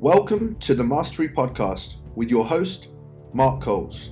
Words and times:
Welcome 0.00 0.56
to 0.56 0.74
the 0.74 0.84
Mastery 0.84 1.26
Podcast 1.26 1.94
with 2.16 2.28
your 2.28 2.44
host, 2.44 2.88
Mark 3.32 3.62
Coles. 3.62 4.10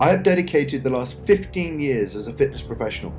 I 0.00 0.08
have 0.08 0.24
dedicated 0.24 0.82
the 0.82 0.90
last 0.90 1.18
15 1.24 1.78
years 1.78 2.16
as 2.16 2.26
a 2.26 2.32
fitness 2.32 2.62
professional 2.62 3.14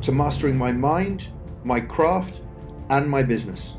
to 0.00 0.10
mastering 0.10 0.56
my 0.56 0.72
mind, 0.72 1.28
my 1.64 1.80
craft, 1.80 2.40
and 2.88 3.06
my 3.06 3.22
business. 3.22 3.74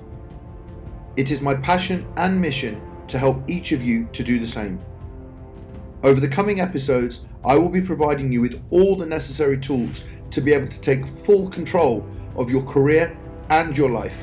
It 1.18 1.32
is 1.32 1.42
my 1.42 1.56
passion 1.56 2.06
and 2.18 2.40
mission 2.40 2.80
to 3.08 3.18
help 3.18 3.50
each 3.50 3.72
of 3.72 3.82
you 3.82 4.08
to 4.14 4.24
do 4.24 4.38
the 4.38 4.48
same. 4.48 4.80
Over 6.04 6.20
the 6.20 6.30
coming 6.30 6.62
episodes, 6.62 7.26
I 7.44 7.56
will 7.56 7.70
be 7.70 7.82
providing 7.82 8.32
you 8.32 8.42
with 8.42 8.64
all 8.70 8.96
the 8.96 9.08
necessary 9.08 9.58
tools 9.58 10.04
to 10.30 10.40
be 10.40 10.54
able 10.54 10.68
to 10.68 10.82
take 10.82 11.08
full 11.26 11.50
control 11.50 12.08
of 12.36 12.52
your 12.52 12.62
career 12.62 13.18
and 13.50 13.76
your 13.76 13.90
life. 13.90 14.14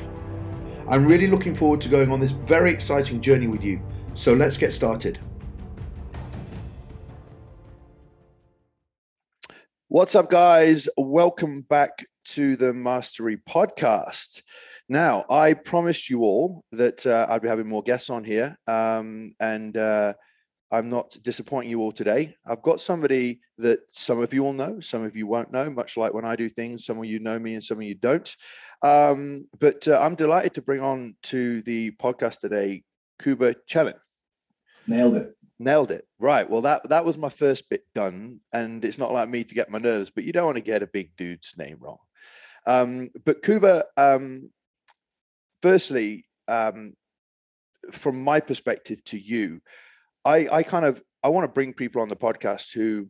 I'm 0.91 1.05
really 1.05 1.27
looking 1.27 1.55
forward 1.55 1.79
to 1.83 1.87
going 1.87 2.11
on 2.11 2.19
this 2.19 2.31
very 2.31 2.69
exciting 2.69 3.21
journey 3.21 3.47
with 3.47 3.63
you. 3.63 3.79
So 4.13 4.33
let's 4.33 4.57
get 4.57 4.73
started. 4.73 5.19
What's 9.87 10.15
up, 10.15 10.29
guys? 10.29 10.89
Welcome 10.97 11.61
back 11.61 12.05
to 12.25 12.57
the 12.57 12.73
Mastery 12.73 13.37
Podcast. 13.49 14.41
Now, 14.89 15.23
I 15.29 15.53
promised 15.53 16.09
you 16.09 16.23
all 16.23 16.65
that 16.73 17.07
uh, 17.07 17.25
I'd 17.29 17.41
be 17.41 17.47
having 17.47 17.69
more 17.69 17.83
guests 17.83 18.09
on 18.09 18.25
here, 18.25 18.59
um, 18.67 19.33
and 19.39 19.77
uh, 19.77 20.15
I'm 20.71 20.89
not 20.89 21.17
disappointing 21.21 21.69
you 21.69 21.81
all 21.81 21.91
today. 21.91 22.35
I've 22.47 22.61
got 22.61 22.79
somebody 22.79 23.41
that 23.57 23.79
some 23.91 24.21
of 24.21 24.33
you 24.33 24.43
will 24.43 24.53
know, 24.53 24.79
some 24.79 25.03
of 25.03 25.15
you 25.15 25.27
won't 25.27 25.51
know, 25.51 25.69
much 25.69 25.97
like 25.97 26.13
when 26.13 26.23
I 26.23 26.37
do 26.37 26.47
things, 26.47 26.85
some 26.85 26.97
of 26.97 27.05
you 27.05 27.19
know 27.19 27.37
me 27.37 27.55
and 27.55 27.63
some 27.63 27.77
of 27.77 27.83
you 27.83 27.95
don't. 27.95 28.33
Um, 28.81 29.47
but 29.59 29.85
uh, 29.87 29.99
I'm 29.99 30.15
delighted 30.15 30.53
to 30.55 30.61
bring 30.61 30.81
on 30.81 31.15
to 31.23 31.61
the 31.63 31.91
podcast 31.91 32.39
today 32.39 32.83
Kuba 33.21 33.55
Cielen. 33.69 33.99
Nailed 34.87 35.15
it. 35.15 35.35
Nailed 35.59 35.91
it. 35.91 36.07
Right. 36.19 36.49
Well, 36.49 36.61
that 36.61 36.87
that 36.89 37.05
was 37.05 37.17
my 37.17 37.29
first 37.29 37.69
bit 37.69 37.83
done, 37.93 38.39
and 38.53 38.83
it's 38.83 38.97
not 38.97 39.13
like 39.13 39.29
me 39.29 39.43
to 39.43 39.55
get 39.55 39.69
my 39.69 39.77
nerves, 39.77 40.09
but 40.09 40.23
you 40.23 40.31
don't 40.31 40.45
want 40.45 40.57
to 40.57 40.63
get 40.63 40.81
a 40.81 40.87
big 40.87 41.15
dude's 41.17 41.53
name 41.57 41.77
wrong. 41.79 41.97
Um, 42.65 43.09
but 43.25 43.43
Kuba, 43.43 43.83
um, 43.97 44.49
firstly, 45.61 46.25
um, 46.47 46.93
from 47.91 48.23
my 48.23 48.39
perspective 48.39 49.03
to 49.05 49.19
you, 49.19 49.61
I 50.25 50.47
I 50.51 50.63
kind 50.63 50.85
of 50.85 51.01
I 51.23 51.29
want 51.29 51.45
to 51.45 51.53
bring 51.53 51.73
people 51.73 52.01
on 52.01 52.09
the 52.09 52.15
podcast 52.15 52.73
who 52.73 53.07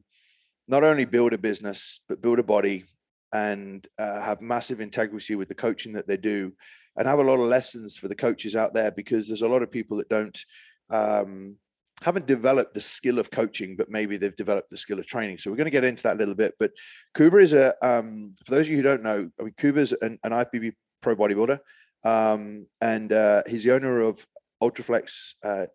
not 0.68 0.84
only 0.84 1.06
build 1.06 1.34
a 1.34 1.38
business 1.38 2.02
but 2.08 2.22
build 2.22 2.40
a 2.40 2.44
body 2.44 2.86
and 3.34 3.86
uh, 3.98 4.22
have 4.22 4.42
massive 4.42 4.82
integrity 4.82 5.36
with 5.36 5.48
the 5.48 5.56
coaching 5.56 5.94
that 5.94 6.08
they 6.08 6.18
do 6.18 6.54
and 6.98 7.08
have 7.08 7.20
a 7.20 7.24
lot 7.24 7.36
of 7.36 7.42
lessons 7.42 7.98
for 7.98 8.08
the 8.08 8.16
coaches 8.16 8.56
out 8.56 8.74
there 8.74 8.92
because 8.92 9.28
there's 9.28 9.42
a 9.42 9.48
lot 9.48 9.62
of 9.62 9.72
people 9.72 9.98
that 9.98 10.10
don't 10.10 10.44
um, 10.90 11.56
haven't 12.02 12.26
developed 12.26 12.74
the 12.74 12.82
skill 12.82 13.20
of 13.20 13.32
coaching 13.32 13.76
but 13.76 13.90
maybe 13.90 14.18
they've 14.18 14.36
developed 14.36 14.70
the 14.70 14.78
skill 14.78 15.00
of 15.00 15.06
training. 15.06 15.38
So 15.38 15.50
we're 15.50 15.58
going 15.58 15.66
to 15.66 15.72
get 15.72 15.84
into 15.84 16.04
that 16.04 16.18
a 16.18 16.20
little 16.20 16.36
bit 16.36 16.56
but 16.60 16.72
kuba 17.16 17.38
is 17.38 17.54
a 17.54 17.74
um, 17.86 18.36
for 18.46 18.56
those 18.56 18.66
of 18.66 18.72
you 18.72 18.78
who 18.78 18.84
don't 18.84 19.04
know 19.04 19.30
i 19.40 19.44
mean 19.44 19.54
kuba 19.58 19.80
is 19.80 19.94
an, 20.02 20.20
an 20.24 20.32
IFBB 20.32 20.74
pro 21.02 21.16
bodybuilder 21.16 21.60
um, 22.04 22.68
and 22.82 23.14
uh, 23.14 23.44
he's 23.48 23.64
the 23.64 23.74
owner 23.74 24.02
of 24.02 24.26
ultraflex 24.62 25.34
uh, 25.44 25.66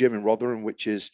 gym 0.00 0.14
in 0.14 0.22
rotherham 0.24 0.62
which 0.62 0.86
is 0.86 1.10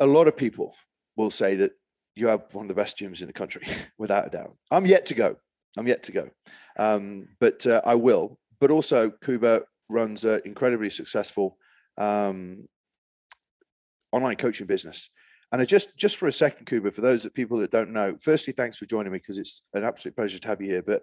a 0.00 0.06
lot 0.06 0.28
of 0.28 0.36
people 0.36 0.74
will 1.16 1.30
say 1.30 1.54
that 1.54 1.72
you 2.16 2.28
have 2.28 2.42
one 2.52 2.64
of 2.64 2.68
the 2.68 2.74
best 2.74 2.98
gyms 2.98 3.20
in 3.20 3.26
the 3.26 3.32
country, 3.32 3.66
without 3.98 4.26
a 4.26 4.30
doubt. 4.30 4.56
I'm 4.70 4.86
yet 4.86 5.06
to 5.06 5.14
go. 5.14 5.36
I'm 5.76 5.88
yet 5.88 6.04
to 6.04 6.12
go, 6.12 6.30
um, 6.78 7.26
but 7.40 7.66
uh, 7.66 7.82
I 7.84 7.96
will. 7.96 8.38
But 8.60 8.70
also, 8.70 9.10
Kuba 9.10 9.62
runs 9.88 10.24
an 10.24 10.42
incredibly 10.44 10.88
successful 10.88 11.58
um, 11.98 12.68
online 14.12 14.36
coaching 14.36 14.68
business. 14.68 15.10
And 15.50 15.60
I 15.60 15.64
just 15.64 15.96
just 15.96 16.16
for 16.16 16.28
a 16.28 16.32
second, 16.32 16.66
Kuba, 16.66 16.92
for 16.92 17.00
those 17.00 17.24
that 17.24 17.34
people 17.34 17.58
that 17.58 17.72
don't 17.72 17.92
know, 17.92 18.16
firstly, 18.20 18.52
thanks 18.56 18.78
for 18.78 18.86
joining 18.86 19.12
me 19.12 19.18
because 19.18 19.38
it's 19.38 19.62
an 19.74 19.82
absolute 19.82 20.14
pleasure 20.14 20.38
to 20.38 20.48
have 20.48 20.60
you 20.60 20.68
here. 20.68 20.82
But 20.82 21.02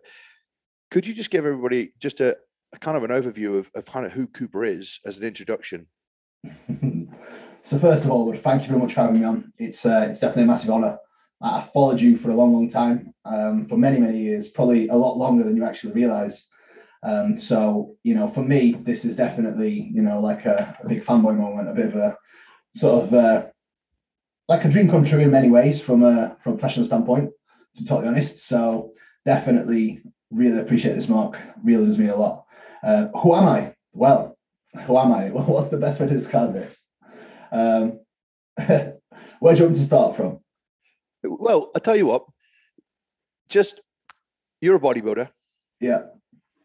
could 0.89 1.05
you 1.05 1.13
just 1.13 1.31
give 1.31 1.45
everybody 1.45 1.93
just 1.99 2.21
a, 2.21 2.37
a 2.73 2.79
kind 2.79 2.95
of 2.95 3.03
an 3.03 3.11
overview 3.11 3.57
of, 3.57 3.69
of 3.75 3.83
kind 3.85 4.05
of 4.05 4.13
who 4.13 4.25
Kuba 4.25 4.61
is 4.61 4.99
as 5.05 5.17
an 5.17 5.25
introduction? 5.25 5.87
So 7.63 7.79
first 7.79 8.03
of 8.03 8.11
all, 8.11 8.35
thank 8.43 8.63
you 8.63 8.67
very 8.69 8.79
much 8.79 8.95
for 8.95 9.01
having 9.01 9.21
me 9.21 9.25
on. 9.25 9.53
It's 9.57 9.85
uh, 9.85 10.07
it's 10.09 10.19
definitely 10.19 10.43
a 10.43 10.47
massive 10.47 10.71
honour. 10.71 10.97
I 11.41 11.69
followed 11.73 12.01
you 12.01 12.17
for 12.17 12.29
a 12.29 12.35
long, 12.35 12.53
long 12.53 12.69
time, 12.69 13.13
um, 13.25 13.67
for 13.67 13.77
many, 13.77 13.99
many 13.99 14.19
years, 14.19 14.47
probably 14.49 14.89
a 14.89 14.95
lot 14.95 15.17
longer 15.17 15.43
than 15.43 15.55
you 15.55 15.63
actually 15.63 15.93
realise. 15.93 16.47
Um, 17.03 17.37
so 17.37 17.95
you 18.03 18.13
know, 18.15 18.29
for 18.31 18.41
me, 18.41 18.77
this 18.83 19.05
is 19.05 19.15
definitely 19.15 19.89
you 19.93 20.01
know 20.01 20.19
like 20.19 20.45
a, 20.45 20.77
a 20.83 20.87
big 20.87 21.05
fanboy 21.05 21.37
moment, 21.37 21.69
a 21.69 21.73
bit 21.73 21.85
of 21.85 21.95
a 21.95 22.17
sort 22.75 23.05
of 23.05 23.13
uh, 23.13 23.45
like 24.49 24.65
a 24.65 24.69
dream 24.69 24.89
come 24.89 25.05
true 25.05 25.19
in 25.19 25.31
many 25.31 25.49
ways 25.49 25.79
from 25.79 26.03
a 26.03 26.35
from 26.43 26.53
a 26.53 26.57
professional 26.57 26.85
standpoint. 26.85 27.29
To 27.75 27.83
be 27.83 27.87
totally 27.87 28.09
honest, 28.09 28.47
so 28.47 28.91
definitely 29.25 30.01
really 30.31 30.59
appreciate 30.59 30.95
this, 30.95 31.07
Mark. 31.07 31.37
Really 31.63 31.85
does 31.85 31.97
mean 31.97 32.09
a 32.09 32.15
lot. 32.15 32.45
Uh, 32.83 33.07
who 33.19 33.35
am 33.35 33.47
I? 33.47 33.75
Well, 33.93 34.37
who 34.85 34.97
am 34.97 35.11
I? 35.11 35.29
What's 35.31 35.69
the 35.69 35.77
best 35.77 35.99
way 35.99 36.07
to 36.07 36.13
describe 36.13 36.53
this? 36.53 36.75
Um, 37.51 37.99
where 38.57 39.53
do 39.53 39.59
you 39.59 39.65
want 39.65 39.75
to 39.75 39.83
start 39.85 40.15
from? 40.15 40.39
Well, 41.23 41.71
I 41.75 41.79
tell 41.79 41.95
you 41.95 42.07
what, 42.07 42.25
just 43.49 43.81
you're 44.59 44.75
a 44.75 44.79
bodybuilder. 44.79 45.29
Yeah. 45.79 46.03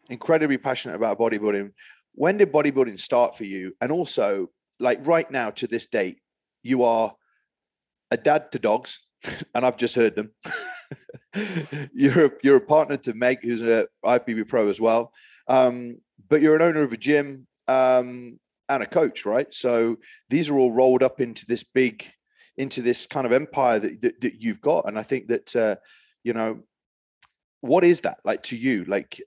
Incredibly 0.09 0.57
passionate 0.57 0.95
about 0.95 1.19
bodybuilding. 1.19 1.71
When 2.13 2.37
did 2.37 2.51
bodybuilding 2.51 2.99
start 2.99 3.35
for 3.35 3.43
you? 3.43 3.73
And 3.81 3.91
also, 3.91 4.49
like 4.79 5.05
right 5.05 5.29
now 5.29 5.49
to 5.51 5.67
this 5.67 5.85
date, 5.85 6.19
you 6.63 6.83
are 6.83 7.13
a 8.11 8.17
dad 8.17 8.51
to 8.53 8.59
dogs, 8.59 9.01
and 9.55 9.65
I've 9.65 9.77
just 9.77 9.95
heard 9.95 10.15
them. 10.15 10.31
you're 11.93 12.27
a, 12.27 12.31
you're 12.43 12.57
a 12.57 12.61
partner 12.61 12.97
to 12.97 13.13
Meg, 13.13 13.39
who's 13.43 13.63
a 13.63 13.87
IFBB 14.05 14.47
pro 14.47 14.67
as 14.67 14.79
well. 14.79 15.11
Um, 15.47 15.97
but 16.29 16.41
you're 16.41 16.55
an 16.55 16.61
owner 16.61 16.81
of 16.81 16.93
a 16.93 16.97
gym. 16.97 17.46
Um, 17.67 18.39
and 18.69 18.83
a 18.83 18.85
coach, 18.85 19.25
right? 19.25 19.47
So 19.53 19.97
these 20.29 20.49
are 20.49 20.57
all 20.57 20.71
rolled 20.71 21.03
up 21.03 21.21
into 21.21 21.45
this 21.45 21.63
big, 21.63 22.05
into 22.57 22.81
this 22.81 23.05
kind 23.05 23.25
of 23.25 23.31
empire 23.31 23.79
that, 23.79 24.01
that, 24.01 24.21
that 24.21 24.41
you've 24.41 24.61
got. 24.61 24.87
And 24.87 24.97
I 24.99 25.03
think 25.03 25.27
that, 25.27 25.55
uh, 25.55 25.75
you 26.23 26.33
know, 26.33 26.63
what 27.61 27.83
is 27.83 28.01
that 28.01 28.19
like 28.23 28.43
to 28.43 28.57
you? 28.57 28.83
Like 28.85 29.21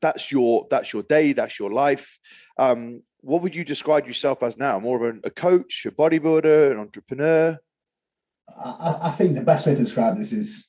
that's 0.00 0.32
your, 0.32 0.66
that's 0.70 0.92
your 0.92 1.02
day, 1.02 1.32
that's 1.32 1.58
your 1.58 1.72
life. 1.72 2.18
Um, 2.58 3.02
what 3.20 3.42
would 3.42 3.54
you 3.54 3.64
describe 3.64 4.06
yourself 4.06 4.42
as 4.42 4.58
now? 4.58 4.78
More 4.78 5.04
of 5.04 5.16
a, 5.16 5.28
a 5.28 5.30
coach, 5.30 5.86
a 5.86 5.90
bodybuilder, 5.90 6.72
an 6.72 6.78
entrepreneur? 6.78 7.58
I, 8.48 8.98
I 9.02 9.14
think 9.16 9.34
the 9.34 9.40
best 9.40 9.66
way 9.66 9.74
to 9.74 9.82
describe 9.82 10.18
this 10.18 10.32
is 10.32 10.66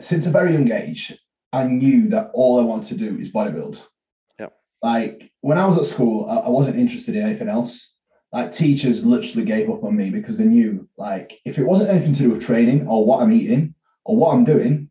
since 0.00 0.26
a 0.26 0.30
very 0.30 0.52
young 0.52 0.70
age, 0.70 1.12
I 1.52 1.64
knew 1.64 2.08
that 2.10 2.30
all 2.34 2.60
I 2.60 2.64
want 2.64 2.86
to 2.88 2.94
do 2.94 3.18
is 3.18 3.32
bodybuild 3.32 3.80
like 4.82 5.30
when 5.40 5.58
I 5.58 5.66
was 5.66 5.78
at 5.78 5.92
school, 5.92 6.28
I, 6.28 6.46
I 6.46 6.48
wasn't 6.48 6.78
interested 6.78 7.16
in 7.16 7.24
anything 7.24 7.48
else. 7.48 7.92
Like 8.32 8.52
teachers 8.52 9.04
literally 9.04 9.46
gave 9.46 9.70
up 9.70 9.84
on 9.84 9.96
me 9.96 10.10
because 10.10 10.36
they 10.36 10.44
knew 10.44 10.88
like 10.98 11.32
if 11.44 11.58
it 11.58 11.64
wasn't 11.64 11.90
anything 11.90 12.12
to 12.14 12.18
do 12.18 12.30
with 12.30 12.42
training 12.42 12.86
or 12.86 13.04
what 13.04 13.22
I'm 13.22 13.32
eating 13.32 13.74
or 14.04 14.16
what 14.16 14.34
I'm 14.34 14.44
doing, 14.44 14.90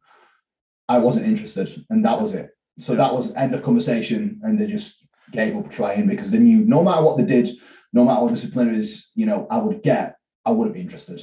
I 0.90 0.98
wasn't 0.98 1.25
interested, 1.25 1.86
and 1.90 2.03
that 2.06 2.20
was 2.20 2.34
it. 2.34 2.50
So 2.80 2.96
that 2.96 3.14
was 3.14 3.34
end 3.36 3.53
of 3.53 3.64
conversation, 3.64 4.40
and 4.44 4.59
they 4.59 4.68
just 4.68 5.06
gave 5.31 5.56
up 5.56 5.70
trying 5.70 6.08
because 6.08 6.31
they 6.31 6.38
knew 6.40 6.59
no 6.59 6.84
matter 6.84 7.04
what 7.04 7.18
they 7.18 7.25
did, 7.25 7.50
no 7.94 8.06
matter 8.06 8.24
what 8.24 8.34
disciplinaries 8.34 9.02
you 9.14 9.25
know 9.25 9.48
I 9.52 9.58
would 9.58 9.84
get, 9.84 10.16
I 10.46 10.52
wouldn't 10.52 10.75
be 10.75 10.81
interested. 10.81 11.22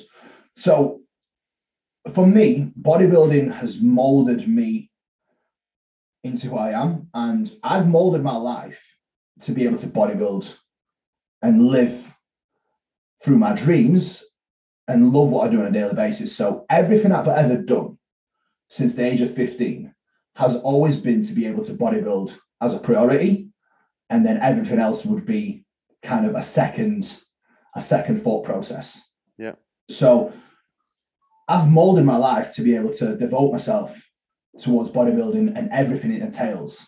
So 0.56 1.00
for 2.14 2.26
me, 2.26 2.70
bodybuilding 2.80 3.52
has 3.52 3.80
molded 3.80 4.46
me 4.48 4.90
into 6.24 6.48
who 6.48 6.56
I 6.56 6.70
am. 6.70 7.08
And 7.14 7.52
I've 7.62 7.86
molded 7.86 8.22
my 8.22 8.36
life 8.36 8.78
to 9.42 9.52
be 9.52 9.64
able 9.64 9.78
to 9.78 9.86
bodybuild 9.86 10.52
and 11.42 11.68
live 11.68 12.02
through 13.22 13.38
my 13.38 13.54
dreams 13.54 14.24
and 14.88 15.12
love 15.12 15.28
what 15.28 15.46
I 15.46 15.50
do 15.50 15.60
on 15.60 15.66
a 15.66 15.70
daily 15.70 15.94
basis. 15.94 16.36
So 16.36 16.66
everything 16.68 17.12
I've 17.12 17.28
ever 17.28 17.56
done 17.56 17.98
since 18.68 18.94
the 18.94 19.04
age 19.04 19.20
of 19.20 19.34
15 19.34 19.94
has 20.36 20.56
always 20.56 20.96
been 20.96 21.24
to 21.26 21.32
be 21.32 21.46
able 21.46 21.64
to 21.64 21.74
bodybuild 21.74 22.34
as 22.60 22.74
a 22.74 22.78
priority. 22.78 23.48
And 24.10 24.24
then 24.24 24.38
everything 24.38 24.78
else 24.78 25.04
would 25.04 25.24
be 25.24 25.64
kind 26.02 26.26
of 26.26 26.34
a 26.34 26.44
second, 26.44 27.18
a 27.74 27.82
second 27.82 28.22
thought 28.22 28.44
process. 28.44 29.00
Yeah. 29.38 29.52
So 29.90 30.32
I've 31.48 31.68
molded 31.68 32.04
my 32.04 32.16
life 32.16 32.54
to 32.54 32.62
be 32.62 32.74
able 32.74 32.92
to 32.94 33.16
devote 33.16 33.52
myself 33.52 33.94
towards 34.60 34.90
bodybuilding 34.90 35.56
and 35.56 35.70
everything 35.70 36.12
it 36.12 36.22
entails. 36.22 36.78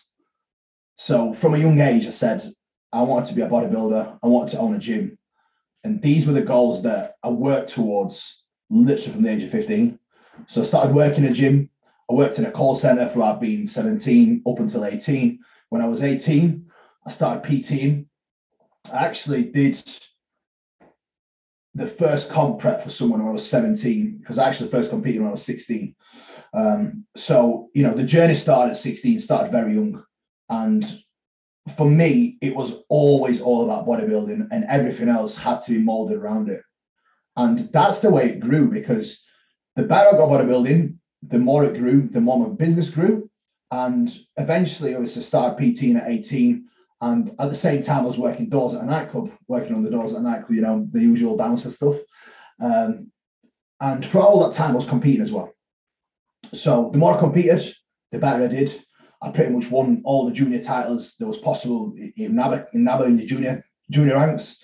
So 0.97 1.33
from 1.35 1.53
a 1.53 1.59
young 1.59 1.79
age, 1.79 2.07
I 2.07 2.11
said 2.11 2.51
I 2.91 3.01
wanted 3.01 3.27
to 3.29 3.35
be 3.35 3.41
a 3.41 3.49
bodybuilder. 3.49 4.19
I 4.23 4.27
wanted 4.27 4.51
to 4.51 4.59
own 4.59 4.75
a 4.75 4.79
gym, 4.79 5.17
and 5.83 6.01
these 6.01 6.25
were 6.25 6.33
the 6.33 6.41
goals 6.41 6.83
that 6.83 7.15
I 7.23 7.29
worked 7.29 7.71
towards 7.71 8.43
literally 8.69 9.13
from 9.13 9.23
the 9.23 9.31
age 9.31 9.43
of 9.43 9.51
15. 9.51 9.99
So 10.47 10.61
I 10.61 10.65
started 10.65 10.95
working 10.95 11.23
in 11.23 11.31
a 11.31 11.35
gym. 11.35 11.69
I 12.09 12.13
worked 12.13 12.39
in 12.39 12.45
a 12.45 12.51
call 12.51 12.75
center 12.75 13.09
throughout 13.09 13.41
being 13.41 13.67
17 13.67 14.43
up 14.47 14.59
until 14.59 14.85
18. 14.85 15.39
When 15.69 15.81
I 15.81 15.87
was 15.87 16.03
18, 16.03 16.65
I 17.05 17.11
started 17.11 17.43
PTing. 17.43 18.05
I 18.91 19.05
actually 19.05 19.43
did 19.43 19.83
the 21.75 21.87
first 21.87 22.29
comp 22.29 22.59
prep 22.59 22.83
for 22.83 22.89
someone 22.89 23.19
when 23.19 23.29
I 23.29 23.33
was 23.33 23.47
17, 23.47 24.17
because 24.19 24.39
I 24.39 24.47
actually 24.49 24.71
first 24.71 24.89
competed 24.89 25.21
when 25.21 25.29
I 25.29 25.33
was 25.33 25.43
16. 25.43 25.95
Um, 26.57 27.05
so, 27.15 27.69
you 27.73 27.83
know, 27.83 27.93
the 27.93 28.03
journey 28.03 28.35
started 28.35 28.71
at 28.71 28.77
16, 28.77 29.19
started 29.19 29.51
very 29.51 29.75
young. 29.75 30.03
And 30.49 31.03
for 31.77 31.87
me, 31.87 32.37
it 32.41 32.55
was 32.55 32.73
always 32.89 33.41
all 33.41 33.63
about 33.63 33.85
bodybuilding 33.85 34.47
and 34.51 34.65
everything 34.67 35.07
else 35.07 35.37
had 35.37 35.61
to 35.63 35.71
be 35.71 35.77
molded 35.77 36.17
around 36.17 36.49
it. 36.49 36.61
And 37.35 37.69
that's 37.71 37.99
the 37.99 38.09
way 38.09 38.29
it 38.29 38.39
grew 38.39 38.71
because 38.71 39.21
the 39.75 39.83
better 39.83 40.09
I 40.09 40.11
got 40.13 40.29
bodybuilding, 40.29 40.95
the 41.21 41.37
more 41.37 41.63
it 41.63 41.77
grew, 41.77 42.09
the 42.11 42.21
more 42.21 42.39
my 42.39 42.55
business 42.55 42.89
grew. 42.89 43.29
And 43.69 44.11
eventually, 44.37 44.95
I 44.95 44.99
was 44.99 45.13
to 45.13 45.23
start 45.23 45.59
PTing 45.59 46.01
at 46.01 46.09
18. 46.09 46.65
And 47.01 47.31
at 47.37 47.51
the 47.51 47.57
same 47.57 47.83
time, 47.83 48.05
I 48.05 48.07
was 48.07 48.17
working 48.17 48.49
doors 48.49 48.73
at 48.73 48.81
a 48.81 48.85
nightclub, 48.85 49.29
working 49.47 49.75
on 49.75 49.83
the 49.83 49.91
doors 49.91 50.13
at 50.13 50.19
a 50.19 50.23
nightclub, 50.23 50.55
you 50.55 50.61
know, 50.61 50.87
the 50.91 51.01
usual 51.01 51.37
bouncer 51.37 51.69
stuff. 51.69 51.97
Um, 52.59 53.11
and 53.79 54.03
for 54.07 54.21
all 54.21 54.47
that 54.47 54.55
time, 54.55 54.71
I 54.71 54.75
was 54.75 54.87
competing 54.87 55.21
as 55.21 55.31
well. 55.31 55.53
So 56.53 56.89
the 56.91 56.97
more 56.97 57.15
I 57.15 57.19
competed, 57.19 57.73
the 58.11 58.19
better 58.19 58.43
I 58.43 58.47
did. 58.47 58.83
I 59.21 59.31
pretty 59.31 59.51
much 59.51 59.71
won 59.71 60.01
all 60.05 60.25
the 60.25 60.31
junior 60.31 60.63
titles 60.63 61.15
that 61.19 61.25
was 61.25 61.39
possible 61.39 61.93
in 61.97 62.33
NABBA 62.33 62.67
in 62.73 62.83
NABBA 62.83 63.05
in 63.07 63.17
the 63.17 63.25
junior 63.25 63.65
junior 63.89 64.15
ranks. 64.15 64.57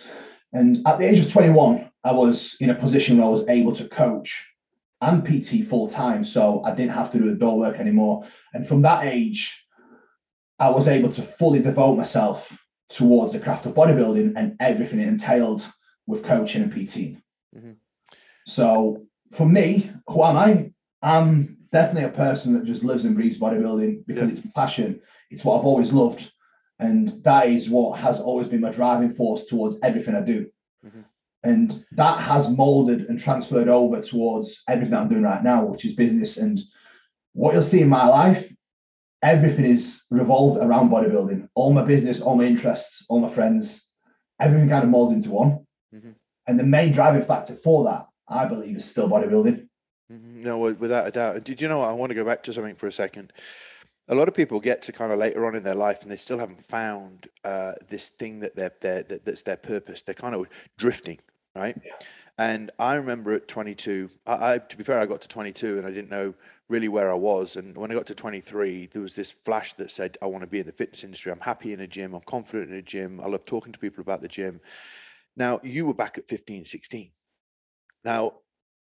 And 0.53 0.85
at 0.85 0.99
the 0.99 1.05
age 1.05 1.25
of 1.25 1.31
21, 1.31 1.89
I 2.03 2.11
was 2.11 2.55
in 2.59 2.69
a 2.69 2.75
position 2.75 3.17
where 3.17 3.25
I 3.25 3.29
was 3.29 3.47
able 3.47 3.75
to 3.75 3.89
coach 3.89 4.45
and 5.01 5.25
PT 5.25 5.67
full 5.67 5.89
time. 5.89 6.23
So 6.23 6.63
I 6.63 6.75
didn't 6.75 6.93
have 6.93 7.11
to 7.11 7.17
do 7.19 7.29
the 7.29 7.35
door 7.35 7.57
work 7.57 7.79
anymore. 7.79 8.27
And 8.53 8.67
from 8.67 8.83
that 8.83 9.05
age, 9.05 9.51
I 10.59 10.69
was 10.69 10.87
able 10.87 11.11
to 11.13 11.23
fully 11.23 11.59
devote 11.59 11.97
myself 11.97 12.47
towards 12.89 13.33
the 13.33 13.39
craft 13.39 13.65
of 13.65 13.73
bodybuilding 13.73 14.33
and 14.35 14.55
everything 14.59 14.99
it 14.99 15.07
entailed 15.07 15.65
with 16.05 16.23
coaching 16.23 16.61
and 16.61 16.71
PT. 16.71 17.17
Mm-hmm. 17.55 17.71
So 18.45 19.05
for 19.35 19.47
me, 19.47 19.91
who 20.07 20.23
am 20.23 20.37
I? 20.37 20.71
I'm 21.01 21.57
definitely 21.73 22.03
a 22.03 22.09
person 22.09 22.53
that 22.53 22.65
just 22.65 22.83
lives 22.83 23.03
and 23.03 23.15
breathes 23.15 23.39
bodybuilding 23.39 24.05
because 24.05 24.29
yeah. 24.29 24.37
it's 24.37 24.47
passion. 24.55 25.01
It's 25.31 25.43
what 25.43 25.59
I've 25.59 25.65
always 25.65 25.91
loved. 25.91 26.31
And 26.79 27.21
that 27.23 27.49
is 27.49 27.69
what 27.69 27.99
has 27.99 28.19
always 28.19 28.47
been 28.47 28.61
my 28.61 28.71
driving 28.71 29.13
force 29.13 29.45
towards 29.45 29.77
everything 29.83 30.15
I 30.15 30.21
do. 30.21 30.47
Mm-hmm. 30.85 31.01
And 31.43 31.85
that 31.91 32.19
has 32.19 32.47
molded 32.49 33.01
and 33.09 33.19
transferred 33.19 33.67
over 33.67 34.01
towards 34.01 34.63
everything 34.69 34.93
I'm 34.93 35.09
doing 35.09 35.23
right 35.23 35.43
now, 35.43 35.65
which 35.65 35.83
is 35.83 35.95
business. 35.95 36.37
And 36.37 36.61
what 37.33 37.53
you'll 37.53 37.63
see 37.63 37.81
in 37.81 37.89
my 37.89 38.07
life, 38.07 38.45
everything 39.21 39.65
is 39.65 40.03
revolved 40.09 40.61
around 40.63 40.89
bodybuilding. 40.89 41.49
All 41.55 41.73
my 41.73 41.83
business, 41.83 42.21
all 42.21 42.35
my 42.35 42.45
interests, 42.45 43.03
all 43.09 43.19
my 43.19 43.33
friends, 43.33 43.85
everything 44.39 44.69
kind 44.69 44.83
of 44.83 44.89
molds 44.89 45.13
into 45.13 45.31
one. 45.31 45.65
Mm-hmm. 45.93 46.11
And 46.47 46.59
the 46.59 46.63
main 46.63 46.93
driving 46.93 47.25
factor 47.25 47.55
for 47.63 47.85
that, 47.85 48.07
I 48.27 48.45
believe, 48.45 48.77
is 48.77 48.85
still 48.85 49.09
bodybuilding. 49.09 49.62
Mm-hmm. 50.11 50.43
No, 50.43 50.59
without 50.59 51.07
a 51.07 51.11
doubt. 51.11 51.43
Did 51.43 51.61
you 51.61 51.67
know 51.67 51.79
what? 51.79 51.89
I 51.89 51.93
want 51.93 52.09
to 52.09 52.15
go 52.15 52.25
back 52.25 52.43
to 52.43 52.53
something 52.53 52.75
for 52.75 52.87
a 52.87 52.91
second. 52.91 53.33
A 54.09 54.15
lot 54.15 54.27
of 54.27 54.33
people 54.33 54.59
get 54.59 54.81
to 54.83 54.91
kind 54.91 55.13
of 55.13 55.19
later 55.19 55.45
on 55.45 55.55
in 55.55 55.63
their 55.63 55.75
life 55.75 56.01
and 56.01 56.11
they 56.11 56.17
still 56.17 56.37
haven't 56.37 56.65
found 56.65 57.27
uh, 57.45 57.73
this 57.89 58.09
thing 58.09 58.39
that 58.41 58.55
they're, 58.55 58.73
they're 58.81 59.03
that, 59.03 59.25
that's 59.25 59.43
their 59.43 59.55
purpose. 59.55 60.01
They're 60.01 60.13
kind 60.13 60.35
of 60.35 60.47
drifting, 60.77 61.19
right? 61.55 61.79
Yeah. 61.83 62.05
And 62.37 62.71
I 62.79 62.95
remember 62.95 63.33
at 63.33 63.47
22, 63.47 64.09
I, 64.25 64.53
I, 64.53 64.57
to 64.57 64.77
be 64.77 64.83
fair, 64.83 64.99
I 64.99 65.05
got 65.05 65.21
to 65.21 65.27
22 65.27 65.77
and 65.77 65.87
I 65.87 65.91
didn't 65.91 66.09
know 66.09 66.33
really 66.67 66.87
where 66.87 67.11
I 67.11 67.15
was. 67.15 67.55
And 67.55 67.77
when 67.77 67.91
I 67.91 67.93
got 67.93 68.07
to 68.07 68.15
23, 68.15 68.87
there 68.91 69.01
was 69.01 69.13
this 69.13 69.31
flash 69.31 69.73
that 69.73 69.91
said, 69.91 70.17
I 70.21 70.25
want 70.25 70.41
to 70.41 70.47
be 70.47 70.59
in 70.59 70.65
the 70.65 70.71
fitness 70.71 71.03
industry. 71.03 71.31
I'm 71.31 71.39
happy 71.39 71.73
in 71.73 71.81
a 71.81 71.87
gym. 71.87 72.13
I'm 72.13 72.21
confident 72.21 72.71
in 72.71 72.77
a 72.77 72.81
gym. 72.81 73.21
I 73.21 73.27
love 73.27 73.45
talking 73.45 73.71
to 73.71 73.79
people 73.79 74.01
about 74.01 74.21
the 74.21 74.27
gym. 74.27 74.59
Now, 75.37 75.59
you 75.63 75.85
were 75.85 75.93
back 75.93 76.17
at 76.17 76.27
15, 76.27 76.65
16. 76.65 77.11
Now, 78.03 78.33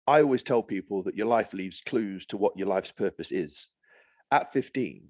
I 0.06 0.23
always 0.23 0.43
tell 0.43 0.62
people 0.62 1.02
that 1.05 1.17
your 1.17 1.26
life 1.26 1.52
leaves 1.52 1.81
clues 1.81 2.26
to 2.26 2.37
what 2.37 2.56
your 2.56 2.69
life's 2.69 2.93
purpose 2.93 3.32
is. 3.32 3.69
At 4.31 4.52
15, 4.52 5.08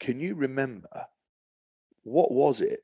can 0.00 0.20
you 0.20 0.34
remember 0.34 0.88
what 2.02 2.32
was 2.32 2.60
it 2.60 2.80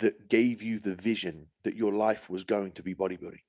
that 0.00 0.28
gave 0.28 0.62
you 0.62 0.78
the 0.78 0.94
vision 0.94 1.46
that 1.64 1.76
your 1.76 1.92
life 1.92 2.28
was 2.28 2.44
going 2.44 2.72
to 2.72 2.82
be 2.82 2.94
bodybuilding? 2.94 3.40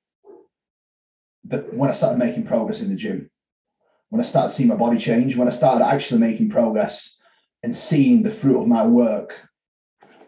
That 1.44 1.72
when 1.74 1.90
I 1.90 1.94
started 1.94 2.18
making 2.18 2.46
progress 2.46 2.80
in 2.80 2.90
the 2.90 2.96
gym, 2.96 3.30
when 4.10 4.20
I 4.20 4.24
started 4.24 4.56
seeing 4.56 4.68
my 4.68 4.76
body 4.76 4.98
change, 4.98 5.36
when 5.36 5.48
I 5.48 5.52
started 5.52 5.84
actually 5.84 6.20
making 6.20 6.50
progress 6.50 7.16
and 7.62 7.74
seeing 7.74 8.22
the 8.22 8.32
fruit 8.32 8.60
of 8.60 8.66
my 8.66 8.86
work 8.86 9.32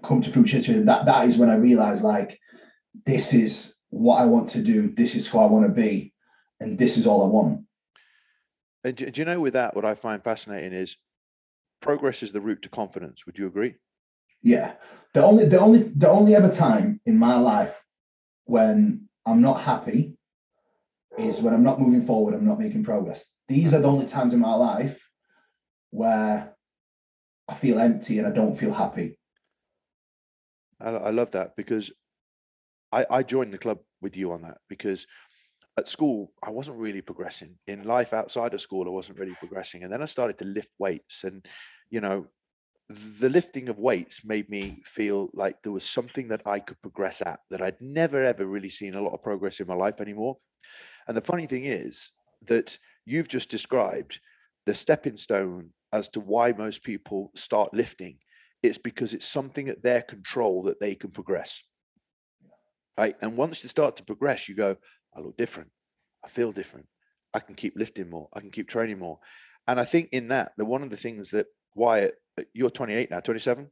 come 0.04 0.22
to 0.22 0.32
fruition, 0.32 0.86
that 0.86 1.06
that 1.06 1.28
is 1.28 1.36
when 1.36 1.50
I 1.50 1.56
realized 1.56 2.02
like 2.02 2.38
this 3.06 3.32
is 3.32 3.74
what 3.90 4.16
I 4.16 4.24
want 4.24 4.50
to 4.50 4.62
do, 4.62 4.92
this 4.96 5.14
is 5.14 5.26
who 5.26 5.38
I 5.38 5.46
want 5.46 5.66
to 5.66 5.72
be 5.72 6.11
and 6.62 6.78
this 6.78 6.96
is 6.96 7.06
all 7.06 7.24
I 7.24 7.26
want. 7.26 7.64
And 8.84 8.96
do, 8.96 9.10
do 9.10 9.20
you 9.20 9.24
know 9.24 9.40
with 9.40 9.52
that, 9.54 9.74
what 9.74 9.84
I 9.84 9.94
find 9.94 10.22
fascinating 10.22 10.72
is 10.72 10.96
progress 11.80 12.22
is 12.22 12.32
the 12.32 12.40
route 12.40 12.62
to 12.62 12.68
confidence. 12.68 13.26
Would 13.26 13.38
you 13.38 13.46
agree? 13.46 13.74
Yeah. 14.42 14.74
The 15.14 15.22
only 15.22 15.46
the 15.46 15.60
only 15.60 15.92
the 15.94 16.08
only 16.08 16.34
ever 16.34 16.50
time 16.50 17.00
in 17.04 17.18
my 17.18 17.38
life 17.38 17.74
when 18.44 19.08
I'm 19.26 19.42
not 19.42 19.60
happy 19.60 20.16
is 21.18 21.40
when 21.40 21.52
I'm 21.52 21.62
not 21.62 21.80
moving 21.80 22.06
forward, 22.06 22.34
I'm 22.34 22.46
not 22.46 22.58
making 22.58 22.84
progress. 22.84 23.22
These 23.48 23.74
are 23.74 23.80
the 23.80 23.88
only 23.88 24.06
times 24.06 24.32
in 24.32 24.40
my 24.40 24.54
life 24.54 24.98
where 25.90 26.54
I 27.48 27.54
feel 27.56 27.78
empty 27.78 28.18
and 28.18 28.26
I 28.26 28.30
don't 28.30 28.58
feel 28.58 28.72
happy. 28.72 29.18
I, 30.80 30.90
I 30.90 31.10
love 31.10 31.32
that 31.32 31.54
because 31.56 31.92
I, 32.90 33.04
I 33.10 33.22
joined 33.22 33.52
the 33.52 33.58
club 33.58 33.80
with 34.00 34.16
you 34.16 34.32
on 34.32 34.42
that 34.42 34.58
because 34.68 35.06
at 35.78 35.88
school, 35.88 36.32
I 36.42 36.50
wasn't 36.50 36.78
really 36.78 37.00
progressing. 37.00 37.56
In 37.66 37.84
life 37.84 38.12
outside 38.12 38.52
of 38.54 38.60
school, 38.60 38.86
I 38.86 38.90
wasn't 38.90 39.19
really 39.19 39.36
progressing. 39.38 39.84
And 39.84 39.92
then 39.92 40.02
I 40.02 40.06
started 40.06 40.38
to 40.38 40.44
lift 40.44 40.70
weights. 40.78 41.24
And, 41.24 41.44
you 41.90 42.00
know, 42.00 42.26
the 43.20 43.30
lifting 43.30 43.69
of 43.69 43.78
weights 43.78 44.24
made 44.24 44.50
me 44.50 44.82
feel 44.84 45.30
like 45.32 45.62
there 45.62 45.72
was 45.72 45.88
something 45.88 46.28
that 46.28 46.42
I 46.46 46.60
could 46.60 46.80
progress 46.82 47.22
at 47.22 47.40
that 47.50 47.62
I'd 47.62 47.80
never, 47.80 48.22
ever 48.22 48.44
really 48.44 48.69
seen 48.69 48.94
a 48.94 49.00
lot 49.00 49.14
of 49.14 49.22
progress 49.22 49.60
in 49.60 49.66
my 49.66 49.74
life 49.74 50.00
anymore. 50.00 50.36
And 51.08 51.16
the 51.16 51.22
funny 51.22 51.46
thing 51.46 51.64
is 51.64 52.12
that 52.48 52.76
you've 53.06 53.28
just 53.28 53.50
described 53.50 54.20
the 54.66 54.74
stepping 54.74 55.16
stone 55.16 55.70
as 55.92 56.08
to 56.10 56.20
why 56.20 56.52
most 56.52 56.82
people 56.82 57.30
start 57.34 57.72
lifting. 57.72 58.19
It's 58.62 58.78
because 58.78 59.14
it's 59.14 59.26
something 59.26 59.69
at 59.69 59.82
their 59.82 60.02
control 60.02 60.62
that 60.64 60.81
they 60.81 60.94
can 60.94 61.10
progress. 61.10 61.62
Right. 62.98 63.17
And 63.22 63.36
once 63.36 63.62
you 63.62 63.70
start 63.70 63.96
to 63.96 64.05
progress, 64.05 64.48
you 64.48 64.55
go, 64.55 64.76
I 65.14 65.20
look 65.20 65.36
different. 65.36 65.70
I 66.24 66.28
feel 66.28 66.52
different. 66.52 66.86
I 67.34 67.40
can 67.40 67.54
keep 67.54 67.74
lifting 67.76 68.10
more. 68.10 68.28
I 68.32 68.40
can 68.40 68.50
keep 68.50 68.69
training 68.69 68.98
more. 68.98 69.19
And 69.66 69.78
I 69.81 69.84
think 69.84 70.10
in 70.12 70.28
that, 70.28 70.52
the 70.56 70.64
one 70.64 70.82
of 70.82 70.90
the 70.90 70.96
things 70.96 71.31
that 71.31 71.46
Wyatt, 71.74 72.14
uh, 72.38 72.42
you're 72.52 72.70
28 72.70 73.10
now, 73.10 73.20
27? 73.20 73.69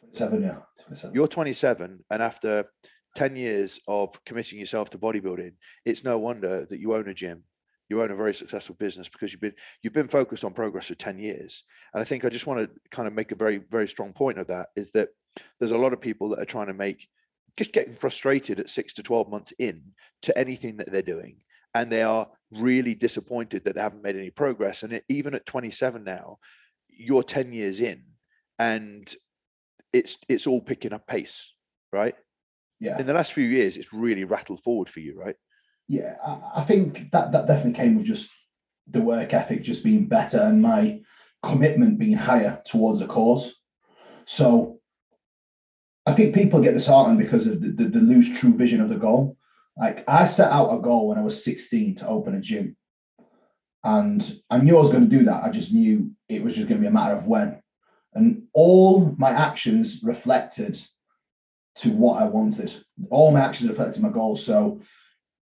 27, 0.00 0.42
yeah. 0.42 0.56
27. 0.86 1.14
You're 1.14 1.28
27, 1.28 2.04
and 2.10 2.22
after 2.22 2.64
10 3.16 3.36
years 3.36 3.80
of 3.88 4.22
committing 4.24 4.58
yourself 4.58 4.90
to 4.90 4.98
bodybuilding, 4.98 5.52
it's 5.84 6.04
no 6.04 6.18
wonder 6.18 6.66
that 6.66 6.80
you 6.80 6.94
own 6.94 7.08
a 7.08 7.14
gym. 7.14 7.44
You 7.88 8.02
own 8.02 8.10
a 8.10 8.16
very 8.16 8.34
successful 8.34 8.74
business 8.78 9.08
because 9.08 9.32
you've 9.32 9.40
been 9.40 9.52
you've 9.82 9.92
been 9.92 10.08
focused 10.08 10.44
on 10.44 10.54
progress 10.54 10.86
for 10.86 10.94
10 10.94 11.18
years. 11.18 11.64
And 11.92 12.00
I 12.00 12.04
think 12.04 12.24
I 12.24 12.30
just 12.30 12.46
want 12.46 12.60
to 12.60 12.70
kind 12.90 13.06
of 13.06 13.12
make 13.12 13.32
a 13.32 13.36
very, 13.36 13.60
very 13.70 13.86
strong 13.86 14.14
point 14.14 14.38
of 14.38 14.46
that 14.46 14.68
is 14.76 14.90
that 14.92 15.10
there's 15.58 15.72
a 15.72 15.78
lot 15.78 15.92
of 15.92 16.00
people 16.00 16.30
that 16.30 16.40
are 16.40 16.46
trying 16.46 16.68
to 16.68 16.74
make 16.74 17.06
just 17.58 17.72
getting 17.72 17.94
frustrated 17.94 18.60
at 18.60 18.70
six 18.70 18.94
to 18.94 19.02
12 19.02 19.28
months 19.28 19.52
in 19.58 19.82
to 20.22 20.36
anything 20.36 20.76
that 20.78 20.90
they're 20.90 21.02
doing. 21.02 21.36
And 21.74 21.90
they 21.90 22.02
are 22.02 22.28
really 22.50 22.94
disappointed 22.94 23.64
that 23.64 23.74
they 23.74 23.80
haven't 23.80 24.02
made 24.02 24.16
any 24.16 24.30
progress. 24.30 24.82
And 24.82 24.92
it, 24.92 25.04
even 25.08 25.34
at 25.34 25.46
27 25.46 26.04
now, 26.04 26.38
you're 26.88 27.22
10 27.22 27.52
years 27.52 27.80
in 27.80 28.04
and 28.58 29.12
it's 29.92 30.18
it's 30.28 30.46
all 30.46 30.60
picking 30.60 30.92
up 30.92 31.06
pace, 31.06 31.52
right? 31.92 32.14
Yeah. 32.80 32.98
In 32.98 33.06
the 33.06 33.14
last 33.14 33.32
few 33.32 33.44
years, 33.44 33.76
it's 33.76 33.92
really 33.92 34.24
rattled 34.24 34.62
forward 34.62 34.88
for 34.88 35.00
you, 35.00 35.18
right? 35.18 35.36
Yeah, 35.88 36.16
I, 36.26 36.62
I 36.62 36.64
think 36.64 37.10
that 37.12 37.32
that 37.32 37.46
definitely 37.46 37.74
came 37.74 37.96
with 37.96 38.06
just 38.06 38.28
the 38.90 39.00
work 39.00 39.32
ethic 39.32 39.62
just 39.62 39.84
being 39.84 40.06
better 40.06 40.38
and 40.38 40.60
my 40.62 41.00
commitment 41.42 41.98
being 41.98 42.16
higher 42.16 42.60
towards 42.64 43.00
the 43.00 43.06
cause. 43.06 43.52
So 44.26 44.71
I 46.04 46.14
think 46.14 46.34
people 46.34 46.60
get 46.60 46.74
disheartened 46.74 47.18
because 47.18 47.46
of 47.46 47.60
the, 47.60 47.68
the, 47.68 47.84
the 47.84 47.98
lose 47.98 48.28
true 48.38 48.54
vision 48.54 48.80
of 48.80 48.88
the 48.88 48.96
goal. 48.96 49.36
Like 49.78 50.04
I 50.08 50.26
set 50.26 50.50
out 50.50 50.74
a 50.74 50.80
goal 50.80 51.08
when 51.08 51.18
I 51.18 51.22
was 51.22 51.44
16 51.44 51.96
to 51.96 52.08
open 52.08 52.34
a 52.34 52.40
gym. 52.40 52.76
And 53.84 54.40
I 54.50 54.58
knew 54.58 54.76
I 54.76 54.80
was 54.80 54.90
going 54.90 55.08
to 55.08 55.16
do 55.18 55.24
that. 55.24 55.42
I 55.42 55.50
just 55.50 55.72
knew 55.72 56.10
it 56.28 56.42
was 56.42 56.54
just 56.54 56.68
going 56.68 56.80
to 56.80 56.82
be 56.82 56.88
a 56.88 56.92
matter 56.92 57.16
of 57.16 57.26
when. 57.26 57.60
And 58.14 58.44
all 58.52 59.14
my 59.18 59.30
actions 59.30 60.00
reflected 60.02 60.80
to 61.76 61.90
what 61.90 62.22
I 62.22 62.26
wanted. 62.26 62.72
All 63.10 63.32
my 63.32 63.40
actions 63.40 63.70
reflected 63.70 64.02
my 64.02 64.10
goals. 64.10 64.44
So 64.44 64.80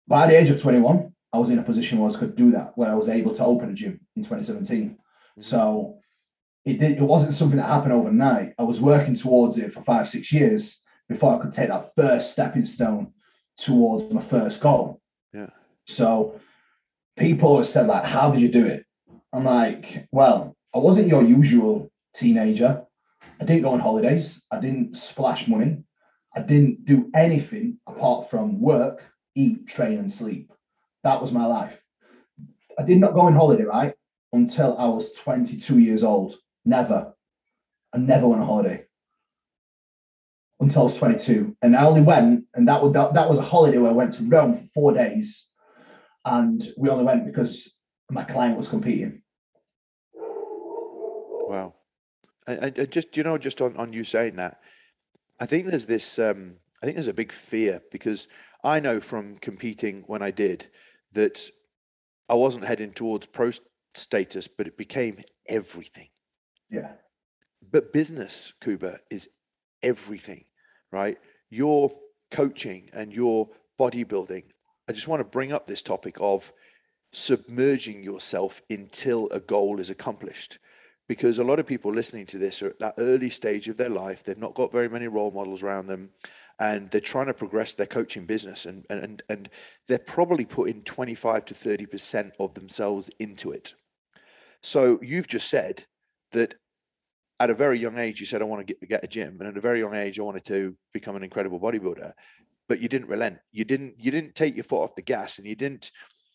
by 0.07 0.27
the 0.27 0.39
age 0.39 0.51
of 0.51 0.61
21, 0.61 1.13
I 1.33 1.39
was 1.39 1.51
in 1.51 1.59
a 1.59 1.63
position 1.63 1.99
where 1.99 2.11
I 2.11 2.19
could 2.19 2.37
do 2.37 2.53
that, 2.53 2.73
where 2.77 2.91
I 2.91 2.95
was 2.95 3.09
able 3.09 3.35
to 3.35 3.45
open 3.45 3.71
a 3.71 3.75
gym 3.75 4.01
in 4.17 4.23
2017. 4.23 4.91
Mm-hmm. 4.91 5.43
So 5.43 5.99
it 6.65 6.79
did, 6.79 6.99
it 6.99 7.03
wasn't 7.03 7.35
something 7.35 7.59
that 7.59 7.67
happened 7.67 7.93
overnight. 7.93 8.55
I 8.59 8.63
was 8.63 8.81
working 8.81 9.17
towards 9.17 9.59
it 9.59 9.73
for 9.73 9.83
five, 9.83 10.09
six 10.09 10.33
years, 10.33 10.79
before 11.09 11.37
I 11.37 11.43
could 11.43 11.53
take 11.53 11.69
that 11.69 11.93
first 11.97 12.33
stepping 12.33 12.65
stone 12.65 13.13
towards 13.59 14.13
my 14.13 14.23
first 14.23 14.61
goal. 14.61 15.01
Yeah. 15.33 15.51
So 15.87 16.41
people 17.19 17.49
always 17.49 17.69
said, 17.69 17.87
like, 17.87 18.05
how 18.05 18.31
did 18.31 18.41
you 18.41 18.49
do 18.49 18.67
it? 18.67 18.85
I'm 19.33 19.45
like, 19.45 20.09
well, 20.13 20.57
I 20.75 20.79
wasn't 20.79 21.09
your 21.09 21.23
usual 21.23 21.91
teenager. 22.15 22.83
I 23.41 23.45
didn't 23.45 23.63
go 23.63 23.71
on 23.71 23.81
holidays. 23.81 24.41
I 24.51 24.61
didn't 24.61 24.97
splash 24.97 25.49
money. 25.49 25.79
I 26.35 26.41
didn't 26.41 26.85
do 26.85 27.11
anything 27.15 27.79
apart 27.87 28.31
from 28.31 28.61
work, 28.61 29.03
eat, 29.35 29.67
train, 29.67 29.99
and 29.99 30.13
sleep. 30.13 30.51
That 31.05 31.21
was 31.21 31.33
my 31.33 31.45
life. 31.45 31.77
I 32.79 32.85
did 32.85 32.99
not 32.99 33.15
go 33.15 33.21
on 33.23 33.35
holiday, 33.35 33.65
right? 33.65 33.95
Until 34.33 34.79
I 34.79 34.87
was 34.87 35.13
22 35.13 35.79
years 35.79 36.03
old. 36.03 36.37
Never. 36.65 37.15
I 37.93 37.99
never 37.99 38.27
went 38.29 38.41
on 38.41 38.47
holiday 38.47 38.85
until 40.61 40.83
I 40.83 40.85
was 40.85 40.97
22. 40.97 41.57
And 41.63 41.77
I 41.77 41.85
only 41.85 42.01
went, 42.01 42.45
and 42.55 42.69
that 42.69 42.83
was 42.83 42.93
that, 42.95 43.15
that 43.15 43.29
was 43.29 43.39
a 43.39 43.43
holiday 43.43 43.79
where 43.79 43.91
I 43.91 43.95
went 43.95 44.15
to 44.15 44.23
Rome 44.25 44.57
for 44.57 44.69
four 44.75 44.95
days. 44.95 45.47
And 46.25 46.73
we 46.77 46.89
only 46.89 47.05
went 47.05 47.27
because 47.27 47.71
my 48.11 48.25
client 48.25 48.57
was 48.57 48.69
competing. 48.69 49.23
Wow. 50.15 51.75
I, 52.47 52.67
I 52.67 52.71
just 52.71 53.17
you 53.17 53.25
know, 53.25 53.37
just 53.39 53.61
on, 53.61 53.77
on 53.77 53.93
you 53.93 54.05
saying 54.05 54.37
that, 54.37 54.61
I 55.41 55.47
think 55.47 55.67
there's 55.67 55.87
this 55.87 56.19
um, 56.19 56.55
I 56.83 56.87
think 56.87 56.97
there's 56.97 57.09
a 57.09 57.15
big 57.15 57.33
fear 57.33 57.83
because 57.91 58.29
I 58.65 58.81
know 58.81 59.01
from 59.01 59.37
competing 59.39 60.05
when 60.07 60.23
I 60.23 60.31
did 60.31 60.69
that 61.13 61.41
I 62.29 62.35
wasn't 62.35 62.65
heading 62.65 62.93
towards 62.93 63.27
pro 63.27 63.51
status, 63.95 64.49
but 64.49 64.67
it 64.67 64.77
became 64.77 65.19
everything. 65.49 66.09
Yeah. 66.73 66.93
But 67.71 67.93
business, 67.93 68.53
Kuba, 68.61 68.99
is 69.11 69.29
everything 69.83 70.45
right? 70.93 71.19
Your 71.51 71.91
coaching 72.31 72.91
and 72.93 73.13
your 73.13 73.49
bodybuilding. 73.81 74.45
I 74.89 74.93
just 74.93 75.09
want 75.09 75.21
to 75.21 75.25
bring 75.25 75.53
up 75.53 75.67
this 75.67 75.83
topic 75.83 76.17
of 76.21 76.53
submerging 77.13 78.03
yourself 78.03 78.63
until 78.71 79.29
a 79.31 79.41
goal 79.41 79.81
is 79.81 79.91
accomplished. 79.91 80.59
Because 81.09 81.39
a 81.39 81.45
lot 81.45 81.59
of 81.59 81.67
people 81.67 81.93
listening 81.93 82.27
to 82.27 82.39
this 82.39 82.63
are 82.63 82.69
at 82.69 82.79
that 82.79 82.95
early 82.99 83.29
stage 83.29 83.69
of 83.69 83.77
their 83.77 83.89
life. 83.89 84.23
They've 84.23 84.39
not 84.39 84.55
got 84.55 84.71
very 84.71 84.89
many 84.89 85.09
role 85.09 85.33
models 85.33 85.63
around 85.63 85.89
them 85.89 86.11
and 86.61 86.91
they're 86.91 87.01
trying 87.01 87.27
to 87.27 87.35
progress 87.35 87.75
their 87.75 87.87
coaching 87.87 88.25
business 88.25 88.67
and 88.67 88.87
and 88.89 89.23
and 89.29 89.49
they're 89.89 89.99
probably 89.99 90.45
putting 90.45 90.83
25 90.83 91.47
to 91.47 91.55
30% 91.55 92.33
of 92.39 92.55
themselves 92.55 93.11
into 93.19 93.51
it. 93.51 93.75
So 94.63 95.01
you've 95.03 95.27
just 95.27 95.49
said 95.49 95.85
that 96.31 96.55
at 97.41 97.51
a 97.51 97.55
very 97.55 97.79
young 97.79 97.99
age, 97.99 98.21
you 98.21 98.27
said, 98.27 98.41
I 98.41 98.45
want 98.45 98.67
to 98.67 98.75
get, 98.75 98.89
get 98.89 99.05
a 99.05 99.09
gym. 99.09 99.37
And 99.41 99.49
at 99.49 99.57
a 99.57 99.61
very 99.61 99.81
young 99.81 99.95
age, 99.95 100.19
I 100.19 100.23
wanted 100.23 100.45
to 100.47 100.77
become 100.93 101.17
an 101.17 101.25
incredible 101.25 101.61
bodybuilder. 101.61 102.13
But 102.69 102.81
you 102.81 102.89
didn't 102.89 103.09
relent. 103.09 103.39
You 103.51 103.65
didn't, 103.65 103.95
you 103.99 104.11
didn't 104.11 104.35
take 104.35 104.55
your 104.55 104.65
foot 104.65 104.83
off 104.83 104.95
the 104.95 105.03
gas 105.03 105.39
and 105.39 105.47
you 105.47 105.57
didn't, 105.57 105.91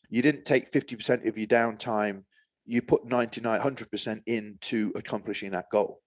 you 0.10 0.22
didn't 0.22 0.46
take 0.46 0.72
50% 0.72 1.28
of 1.28 1.38
your 1.38 1.48
downtime. 1.48 2.24
You 2.66 2.82
put 2.82 3.06
99, 3.06 3.60
100% 3.60 4.22
into 4.26 4.92
accomplishing 4.96 5.52
that 5.52 5.70
goal. 5.72 6.02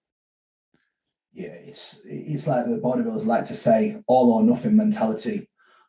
Yeah, 1.33 1.47
it's 1.47 2.01
it's 2.03 2.45
like 2.45 2.65
the 2.65 2.75
bodybuilders 2.75 3.25
like 3.25 3.45
to 3.45 3.55
say 3.55 3.97
all 4.05 4.33
or 4.33 4.43
nothing 4.43 4.75
mentality. 4.75 5.47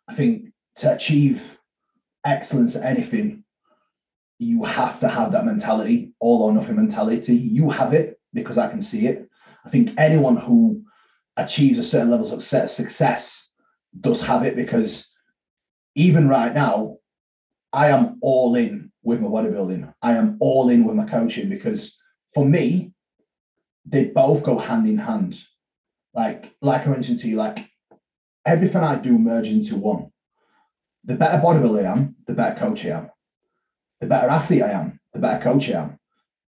I 0.09 0.15
think 0.15 0.53
to 0.77 0.95
achieve 0.95 1.43
excellence 2.25 2.77
at 2.77 2.85
anything, 2.85 3.43
you 4.39 4.63
have 4.65 5.01
to 5.01 5.09
have 5.09 5.33
that 5.33 5.45
mentality, 5.45 6.13
all 6.21 6.43
or 6.43 6.53
nothing 6.53 6.77
mentality. 6.77 7.35
You 7.35 7.71
have 7.71 7.93
it, 7.93 8.12
because 8.33 8.59
I 8.59 8.69
can 8.69 8.83
see 8.83 9.07
it. 9.07 9.29
I 9.65 9.71
think 9.71 9.91
anyone 9.99 10.37
who 10.37 10.83
achieves 11.37 11.79
a 11.79 11.85
certain 11.85 12.11
level 12.11 12.33
of 12.33 12.43
success 12.43 13.51
does 14.01 14.21
have 14.23 14.45
it 14.45 14.57
because 14.57 15.07
even 15.95 16.29
right 16.29 16.55
now, 16.55 16.99
I 17.73 17.89
am 17.89 18.19
all 18.21 18.55
in 18.55 18.91
with 19.03 19.21
my 19.21 19.29
bodybuilding. 19.29 19.93
I 20.03 20.13
am 20.13 20.37
all 20.41 20.69
in 20.69 20.85
with 20.85 20.97
my 20.97 21.07
coaching 21.07 21.49
because 21.49 21.97
for 22.35 22.45
me, 22.45 22.93
they 23.87 24.05
both 24.05 24.43
go 24.43 24.59
hand 24.59 24.89
in 24.89 24.99
hand. 24.99 25.37
Like, 26.15 26.53
like 26.61 26.87
I 26.87 26.91
mentioned 26.91 27.21
to 27.21 27.29
you, 27.29 27.37
like 27.37 27.59
everything 28.47 28.83
I 28.83 28.97
do 28.97 29.19
merges 29.19 29.53
into 29.53 29.77
one. 29.77 30.11
The 31.05 31.15
better 31.15 31.39
bodybuilder 31.39 31.87
I 31.87 31.93
am, 31.93 32.17
the 32.27 32.35
better 32.35 32.59
coach 32.59 32.85
I 32.85 32.91
am. 32.91 33.11
The 34.01 34.07
better 34.07 34.29
athlete 34.29 34.63
I 34.63 34.73
am, 34.73 35.01
the 35.13 35.21
better 35.21 35.43
coach 35.43 35.69
I 35.69 35.83
am. 35.83 35.99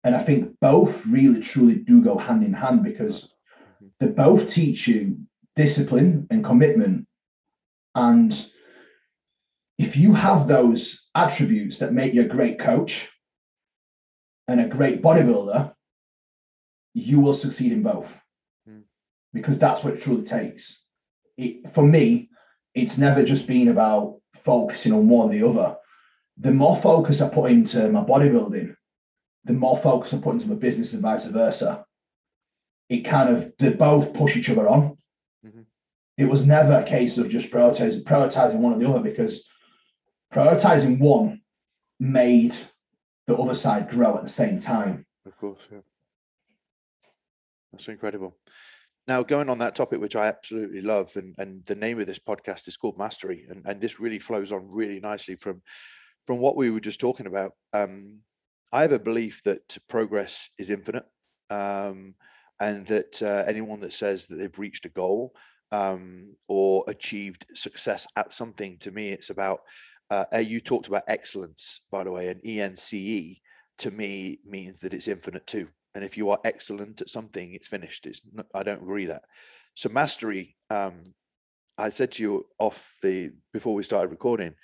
And 0.05 0.17
I 0.17 0.25
think 0.25 0.55
both 0.61 0.95
really 1.07 1.41
truly 1.41 1.77
do 1.77 2.03
go 2.03 2.17
hand 2.17 2.45
in 2.45 2.55
hand 2.55 2.83
because 2.83 3.25
mm-hmm. 3.83 3.87
they 4.01 4.09
both 4.09 4.51
teach 4.51 4.87
you 4.87 5.19
discipline 5.57 6.27
and 6.31 6.45
commitment. 6.45 7.07
And 7.95 8.35
if 9.79 9.97
you 9.97 10.15
have 10.15 10.47
those 10.47 11.03
attributes 11.15 11.79
that 11.79 11.93
make 11.93 12.15
you 12.15 12.23
a 12.23 12.29
great 12.37 12.59
coach 12.59 13.09
and 14.49 14.61
a 14.61 14.69
great 14.69 15.03
bodybuilder, 15.03 15.73
you 16.95 17.21
will 17.21 17.35
succeed 17.35 17.73
in 17.73 17.83
both 17.83 18.09
mm. 18.69 18.83
because 19.33 19.59
that's 19.59 19.83
what 19.85 19.95
it 19.95 20.03
truly 20.03 20.25
takes. 20.25 20.83
It, 21.37 21.73
for 21.75 21.83
me, 21.83 22.29
it's 22.75 22.99
never 22.99 23.25
just 23.25 23.47
been 23.47 23.69
about 23.69 24.21
focusing 24.45 24.93
on 24.93 25.09
one 25.09 25.29
or 25.29 25.33
the 25.33 25.47
other. 25.47 25.77
The 26.39 26.53
more 26.53 26.81
focus 26.81 27.21
I 27.21 27.29
put 27.29 27.51
into 27.51 27.89
my 27.91 28.03
bodybuilding, 28.03 28.75
the 29.45 29.53
more 29.53 29.81
focus 29.81 30.13
I 30.13 30.19
put 30.19 30.35
into 30.35 30.49
my 30.49 30.55
business 30.55 30.93
and 30.93 31.03
vice 31.03 31.25
versa, 31.25 31.85
it 32.89 33.05
kind 33.05 33.35
of 33.35 33.53
they 33.59 33.71
both 33.71 34.15
push 34.15 34.37
each 34.37 34.51
other 34.51 34.69
on. 34.69 34.99
Mm-hmm. 35.47 35.63
It 36.19 36.25
was 36.25 36.45
never 36.45 36.75
a 36.75 36.85
case 36.85 37.19
of 37.19 37.29
just 37.29 37.51
prioritizing 37.51 38.03
prioritizing 38.05 38.57
one 38.57 38.75
or 38.75 38.79
the 38.79 38.89
other 38.89 39.01
because 39.01 39.45
prioritizing 40.33 40.99
one 40.99 41.41
made 41.99 42.55
the 43.27 43.37
other 43.37 43.55
side 43.55 43.91
grow 43.91 44.17
at 44.17 44.25
the 44.25 44.31
same 44.31 44.61
time. 44.61 45.07
Of 45.27 45.37
course, 45.37 45.61
yeah. 45.71 45.79
That's 47.73 47.89
incredible. 47.89 48.37
Now, 49.07 49.23
going 49.23 49.49
on 49.49 49.59
that 49.59 49.75
topic, 49.75 50.01
which 50.01 50.17
I 50.17 50.27
absolutely 50.27 50.83
love, 50.83 51.17
and, 51.17 51.35
and 51.39 51.65
the 51.65 51.75
name 51.75 51.99
of 52.01 52.07
this 52.07 52.19
podcast 52.19 52.69
is 52.69 52.77
called 52.77 52.99
Mastery, 52.99 53.47
and, 53.49 53.63
and 53.65 53.81
this 53.81 53.99
really 53.99 54.19
flows 54.19 54.53
on 54.53 54.69
really 54.69 55.01
nicely 55.01 55.37
from 55.37 55.63
from 56.27 56.39
what 56.39 56.57
we 56.57 56.71
were 56.71 56.81
just 56.81 57.01
talking 57.01 57.27
about. 57.27 57.53
Um, 57.73 58.19
I 58.73 58.83
have 58.83 58.93
a 58.93 58.99
belief 58.99 59.43
that 59.45 59.77
progress 59.89 60.49
is 60.59 60.71
infinite, 60.71 61.07
um, 61.51 62.15
and 62.61 62.87
that 62.87 63.23
uh, 63.23 63.45
anyone 63.47 63.81
that 63.81 63.93
says 63.93 64.27
that 64.27 64.37
they've 64.37 64.59
reached 64.59 64.85
a 64.87 64.91
goal 64.91 65.35
um, 65.73 66.35
or 66.49 66.85
achieved 66.87 67.47
success 67.55 68.07
at 68.17 68.33
something, 68.33 68.79
to 68.79 68.91
me, 68.91 69.11
it's 69.11 69.31
about. 69.31 69.61
Uh, 70.11 70.39
you 70.39 70.61
talked 70.61 70.89
about 70.89 71.05
excellence, 71.07 71.83
by 71.93 72.03
the 72.03 72.11
way, 72.11 72.29
and 72.29 72.41
ENCE 72.45 73.41
to 73.79 73.91
me 73.93 74.41
means 74.45 74.81
that 74.81 74.93
it's 74.93 75.07
infinite 75.07 75.47
too. 75.47 75.69
And 75.95 76.05
if 76.05 76.17
you 76.17 76.31
are 76.31 76.39
excellent 76.45 77.01
at 77.01 77.09
something, 77.09 77.55
it's 77.55 77.69
finished. 77.69 78.07
It's 78.07 78.21
not, 78.33 78.47
I 78.55 78.65
don't 78.65 78.83
agree 78.83 79.07
that. 79.07 79.23
So 79.75 79.89
mastery. 79.89 80.57
Um, 80.69 81.15
I 81.79 81.91
said 81.91 82.13
to 82.13 82.23
you 82.23 82.47
off 82.59 82.93
the 83.03 83.31
before 83.53 83.75
we 83.75 83.83
started 83.83 84.11
recording. 84.11 84.55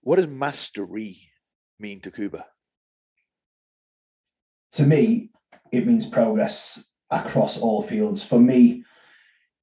What 0.00 0.16
does 0.16 0.28
mastery 0.28 1.28
mean 1.78 2.00
to 2.00 2.10
Kuba? 2.10 2.46
To 4.72 4.84
me, 4.84 5.30
it 5.72 5.86
means 5.86 6.06
progress 6.06 6.82
across 7.10 7.58
all 7.58 7.82
fields. 7.82 8.22
For 8.22 8.38
me, 8.38 8.84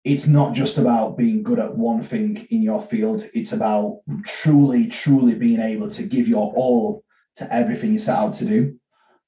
it's 0.03 0.27
not 0.27 0.53
just 0.53 0.77
about 0.77 1.17
being 1.17 1.41
good 1.41 1.59
at 1.59 1.75
one 1.75 2.03
thing 2.03 2.47
in 2.51 2.61
your 2.61 2.85
field. 2.85 3.27
It's 3.33 3.53
about 3.53 4.01
truly, 4.25 4.87
truly 4.87 5.33
being 5.33 5.59
able 5.59 5.89
to 5.91 6.03
give 6.03 6.27
your 6.27 6.53
all 6.53 7.03
to 7.37 7.53
everything 7.53 7.93
you 7.93 7.99
set 7.99 8.15
out 8.15 8.33
to 8.35 8.45
do. 8.45 8.79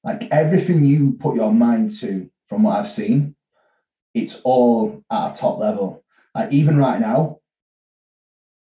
Like 0.04 0.28
everything 0.30 0.84
you 0.84 1.16
put 1.18 1.34
your 1.34 1.52
mind 1.52 1.98
to, 2.00 2.30
from 2.48 2.62
what 2.62 2.78
I've 2.78 2.90
seen, 2.90 3.34
it's 4.14 4.40
all 4.44 5.02
at 5.10 5.32
a 5.32 5.36
top 5.36 5.58
level. 5.58 6.04
Like 6.34 6.52
even 6.52 6.76
right 6.76 7.00
now, 7.00 7.40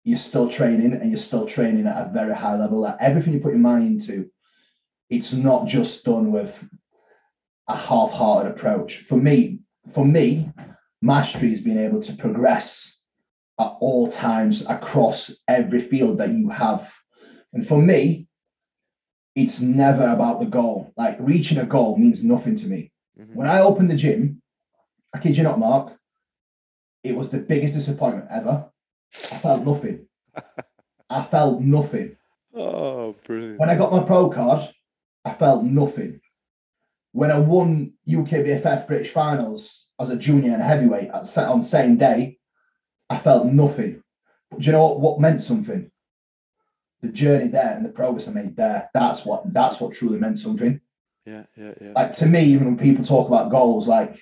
you're 0.04 0.20
still 0.20 0.50
training 0.50 0.94
and 0.94 1.10
you're 1.10 1.20
still 1.20 1.48
training 1.48 1.88
at 1.88 2.08
a 2.08 2.12
very 2.14 2.36
high 2.36 2.56
level. 2.56 2.82
Like 2.82 2.98
everything 3.00 3.34
you 3.34 3.40
put 3.40 3.54
your 3.54 3.60
mind 3.60 4.02
into, 4.02 4.30
it's 5.10 5.34
not 5.34 5.68
just 5.68 6.04
done 6.04 6.32
with 6.32 6.54
a 7.68 7.78
half-hearted 7.78 8.52
approach. 8.52 9.04
For 9.08 9.16
me, 9.16 9.60
for 9.94 10.06
me, 10.06 10.50
mastery 11.02 11.54
is 11.54 11.62
being 11.62 11.78
able 11.80 12.02
to 12.04 12.14
progress 12.14 12.98
at 13.60 13.76
all 13.80 14.12
times 14.12 14.64
across 14.68 15.32
every 15.48 15.82
field 15.82 16.18
that 16.18 16.32
you 16.32 16.50
have. 16.50 16.90
And 17.54 17.68
for 17.68 17.82
me, 17.82 18.28
it's 19.36 19.60
never 19.60 20.08
about 20.08 20.40
the 20.40 20.46
goal. 20.46 20.92
Like 20.98 21.18
reaching 21.20 21.58
a 21.58 21.66
goal 21.66 21.98
means 21.98 22.24
nothing 22.24 22.58
to 22.58 22.68
me. 22.68 22.92
Mm-hmm. 23.20 23.36
When 23.36 23.48
I 23.48 23.62
opened 23.62 23.90
the 23.90 23.96
gym, 23.96 24.42
I 25.14 25.20
kid 25.20 25.38
you 25.38 25.44
not, 25.44 25.60
Mark, 25.60 25.94
it 27.04 27.16
was 27.16 27.30
the 27.30 27.38
biggest 27.38 27.76
disappointment 27.76 28.28
ever. 28.32 28.66
I 29.32 29.38
felt 29.38 29.66
nothing. 29.66 30.08
I 31.10 31.24
felt 31.26 31.62
nothing. 31.62 32.18
Oh, 32.56 33.16
brilliant. 33.26 33.60
When 33.60 33.70
I 33.70 33.76
got 33.76 33.92
my 33.92 34.04
pro 34.04 34.30
card, 34.30 34.70
I 35.26 35.34
felt 35.36 35.64
nothing 35.64 36.20
when 37.14 37.32
I 37.32 37.38
won 37.38 37.94
UKBFF 38.10 38.88
British 38.88 39.14
finals 39.14 39.86
as 40.00 40.10
a 40.10 40.16
junior 40.16 40.52
and 40.52 40.62
a 40.62 40.66
heavyweight 40.66 41.10
at, 41.10 41.38
on 41.38 41.62
the 41.62 41.68
same 41.68 41.96
day, 41.96 42.38
I 43.10 43.20
felt 43.20 43.46
nothing. 43.46 44.04
But 44.50 44.60
do 44.60 44.66
you 44.66 44.72
know 44.72 44.86
what, 44.88 45.00
what 45.00 45.22
meant 45.22 45.42
something? 45.42 45.90
The 47.04 47.10
journey 47.10 47.50
there 47.50 47.76
and 47.76 47.86
the 47.86 47.90
progress 47.90 48.28
I 48.28 48.32
made 48.32 48.56
there. 48.56 48.90
That's 48.94 49.26
what 49.26 49.44
that's 49.54 49.80
what 49.80 49.94
truly 49.94 50.20
meant 50.20 50.40
something. 50.40 50.80
Yeah, 51.26 51.44
yeah, 51.56 51.74
yeah. 51.80 51.92
Like 51.96 52.18
to 52.18 52.26
me, 52.26 52.46
even 52.46 52.66
when 52.66 52.78
people 52.78 53.06
talk 53.06 53.28
about 53.28 53.52
goals, 53.52 53.88
like 53.88 54.20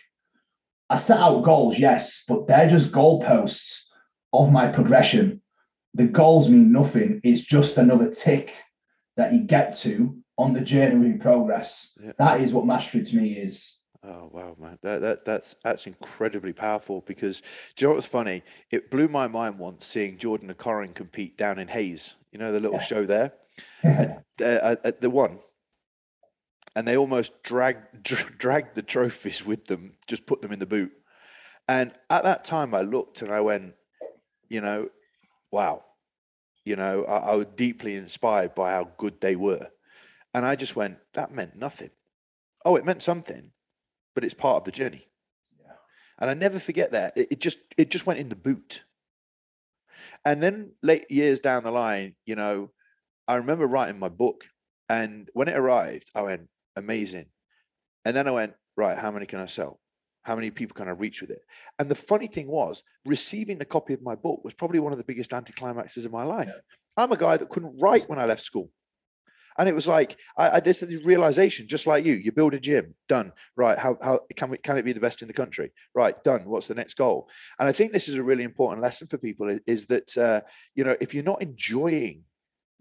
I 0.90 0.98
set 0.98 1.20
out 1.20 1.44
goals, 1.44 1.80
yes, 1.80 2.24
but 2.28 2.48
they're 2.48 2.70
just 2.70 2.92
goalposts 2.92 3.78
of 4.34 4.52
my 4.52 4.68
progression. 4.68 5.42
The 5.94 6.06
goals 6.06 6.50
mean 6.50 6.72
nothing. 6.72 7.22
It's 7.24 7.42
just 7.42 7.78
another 7.78 8.10
tick 8.10 8.52
that 9.16 9.34
you 9.34 9.42
get 9.42 9.78
to 9.80 10.21
on 10.42 10.54
the 10.54 10.62
journey 10.62 11.12
of 11.12 11.20
progress. 11.20 11.92
Yeah. 12.02 12.12
That 12.18 12.42
is 12.42 12.54
what 12.54 12.66
mastery 12.66 13.06
to 13.06 13.16
me 13.16 13.34
is. 13.34 13.76
Oh 14.04 14.30
wow, 14.32 14.56
man, 14.60 14.80
that, 14.82 15.02
that 15.02 15.26
that's 15.26 15.56
that's 15.64 15.86
incredibly 15.86 16.54
powerful. 16.54 17.02
Because 17.06 17.42
do 17.76 17.86
you 17.86 17.88
know 17.88 17.96
what's 17.96 18.08
funny? 18.08 18.42
It 18.72 18.90
blew 18.90 19.08
my 19.08 19.28
mind 19.28 19.60
once 19.60 19.86
seeing 19.86 20.18
Jordan 20.18 20.50
and 20.50 20.58
Corrin 20.58 20.96
compete 20.96 21.38
down 21.38 21.60
in 21.60 21.68
Hayes. 21.68 22.16
You 22.32 22.40
know 22.40 22.52
the 22.52 22.60
little 22.60 22.78
yeah. 22.78 22.84
show 22.84 23.06
there. 23.06 23.34
at, 23.84 24.24
uh, 24.42 24.76
at 24.84 25.02
the 25.02 25.10
one, 25.10 25.38
and 26.76 26.88
they 26.88 26.98
almost 26.98 27.44
dragged 27.44 28.04
dragged 28.38 28.74
the 28.74 28.82
trophies 28.82 29.46
with 29.46 29.66
them, 29.68 29.94
just 30.08 30.26
put 30.26 30.42
them 30.42 30.52
in 30.52 30.60
the 30.60 30.66
boot. 30.66 30.92
And 31.68 31.94
at 32.10 32.24
that 32.24 32.44
time, 32.44 32.74
I 32.74 32.82
looked 32.82 33.22
and 33.22 33.32
I 33.32 33.42
went, 33.42 33.76
you 34.50 34.62
know, 34.62 34.90
wow, 35.52 35.84
you 36.66 36.76
know, 36.76 37.04
I, 37.06 37.18
I 37.18 37.36
was 37.36 37.48
deeply 37.56 37.96
inspired 37.96 38.56
by 38.56 38.72
how 38.72 38.90
good 38.98 39.22
they 39.22 39.36
were, 39.36 39.70
and 40.34 40.46
I 40.46 40.56
just 40.56 40.76
went, 40.76 40.98
that 41.14 41.34
meant 41.34 41.56
nothing. 41.56 41.90
Oh, 42.64 42.76
it 42.76 42.86
meant 42.86 43.04
something, 43.04 43.52
but 44.14 44.24
it's 44.24 44.34
part 44.34 44.58
of 44.58 44.64
the 44.66 44.72
journey. 44.72 45.08
Yeah. 45.60 45.74
And 46.20 46.30
I 46.30 46.34
never 46.34 46.60
forget 46.60 46.92
that. 46.92 47.18
It, 47.18 47.28
it 47.32 47.40
just 47.40 47.60
it 47.78 47.90
just 47.90 48.06
went 48.06 48.20
in 48.20 48.30
the 48.30 48.36
boot. 48.36 48.84
And 50.26 50.42
then 50.42 50.74
late 50.84 51.10
years 51.10 51.40
down 51.40 51.64
the 51.64 51.72
line, 51.72 52.16
you 52.26 52.36
know, 52.36 52.72
I 53.28 53.36
remember 53.36 53.66
writing 53.66 54.00
my 54.00 54.10
book, 54.10 54.46
and 54.90 55.30
when 55.34 55.48
it 55.48 55.58
arrived, 55.58 56.10
I 56.14 56.22
went, 56.22 56.48
amazing. 56.76 57.26
And 58.06 58.16
then 58.16 58.28
I 58.28 58.32
went, 58.32 58.54
right, 58.78 58.98
how 58.98 59.12
many 59.12 59.26
can 59.26 59.40
I 59.40 59.46
sell? 59.46 59.80
How 60.24 60.36
many 60.36 60.52
people 60.52 60.76
can 60.76 60.88
I 60.88 60.92
reach 60.92 61.22
with 61.22 61.32
it? 61.32 61.42
And 61.80 61.90
the 61.90 61.96
funny 61.96 62.28
thing 62.28 62.48
was, 62.48 62.84
receiving 63.06 63.60
a 63.62 63.66
copy 63.66 63.94
of 63.94 64.02
my 64.04 64.16
book 64.16 64.44
was 64.44 64.54
probably 64.54 64.80
one 64.80 64.92
of 64.92 65.00
the 65.00 65.04
biggest 65.04 65.32
anticlimaxes 65.32 66.06
of 66.06 66.12
my 66.12 66.24
life. 66.24 66.52
I'm 66.98 67.12
a 67.12 67.18
guy 67.18 67.38
that 67.38 67.50
couldn't 67.50 67.80
write 67.80 68.08
when 68.10 68.20
I 68.20 68.26
left 68.26 68.44
school. 68.44 68.70
And 69.58 69.68
it 69.68 69.76
was 69.76 69.88
like 69.88 70.18
I, 70.38 70.52
I 70.52 70.60
just 70.60 70.80
had 70.80 70.90
this 70.90 71.04
realization, 71.04 71.68
just 71.68 71.88
like 71.88 72.06
you. 72.06 72.16
You 72.16 72.32
build 72.32 72.54
a 72.54 72.60
gym, 72.60 72.96
done. 73.08 73.32
Right? 73.56 73.78
How 73.78 73.98
how 74.02 74.22
can 74.36 74.50
we 74.50 74.58
can 74.58 74.78
it 74.78 74.86
be 74.86 74.94
the 74.94 75.00
best 75.00 75.22
in 75.22 75.28
the 75.28 75.34
country? 75.34 75.72
Right, 75.94 76.22
done. 76.24 76.46
What's 76.46 76.68
the 76.68 76.76
next 76.76 76.96
goal? 76.96 77.30
And 77.60 77.68
I 77.68 77.72
think 77.72 77.92
this 77.92 78.08
is 78.08 78.16
a 78.16 78.24
really 78.24 78.44
important 78.44 78.82
lesson 78.82 79.08
for 79.08 79.18
people 79.18 79.58
is, 79.68 79.86
that 79.88 80.18
uh, 80.18 80.42
you 80.76 80.84
know 80.84 80.96
if 81.02 81.14
you're 81.14 81.24
not 81.24 81.42
enjoying 81.42 82.24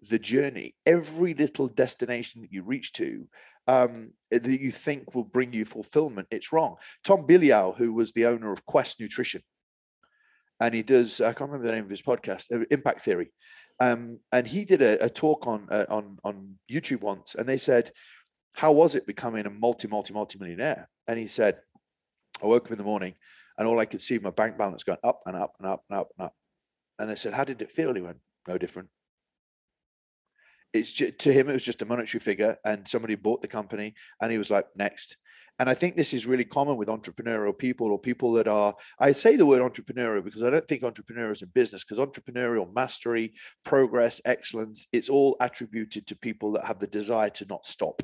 the 0.09 0.19
journey, 0.19 0.75
every 0.87 1.35
little 1.35 1.69
destination 1.69 2.43
that 2.43 2.53
you 2.53 2.62
reach 2.62 2.93
to 2.95 3.27
um, 3.67 4.12
that 4.31 4.47
you 4.47 4.73
think 4.73 5.15
will 5.15 5.25
bring 5.25 5.53
you 5.53 5.65
fulfillment, 5.65 6.29
it's 6.31 6.53
wrong. 6.53 6.77
Tom 7.05 7.27
Bilyeu, 7.27 7.77
who 7.77 7.93
was 7.93 8.12
the 8.12 8.27
owner 8.27 8.53
of 8.53 8.65
Quest 8.67 9.00
Nutrition, 9.00 9.43
and 10.61 10.75
he 10.75 10.83
does, 10.83 11.21
I 11.21 11.33
can't 11.33 11.50
remember 11.50 11.67
the 11.67 11.73
name 11.73 11.85
of 11.85 11.91
his 11.91 12.03
podcast, 12.03 12.53
uh, 12.55 12.65
Impact 12.71 13.03
Theory. 13.03 13.33
Um, 13.81 14.19
and 14.31 14.47
he 14.47 14.65
did 14.65 14.83
a, 14.83 15.05
a 15.05 15.09
talk 15.09 15.47
on, 15.47 15.67
uh, 15.71 15.87
on, 15.89 16.19
on 16.23 16.55
YouTube 16.71 17.01
once, 17.01 17.35
and 17.35 17.49
they 17.49 17.57
said, 17.57 17.91
How 18.55 18.73
was 18.73 18.95
it 18.95 19.07
becoming 19.07 19.47
a 19.47 19.51
multi, 19.51 19.89
multi, 19.89 20.13
multi 20.13 20.39
millionaire? 20.39 20.89
And 21.09 21.19
he 21.19 21.27
said, 21.27 21.59
I 22.43 22.47
woke 22.47 22.67
up 22.67 22.73
in 22.73 22.79
the 22.79 22.85
morning 22.85 23.15
and 23.59 23.67
all 23.67 23.81
I 23.81 23.85
could 23.87 24.03
see 24.03 24.19
my 24.19 24.31
bank 24.31 24.57
balance 24.57 24.85
going 24.85 24.99
up 25.03 25.23
and 25.27 25.37
up 25.37 25.55
and 25.59 25.69
up 25.69 25.85
and 25.89 25.99
up 25.99 26.09
and 26.19 26.27
up. 26.27 26.35
And 26.99 27.11
they 27.11 27.17
said, 27.17 27.35
How 27.35 27.45
did 27.45 27.63
it 27.63 27.71
feel? 27.71 27.95
He 27.95 28.03
went, 28.03 28.19
No 28.47 28.59
different 28.59 28.88
it's 30.73 30.93
just, 30.93 31.19
to 31.19 31.33
him 31.33 31.49
it 31.49 31.53
was 31.53 31.64
just 31.64 31.83
a 31.83 31.87
monetary 31.87 32.21
figure 32.21 32.57
and 32.64 32.87
somebody 32.87 33.14
bought 33.14 33.43
the 33.43 33.49
company 33.49 33.95
and 34.21 34.31
he 34.31 34.38
was 34.38 34.51
like 34.51 34.66
next 34.77 35.16
and 35.61 35.68
i 35.68 35.75
think 35.75 35.94
this 35.94 36.12
is 36.12 36.27
really 36.27 36.44
common 36.44 36.77
with 36.77 36.88
entrepreneurial 36.88 37.57
people 37.57 37.92
or 37.92 37.99
people 37.99 38.33
that 38.33 38.49
are 38.49 38.75
i 38.99 39.12
say 39.12 39.37
the 39.37 39.46
word 39.46 39.62
entrepreneurial 39.62 40.25
because 40.25 40.42
i 40.42 40.51
don't 40.51 40.66
think 40.66 40.83
entrepreneur 40.83 41.31
is 41.31 41.42
in 41.42 41.51
business 41.55 41.85
because 41.85 42.05
entrepreneurial 42.05 42.75
mastery 42.75 43.33
progress 43.64 44.20
excellence 44.25 44.87
it's 44.92 45.11
all 45.11 45.37
attributed 45.40 46.07
to 46.07 46.16
people 46.16 46.53
that 46.53 46.64
have 46.64 46.81
the 46.81 46.87
desire 46.88 47.31
to 47.31 47.46
not 47.49 47.64
stop 47.64 48.03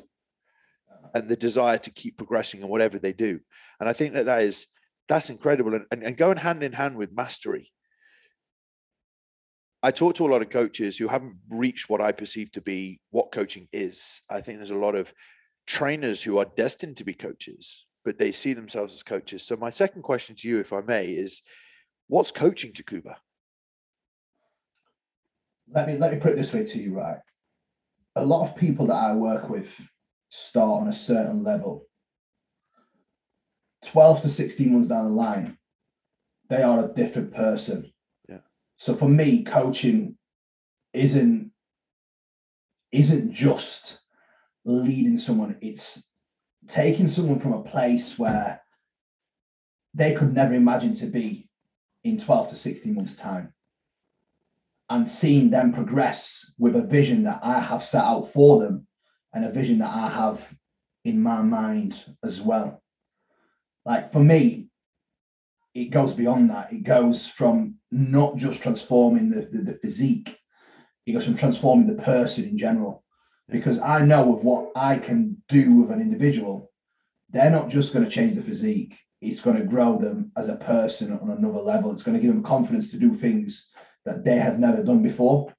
and 1.13 1.27
the 1.27 1.35
desire 1.35 1.77
to 1.77 1.91
keep 1.91 2.15
progressing 2.17 2.61
in 2.61 2.69
whatever 2.69 2.99
they 2.99 3.13
do 3.13 3.39
and 3.79 3.89
i 3.89 3.93
think 3.93 4.13
that 4.13 4.27
that 4.27 4.41
is 4.41 4.67
that's 5.09 5.29
incredible 5.29 5.73
and, 5.73 5.85
and, 5.91 6.03
and 6.03 6.17
going 6.17 6.37
hand 6.37 6.63
in 6.63 6.71
hand 6.71 6.95
with 6.95 7.11
mastery 7.11 7.71
I 9.83 9.91
talk 9.91 10.15
to 10.15 10.25
a 10.25 10.27
lot 10.27 10.41
of 10.41 10.49
coaches 10.49 10.97
who 10.97 11.07
haven't 11.07 11.35
reached 11.49 11.87
what 11.87 12.01
I 12.01 12.11
perceive 12.11 12.51
to 12.53 12.61
be 12.61 12.99
what 13.11 13.31
coaching 13.31 13.67
is. 13.71 14.23
I 14.27 14.41
think 14.41 14.57
there's 14.57 14.71
a 14.71 14.75
lot 14.75 14.95
of 14.95 15.13
trainers 15.67 16.23
who 16.23 16.39
are 16.39 16.47
destined 16.55 16.97
to 16.97 17.03
be 17.03 17.13
coaches, 17.13 17.85
but 18.03 18.17
they 18.17 18.31
see 18.31 18.53
themselves 18.53 18.93
as 18.95 19.03
coaches. 19.03 19.43
So 19.43 19.55
my 19.57 19.69
second 19.69 20.01
question 20.01 20.35
to 20.37 20.47
you, 20.47 20.59
if 20.59 20.73
I 20.73 20.81
may, 20.81 21.07
is 21.07 21.41
what's 22.07 22.31
coaching 22.31 22.73
to 22.73 22.83
Kuba? 22.83 23.17
Let 25.73 25.87
me 25.87 25.97
let 25.97 26.13
me 26.13 26.19
put 26.19 26.31
it 26.31 26.37
this 26.37 26.53
way 26.53 26.63
to 26.63 26.79
you, 26.79 26.93
right? 26.93 27.19
A 28.15 28.25
lot 28.25 28.49
of 28.49 28.55
people 28.55 28.87
that 28.87 28.95
I 28.95 29.13
work 29.13 29.49
with 29.49 29.67
start 30.29 30.81
on 30.83 30.87
a 30.87 30.93
certain 30.95 31.43
level. 31.43 31.85
12 33.85 34.21
to 34.23 34.29
16 34.29 34.73
months 34.73 34.89
down 34.89 35.05
the 35.05 35.11
line, 35.11 35.57
they 36.49 36.63
are 36.63 36.83
a 36.83 36.93
different 36.93 37.33
person 37.33 37.91
Yeah. 38.27 38.39
so 38.77 38.95
for 38.95 39.07
me, 39.07 39.43
coaching 39.43 40.17
isn't 40.93 41.51
isn't 42.91 43.33
just 43.33 43.99
leading 44.67 45.17
someone, 45.17 45.57
it's 45.61 46.03
taking 46.67 47.07
someone 47.07 47.39
from 47.39 47.53
a 47.53 47.63
place 47.63 48.19
where 48.19 48.61
they 49.93 50.13
could 50.13 50.33
never 50.33 50.53
imagine 50.53 50.93
to 50.95 51.05
be 51.05 51.49
in 52.03 52.19
12 52.19 52.49
to 52.49 52.55
16 52.55 52.93
months' 52.93 53.15
time 53.15 53.53
and 54.89 55.07
seeing 55.07 55.49
them 55.49 55.73
progress 55.73 56.45
with 56.57 56.75
a 56.75 56.81
vision 56.81 57.23
that 57.23 57.39
I 57.41 57.59
have 57.59 57.85
set 57.85 58.03
out 58.03 58.31
for 58.33 58.61
them 58.61 58.87
and 59.33 59.45
a 59.45 59.51
vision 59.51 59.79
that 59.79 59.93
I 59.93 60.09
have 60.09 60.41
in 61.03 61.21
my 61.21 61.41
mind 61.41 61.95
as 62.23 62.41
well. 62.41 62.81
Like 63.85 64.11
for 64.11 64.19
me, 64.19 64.67
it 65.73 65.91
goes 65.91 66.13
beyond 66.13 66.49
that. 66.49 66.73
It 66.73 66.83
goes 66.83 67.27
from 67.27 67.75
not 67.91 68.35
just 68.35 68.61
transforming 68.61 69.29
the, 69.29 69.47
the, 69.51 69.71
the 69.71 69.79
physique, 69.81 70.35
it 71.05 71.13
goes 71.13 71.23
from 71.23 71.37
transforming 71.37 71.87
the 71.87 72.01
person 72.01 72.43
in 72.43 72.57
general. 72.57 73.03
Because 73.49 73.79
I 73.79 74.01
know 74.01 74.35
of 74.35 74.43
what 74.43 74.71
I 74.75 74.97
can 74.97 75.41
do 75.47 75.73
with 75.73 75.91
an 75.91 76.01
individual, 76.01 76.71
they're 77.29 77.49
not 77.49 77.69
just 77.69 77.93
going 77.93 78.03
to 78.03 78.11
change 78.11 78.35
the 78.35 78.43
physique, 78.43 78.93
it's 79.21 79.41
going 79.41 79.57
to 79.57 79.63
grow 79.63 79.97
them 79.97 80.31
as 80.37 80.47
a 80.47 80.55
person 80.55 81.17
on 81.21 81.31
another 81.31 81.59
level. 81.59 81.91
It's 81.91 82.03
going 82.03 82.15
to 82.15 82.21
give 82.21 82.33
them 82.33 82.43
confidence 82.43 82.89
to 82.89 82.97
do 82.97 83.17
things 83.17 83.67
that 84.05 84.23
they 84.23 84.37
have 84.37 84.59
never 84.59 84.83
done 84.83 85.01
before. 85.01 85.53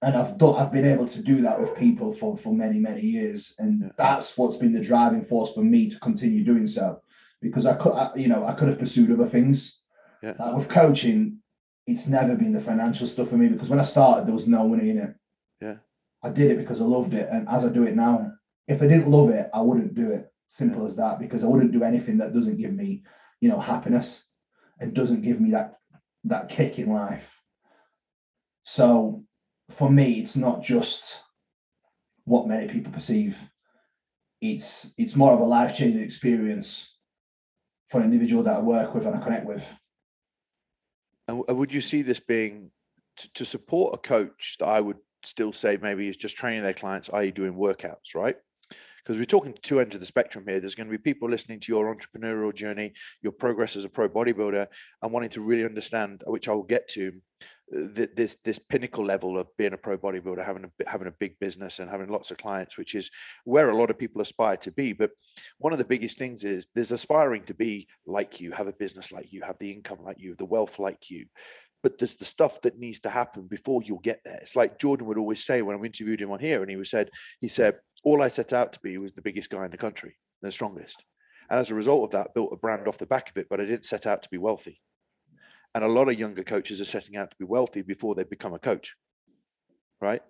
And 0.00 0.16
I've 0.16 0.38
done, 0.38 0.56
I've 0.56 0.72
been 0.72 0.86
able 0.86 1.08
to 1.08 1.22
do 1.22 1.42
that 1.42 1.60
with 1.60 1.76
people 1.76 2.14
for, 2.14 2.38
for 2.38 2.54
many, 2.54 2.78
many 2.78 3.02
years. 3.02 3.52
And 3.58 3.90
that's 3.98 4.36
what's 4.38 4.56
been 4.56 4.72
the 4.72 4.80
driving 4.80 5.24
force 5.24 5.52
for 5.54 5.62
me 5.62 5.90
to 5.90 5.98
continue 5.98 6.44
doing 6.44 6.66
so 6.66 7.02
because 7.42 7.66
I 7.66 7.74
could, 7.74 7.92
I, 7.92 8.14
you 8.16 8.28
know, 8.28 8.46
I 8.46 8.54
could 8.54 8.68
have 8.68 8.78
pursued 8.78 9.10
other 9.10 9.28
things. 9.28 9.76
Yeah. 10.22 10.34
Like 10.38 10.56
with 10.56 10.68
coaching, 10.68 11.38
it's 11.86 12.06
never 12.06 12.34
been 12.34 12.52
the 12.52 12.60
financial 12.60 13.08
stuff 13.08 13.28
for 13.28 13.36
me 13.36 13.48
because 13.48 13.68
when 13.68 13.80
I 13.80 13.84
started, 13.84 14.26
there 14.26 14.34
was 14.34 14.46
no 14.46 14.68
money 14.68 14.90
in 14.90 14.98
it. 14.98 15.14
I 16.22 16.30
did 16.30 16.50
it 16.50 16.58
because 16.58 16.80
I 16.80 16.84
loved 16.84 17.14
it, 17.14 17.28
and 17.30 17.48
as 17.48 17.64
I 17.64 17.68
do 17.68 17.84
it 17.84 17.94
now, 17.94 18.32
if 18.66 18.82
I 18.82 18.86
didn't 18.86 19.10
love 19.10 19.30
it, 19.30 19.48
I 19.54 19.60
wouldn't 19.60 19.94
do 19.94 20.10
it. 20.10 20.30
Simple 20.50 20.86
as 20.86 20.96
that. 20.96 21.18
Because 21.18 21.44
I 21.44 21.46
wouldn't 21.46 21.72
do 21.72 21.84
anything 21.84 22.18
that 22.18 22.34
doesn't 22.34 22.58
give 22.58 22.72
me, 22.72 23.02
you 23.40 23.48
know, 23.48 23.60
happiness, 23.60 24.24
and 24.80 24.94
doesn't 24.94 25.22
give 25.22 25.40
me 25.40 25.50
that 25.52 25.78
that 26.24 26.48
kick 26.48 26.78
in 26.78 26.92
life. 26.92 27.24
So, 28.64 29.24
for 29.78 29.90
me, 29.90 30.20
it's 30.20 30.36
not 30.36 30.62
just 30.62 31.02
what 32.24 32.48
many 32.48 32.68
people 32.68 32.92
perceive. 32.92 33.36
It's 34.40 34.90
it's 34.96 35.16
more 35.16 35.32
of 35.32 35.40
a 35.40 35.44
life 35.44 35.76
changing 35.76 36.02
experience 36.02 36.86
for 37.90 38.00
an 38.00 38.04
individual 38.04 38.42
that 38.42 38.56
I 38.56 38.60
work 38.60 38.94
with 38.94 39.06
and 39.06 39.14
I 39.14 39.20
connect 39.20 39.46
with. 39.46 39.62
And 41.26 41.44
would 41.48 41.72
you 41.72 41.80
see 41.80 42.02
this 42.02 42.20
being 42.20 42.70
to 43.34 43.44
support 43.44 43.94
a 43.94 43.98
coach 43.98 44.56
that 44.60 44.66
I 44.66 44.80
would 44.80 44.98
still 45.22 45.52
say 45.52 45.78
maybe 45.80 46.08
is 46.08 46.16
just 46.16 46.36
training 46.36 46.62
their 46.62 46.72
clients, 46.72 47.10
i.e., 47.12 47.30
doing 47.30 47.54
workouts, 47.54 48.14
right? 48.14 48.36
Because 49.08 49.18
we're 49.18 49.24
talking 49.24 49.54
to 49.54 49.60
two 49.62 49.80
ends 49.80 49.94
of 49.94 50.00
the 50.00 50.06
spectrum 50.06 50.44
here. 50.46 50.60
There's 50.60 50.74
going 50.74 50.86
to 50.86 50.90
be 50.90 50.98
people 50.98 51.30
listening 51.30 51.60
to 51.60 51.72
your 51.72 51.94
entrepreneurial 51.94 52.54
journey, 52.54 52.92
your 53.22 53.32
progress 53.32 53.74
as 53.74 53.86
a 53.86 53.88
pro 53.88 54.06
bodybuilder, 54.06 54.66
and 55.02 55.12
wanting 55.12 55.30
to 55.30 55.40
really 55.40 55.64
understand, 55.64 56.22
uh, 56.26 56.30
which 56.30 56.46
I 56.46 56.52
will 56.52 56.62
get 56.62 56.88
to, 56.88 57.12
uh, 57.74 57.86
this 58.14 58.36
this 58.44 58.58
pinnacle 58.58 59.06
level 59.06 59.38
of 59.38 59.46
being 59.56 59.72
a 59.72 59.78
pro 59.78 59.96
bodybuilder, 59.96 60.44
having 60.44 60.64
a 60.64 60.90
having 60.90 61.06
a 61.06 61.12
big 61.12 61.38
business 61.38 61.78
and 61.78 61.90
having 61.90 62.08
lots 62.08 62.30
of 62.30 62.36
clients, 62.36 62.76
which 62.76 62.94
is 62.94 63.10
where 63.44 63.70
a 63.70 63.76
lot 63.76 63.88
of 63.88 63.98
people 63.98 64.20
aspire 64.20 64.58
to 64.58 64.72
be. 64.72 64.92
But 64.92 65.12
one 65.56 65.72
of 65.72 65.78
the 65.78 65.86
biggest 65.86 66.18
things 66.18 66.44
is 66.44 66.68
there's 66.74 66.92
aspiring 66.92 67.44
to 67.44 67.54
be 67.54 67.88
like 68.06 68.42
you, 68.42 68.52
have 68.52 68.68
a 68.68 68.74
business 68.74 69.10
like 69.10 69.32
you, 69.32 69.40
have 69.42 69.56
the 69.58 69.72
income 69.72 70.00
like 70.04 70.18
you, 70.18 70.34
the 70.34 70.44
wealth 70.44 70.78
like 70.78 71.08
you. 71.08 71.24
But 71.82 71.98
there's 71.98 72.16
the 72.16 72.24
stuff 72.24 72.60
that 72.62 72.78
needs 72.78 73.00
to 73.00 73.10
happen 73.10 73.46
before 73.46 73.82
you'll 73.84 74.00
get 74.00 74.20
there. 74.24 74.38
It's 74.42 74.56
like 74.56 74.78
Jordan 74.78 75.06
would 75.06 75.18
always 75.18 75.44
say 75.44 75.62
when 75.62 75.76
I 75.76 75.84
interviewed 75.84 76.20
him 76.20 76.32
on 76.32 76.40
here, 76.40 76.60
and 76.60 76.70
he 76.70 76.76
was 76.76 76.90
said, 76.90 77.10
he 77.40 77.48
said, 77.48 77.78
all 78.04 78.22
I 78.22 78.28
set 78.28 78.52
out 78.52 78.72
to 78.72 78.80
be 78.80 78.98
was 78.98 79.12
the 79.12 79.22
biggest 79.22 79.50
guy 79.50 79.64
in 79.64 79.70
the 79.70 79.76
country, 79.76 80.16
the 80.42 80.50
strongest. 80.50 81.04
And 81.50 81.58
as 81.58 81.70
a 81.70 81.74
result 81.74 82.04
of 82.04 82.10
that, 82.10 82.34
built 82.34 82.52
a 82.52 82.56
brand 82.56 82.88
off 82.88 82.98
the 82.98 83.06
back 83.06 83.30
of 83.30 83.36
it, 83.36 83.46
but 83.48 83.60
I 83.60 83.64
didn't 83.64 83.86
set 83.86 84.06
out 84.06 84.22
to 84.22 84.28
be 84.30 84.38
wealthy. 84.38 84.80
And 85.74 85.84
a 85.84 85.88
lot 85.88 86.08
of 86.08 86.18
younger 86.18 86.42
coaches 86.42 86.80
are 86.80 86.86
setting 86.86 87.16
out 87.16 87.30
to 87.30 87.36
be 87.38 87.44
wealthy 87.44 87.82
before 87.82 88.14
they 88.14 88.24
become 88.24 88.54
a 88.54 88.58
coach. 88.58 88.96
Right. 90.00 90.22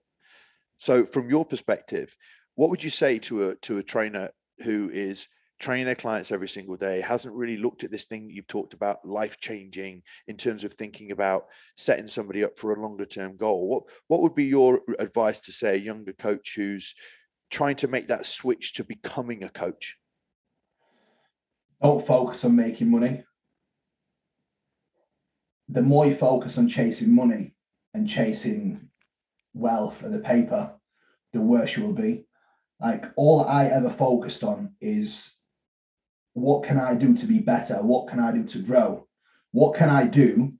So 0.77 1.07
from 1.07 1.31
your 1.31 1.45
perspective, 1.45 2.15
what 2.55 2.71
would 2.71 2.85
you 2.85 2.91
say 2.91 3.19
to 3.21 3.51
a 3.51 3.55
to 3.57 3.79
a 3.79 3.83
trainer 3.83 4.31
who 4.63 4.91
is 4.93 5.29
training 5.59 5.87
their 5.87 5.95
clients 5.95 6.33
every 6.33 6.49
single 6.49 6.77
day, 6.77 7.01
hasn't 7.01 7.35
really 7.35 7.57
looked 7.57 7.85
at 7.85 7.91
this 7.91 8.07
thing 8.07 8.27
that 8.27 8.35
you've 8.35 8.47
talked 8.47 8.75
about, 8.75 9.05
life 9.05 9.39
changing 9.39 10.03
in 10.27 10.37
terms 10.37 10.65
of 10.65 10.73
thinking 10.73 11.11
about 11.11 11.47
setting 11.77 12.07
somebody 12.07 12.45
up 12.45 12.59
for 12.59 12.73
a 12.73 12.81
longer 12.81 13.07
term 13.07 13.37
goal? 13.37 13.69
What 13.69 13.83
what 14.09 14.21
would 14.23 14.35
be 14.35 14.45
your 14.45 14.81
advice 14.99 15.41
to 15.41 15.53
say 15.53 15.75
a 15.75 15.81
younger 15.81 16.13
coach 16.13 16.55
who's 16.57 16.95
trying 17.51 17.77
to 17.77 17.89
make 17.89 18.09
that 18.09 18.27
switch 18.27 18.75
to 18.75 18.85
becoming 18.85 19.43
a 19.43 19.49
coach? 19.49 19.97
Don't 21.83 22.07
focus 22.07 22.45
on 22.45 22.57
making 22.57 22.91
money 22.91 23.23
the 25.69 25.83
more 25.83 26.07
you 26.07 26.17
focus 26.17 26.59
on 26.59 26.69
chasing 26.69 27.15
money 27.15 27.55
and 27.95 28.09
chasing 28.09 28.89
wealth 29.55 29.97
and 30.03 30.15
the 30.15 30.21
paper, 30.21 30.71
the 31.33 31.41
worse 31.41 31.77
you 31.77 31.83
will 31.83 31.93
be. 31.93 32.25
Like 32.81 33.05
all 33.17 33.45
I 33.45 33.67
ever 33.67 33.91
focused 33.91 34.45
on 34.45 34.75
is 34.81 35.31
what 36.41 36.65
can 36.65 36.79
I 36.79 36.95
do 36.95 37.15
to 37.17 37.27
be 37.27 37.39
better? 37.39 37.77
What 37.77 38.09
can 38.09 38.21
I 38.21 38.33
do 38.33 38.45
to 38.45 38.63
grow? 38.63 39.07
What 39.53 39.77
can 39.77 39.89
I 39.89 40.07
do 40.07 40.53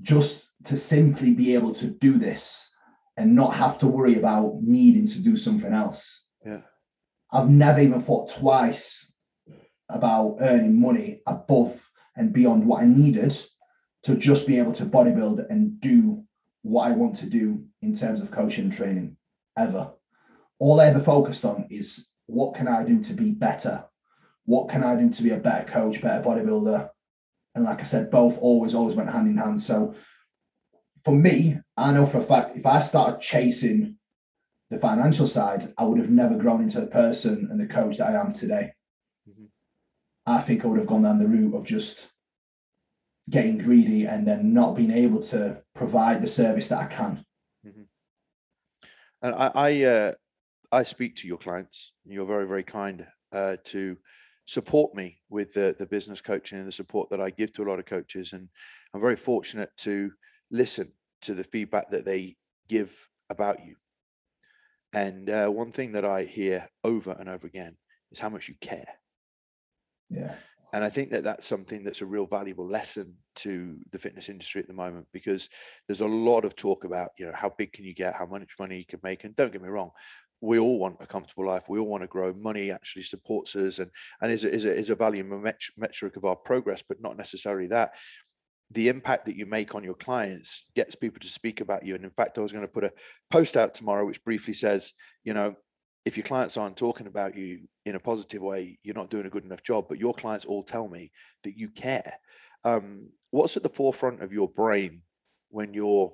just 0.00 0.42
to 0.64 0.76
simply 0.76 1.32
be 1.32 1.54
able 1.54 1.74
to 1.74 1.88
do 1.88 2.18
this 2.18 2.68
and 3.16 3.34
not 3.34 3.54
have 3.54 3.78
to 3.78 3.86
worry 3.86 4.18
about 4.18 4.58
needing 4.62 5.06
to 5.06 5.18
do 5.20 5.36
something 5.36 5.72
else? 5.72 6.22
Yeah. 6.44 6.60
I've 7.30 7.48
never 7.48 7.80
even 7.80 8.02
thought 8.02 8.30
twice 8.30 9.12
about 9.88 10.38
earning 10.40 10.78
money 10.78 11.22
above 11.26 11.80
and 12.16 12.32
beyond 12.32 12.66
what 12.66 12.82
I 12.82 12.86
needed 12.86 13.38
to 14.04 14.16
just 14.16 14.46
be 14.46 14.58
able 14.58 14.72
to 14.72 14.84
bodybuild 14.84 15.46
and 15.50 15.80
do 15.80 16.24
what 16.62 16.88
I 16.88 16.92
want 16.92 17.16
to 17.16 17.26
do 17.26 17.64
in 17.80 17.96
terms 17.96 18.20
of 18.20 18.30
coaching 18.30 18.64
and 18.64 18.72
training 18.72 19.16
ever. 19.56 19.90
All 20.58 20.80
I 20.80 20.86
ever 20.86 21.00
focused 21.00 21.44
on 21.44 21.66
is 21.70 22.06
what 22.26 22.54
can 22.54 22.68
I 22.68 22.84
do 22.84 23.02
to 23.02 23.14
be 23.14 23.30
better? 23.30 23.84
What 24.44 24.68
can 24.68 24.82
I 24.82 24.96
do 24.96 25.10
to 25.10 25.22
be 25.22 25.30
a 25.30 25.36
better 25.36 25.70
coach, 25.70 26.00
better 26.00 26.22
bodybuilder? 26.22 26.88
And 27.54 27.64
like 27.64 27.80
I 27.80 27.84
said, 27.84 28.10
both 28.10 28.36
always, 28.38 28.74
always 28.74 28.96
went 28.96 29.10
hand 29.10 29.28
in 29.28 29.36
hand. 29.36 29.62
So 29.62 29.94
for 31.04 31.14
me, 31.14 31.58
I 31.76 31.92
know 31.92 32.06
for 32.06 32.18
a 32.18 32.26
fact 32.26 32.56
if 32.56 32.66
I 32.66 32.80
started 32.80 33.20
chasing 33.20 33.96
the 34.70 34.78
financial 34.78 35.26
side, 35.26 35.72
I 35.76 35.84
would 35.84 35.98
have 35.98 36.10
never 36.10 36.34
grown 36.36 36.62
into 36.62 36.80
the 36.80 36.86
person 36.86 37.48
and 37.50 37.60
the 37.60 37.72
coach 37.72 37.98
that 37.98 38.08
I 38.08 38.20
am 38.20 38.32
today. 38.32 38.72
Mm-hmm. 39.28 39.44
I 40.26 40.42
think 40.42 40.64
I 40.64 40.68
would 40.68 40.78
have 40.78 40.88
gone 40.88 41.02
down 41.02 41.18
the 41.18 41.28
route 41.28 41.54
of 41.54 41.64
just 41.64 41.98
getting 43.30 43.58
greedy 43.58 44.04
and 44.06 44.26
then 44.26 44.52
not 44.52 44.74
being 44.74 44.90
able 44.90 45.22
to 45.22 45.58
provide 45.74 46.22
the 46.22 46.28
service 46.28 46.68
that 46.68 46.78
I 46.78 46.86
can. 46.86 47.24
Mm-hmm. 47.66 47.82
And 49.22 49.34
I, 49.34 49.50
I, 49.54 49.82
uh, 49.84 50.12
I 50.72 50.82
speak 50.84 51.16
to 51.16 51.28
your 51.28 51.38
clients. 51.38 51.92
You're 52.04 52.26
very, 52.26 52.46
very 52.46 52.64
kind 52.64 53.06
uh, 53.30 53.56
to 53.64 53.96
support 54.44 54.94
me 54.94 55.20
with 55.28 55.54
the, 55.54 55.74
the 55.78 55.86
business 55.86 56.20
coaching 56.20 56.58
and 56.58 56.66
the 56.66 56.72
support 56.72 57.10
that 57.10 57.20
I 57.20 57.30
give 57.30 57.52
to 57.54 57.62
a 57.62 57.68
lot 57.68 57.78
of 57.78 57.86
coaches. 57.86 58.32
And 58.32 58.48
I'm 58.94 59.00
very 59.00 59.16
fortunate 59.16 59.70
to 59.78 60.10
listen 60.50 60.92
to 61.22 61.34
the 61.34 61.44
feedback 61.44 61.90
that 61.90 62.04
they 62.04 62.36
give 62.68 62.92
about 63.30 63.64
you. 63.64 63.76
And 64.92 65.30
uh, 65.30 65.48
one 65.48 65.72
thing 65.72 65.92
that 65.92 66.04
I 66.04 66.24
hear 66.24 66.68
over 66.84 67.12
and 67.18 67.28
over 67.28 67.46
again 67.46 67.76
is 68.10 68.18
how 68.18 68.28
much 68.28 68.48
you 68.48 68.54
care. 68.60 68.88
Yeah 70.10 70.34
and 70.72 70.82
I 70.82 70.88
think 70.88 71.10
that 71.10 71.24
that's 71.24 71.46
something 71.46 71.84
that's 71.84 72.00
a 72.00 72.06
real 72.06 72.26
valuable 72.26 72.66
lesson 72.66 73.14
to 73.36 73.78
the 73.90 73.98
fitness 73.98 74.28
industry 74.28 74.60
at 74.60 74.68
the 74.68 74.74
moment 74.74 75.06
because 75.12 75.48
there's 75.86 76.00
a 76.00 76.06
lot 76.06 76.44
of 76.44 76.56
talk 76.56 76.84
about 76.84 77.10
you 77.18 77.26
know 77.26 77.32
how 77.34 77.52
big 77.58 77.72
can 77.72 77.84
you 77.84 77.94
get, 77.94 78.14
how 78.14 78.26
much 78.26 78.54
money 78.58 78.78
you 78.78 78.86
can 78.86 79.00
make, 79.02 79.24
and 79.24 79.36
don't 79.36 79.52
get 79.52 79.62
me 79.62 79.68
wrong, 79.68 79.90
we 80.42 80.58
all 80.58 80.78
want 80.78 80.96
a 81.00 81.06
comfortable 81.06 81.46
life. 81.46 81.62
We 81.68 81.78
all 81.78 81.86
want 81.86 82.02
to 82.02 82.08
grow. 82.08 82.34
Money 82.34 82.72
actually 82.72 83.02
supports 83.02 83.54
us 83.54 83.78
and 83.78 83.90
and 84.20 84.30
is 84.30 84.44
a, 84.44 84.52
is 84.52 84.64
a, 84.64 84.74
is 84.74 84.90
a 84.90 84.96
value 84.96 85.24
metric 85.76 86.16
of 86.16 86.24
our 86.24 86.36
progress, 86.36 86.82
but 86.86 87.00
not 87.00 87.16
necessarily 87.16 87.68
that. 87.68 87.94
The 88.72 88.88
impact 88.88 89.26
that 89.26 89.36
you 89.36 89.46
make 89.46 89.74
on 89.74 89.84
your 89.84 89.94
clients 89.94 90.64
gets 90.74 90.96
people 90.96 91.20
to 91.20 91.28
speak 91.28 91.60
about 91.60 91.86
you. 91.86 91.94
And 91.94 92.04
in 92.04 92.10
fact, 92.10 92.38
I 92.38 92.40
was 92.40 92.52
going 92.52 92.66
to 92.66 92.72
put 92.72 92.84
a 92.84 92.92
post 93.30 93.56
out 93.56 93.72
tomorrow 93.72 94.04
which 94.04 94.24
briefly 94.24 94.54
says, 94.54 94.92
you 95.24 95.32
know, 95.32 95.54
if 96.04 96.16
your 96.16 96.24
clients 96.24 96.56
aren't 96.56 96.76
talking 96.76 97.06
about 97.06 97.36
you 97.36 97.60
in 97.84 97.94
a 97.94 98.00
positive 98.00 98.42
way, 98.42 98.78
you're 98.82 98.96
not 98.96 99.10
doing 99.10 99.26
a 99.26 99.30
good 99.30 99.44
enough 99.44 99.62
job. 99.62 99.86
But 99.88 100.00
your 100.00 100.14
clients 100.14 100.44
all 100.44 100.64
tell 100.64 100.88
me 100.88 101.12
that 101.44 101.56
you 101.56 101.68
care. 101.68 102.14
Um, 102.64 103.10
what's 103.30 103.56
at 103.56 103.62
the 103.62 103.68
forefront 103.68 104.22
of 104.22 104.32
your 104.32 104.48
brain 104.48 105.02
when 105.50 105.72
you're 105.72 106.12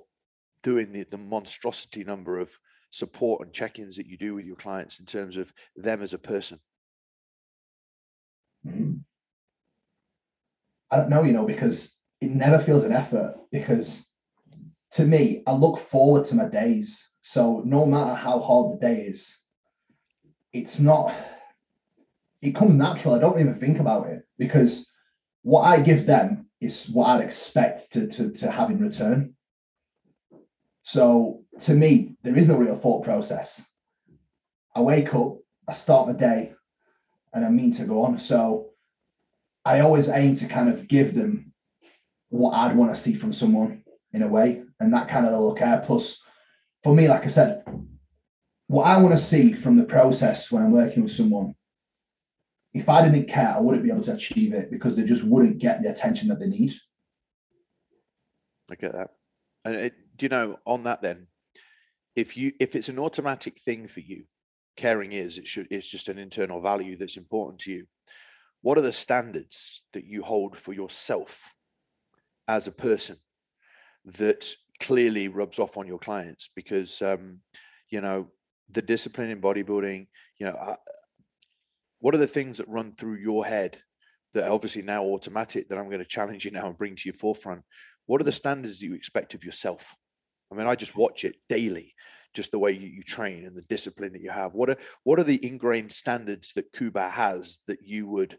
doing 0.61 0.91
the, 0.91 1.05
the 1.09 1.17
monstrosity 1.17 2.03
number 2.03 2.37
of 2.37 2.51
support 2.91 3.45
and 3.45 3.53
check-ins 3.53 3.95
that 3.97 4.07
you 4.07 4.17
do 4.17 4.33
with 4.35 4.45
your 4.45 4.55
clients 4.55 4.99
in 4.99 5.05
terms 5.05 5.37
of 5.37 5.53
them 5.75 6.01
as 6.01 6.13
a 6.13 6.17
person? 6.17 6.59
Mm-hmm. 8.65 8.93
I 10.91 10.97
don't 10.97 11.09
know, 11.09 11.23
you 11.23 11.33
know, 11.33 11.45
because 11.45 11.91
it 12.19 12.31
never 12.31 12.63
feels 12.63 12.83
an 12.83 12.93
effort. 12.93 13.35
Because 13.51 14.01
to 14.93 15.05
me, 15.05 15.43
I 15.45 15.51
look 15.51 15.89
forward 15.89 16.27
to 16.27 16.35
my 16.35 16.45
days. 16.45 17.07
So 17.21 17.61
no 17.65 17.85
matter 17.85 18.15
how 18.15 18.39
hard 18.39 18.73
the 18.73 18.87
day 18.87 19.01
is, 19.07 19.35
it's 20.51 20.79
not 20.79 21.13
it 22.41 22.55
comes 22.55 22.75
natural. 22.75 23.15
I 23.15 23.19
don't 23.19 23.39
even 23.39 23.59
think 23.59 23.79
about 23.79 24.07
it 24.07 24.25
because 24.37 24.85
what 25.43 25.61
I 25.63 25.79
give 25.79 26.05
them 26.05 26.47
is 26.61 26.87
what 26.89 27.07
I'd 27.07 27.25
expect 27.25 27.91
to, 27.93 28.07
to, 28.07 28.31
to 28.31 28.51
have 28.51 28.69
in 28.69 28.79
return. 28.79 29.35
So 30.89 31.43
to 31.61 31.75
me, 31.75 32.15
there 32.23 32.35
is 32.35 32.47
no 32.47 32.55
real 32.55 32.75
thought 32.75 33.03
process. 33.03 33.61
I 34.75 34.81
wake 34.81 35.13
up, 35.13 35.37
I 35.67 35.73
start 35.73 36.07
my 36.07 36.13
day, 36.13 36.53
and 37.31 37.45
I 37.45 37.49
mean 37.49 37.71
to 37.75 37.85
go 37.85 38.01
on. 38.01 38.17
So 38.17 38.71
I 39.63 39.81
always 39.81 40.09
aim 40.09 40.35
to 40.37 40.47
kind 40.47 40.67
of 40.67 40.87
give 40.87 41.13
them 41.13 41.53
what 42.29 42.53
I'd 42.55 42.75
want 42.75 42.95
to 42.95 42.99
see 42.99 43.13
from 43.13 43.33
someone 43.33 43.83
in 44.13 44.23
a 44.23 44.27
way, 44.27 44.63
and 44.79 44.91
that 44.91 45.09
kind 45.09 45.27
of 45.27 45.31
little 45.31 45.53
care. 45.53 45.83
Plus, 45.85 46.17
for 46.83 46.95
me, 46.95 47.07
like 47.07 47.23
I 47.23 47.27
said, 47.27 47.63
what 48.65 48.87
I 48.87 48.97
want 48.97 49.15
to 49.15 49.23
see 49.23 49.53
from 49.53 49.77
the 49.77 49.83
process 49.83 50.51
when 50.51 50.63
I'm 50.63 50.71
working 50.71 51.03
with 51.03 51.11
someone, 51.11 51.53
if 52.73 52.89
I 52.89 53.07
didn't 53.07 53.29
care, 53.29 53.53
I 53.55 53.59
wouldn't 53.59 53.83
be 53.83 53.91
able 53.91 54.03
to 54.05 54.15
achieve 54.15 54.55
it 54.55 54.71
because 54.71 54.95
they 54.95 55.03
just 55.03 55.23
wouldn't 55.23 55.59
get 55.59 55.83
the 55.83 55.91
attention 55.91 56.29
that 56.29 56.39
they 56.39 56.47
need. 56.47 56.73
I 58.71 58.75
get 58.75 58.93
that. 58.93 59.11
And 59.65 59.75
it, 59.75 59.93
you 60.21 60.29
know, 60.29 60.59
on 60.65 60.83
that 60.83 61.01
then, 61.01 61.27
if 62.15 62.35
you 62.35 62.53
if 62.59 62.75
it's 62.75 62.89
an 62.89 62.99
automatic 62.99 63.59
thing 63.59 63.87
for 63.87 63.99
you, 63.99 64.23
caring 64.75 65.11
is 65.11 65.37
it 65.37 65.47
should 65.47 65.67
it's 65.71 65.87
just 65.87 66.09
an 66.09 66.17
internal 66.17 66.61
value 66.61 66.97
that's 66.97 67.17
important 67.17 67.59
to 67.61 67.71
you. 67.71 67.85
What 68.61 68.77
are 68.77 68.81
the 68.81 68.93
standards 68.93 69.81
that 69.93 70.05
you 70.05 70.21
hold 70.21 70.57
for 70.57 70.73
yourself 70.73 71.39
as 72.47 72.67
a 72.67 72.73
person 72.73 73.17
that 74.05 74.51
clearly 74.79 75.27
rubs 75.27 75.59
off 75.59 75.77
on 75.77 75.87
your 75.87 75.99
clients? 75.99 76.49
Because 76.55 77.01
um, 77.01 77.39
you 77.89 78.01
know, 78.01 78.29
the 78.71 78.81
discipline 78.81 79.29
in 79.29 79.41
bodybuilding 79.41 80.07
you 80.37 80.45
know 80.45 80.53
uh, 80.53 80.75
what 81.99 82.13
are 82.13 82.19
the 82.19 82.27
things 82.27 82.57
that 82.57 82.67
run 82.67 82.93
through 82.93 83.15
your 83.15 83.45
head 83.45 83.77
that 84.33 84.49
obviously 84.49 84.81
now 84.81 85.03
automatic 85.03 85.67
that 85.69 85.77
i'm 85.77 85.87
going 85.87 85.99
to 85.99 86.05
challenge 86.05 86.45
you 86.45 86.51
now 86.51 86.67
and 86.67 86.77
bring 86.77 86.95
to 86.95 87.03
your 87.05 87.15
forefront 87.15 87.61
what 88.05 88.21
are 88.21 88.25
the 88.25 88.31
standards 88.31 88.79
that 88.79 88.85
you 88.85 88.93
expect 88.93 89.33
of 89.33 89.43
yourself 89.43 89.95
i 90.51 90.55
mean 90.55 90.67
i 90.67 90.75
just 90.75 90.95
watch 90.95 91.23
it 91.23 91.35
daily 91.47 91.93
just 92.33 92.51
the 92.51 92.59
way 92.59 92.71
you, 92.71 92.87
you 92.87 93.03
train 93.03 93.45
and 93.45 93.55
the 93.55 93.61
discipline 93.63 94.13
that 94.13 94.21
you 94.21 94.29
have. 94.29 94.53
What 94.53 94.69
are 94.69 94.77
what 95.03 95.19
are 95.19 95.23
the 95.23 95.43
ingrained 95.45 95.91
standards 95.91 96.51
that 96.55 96.71
kuba 96.73 97.09
has 97.09 97.59
that 97.67 97.79
you 97.83 98.07
would 98.07 98.37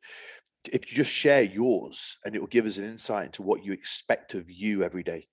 if 0.73 0.91
you 0.91 0.97
just 0.97 1.11
share 1.11 1.43
yours 1.43 2.19
and 2.25 2.35
it 2.35 2.41
will 2.41 2.47
give 2.47 2.67
us 2.67 2.77
an 2.77 2.85
insight 2.85 3.27
into 3.27 3.43
what 3.43 3.65
you 3.65 3.73
expect 3.73 4.35
of 4.35 4.51
you 4.51 4.83
every 4.83 5.03
day? 5.03 5.27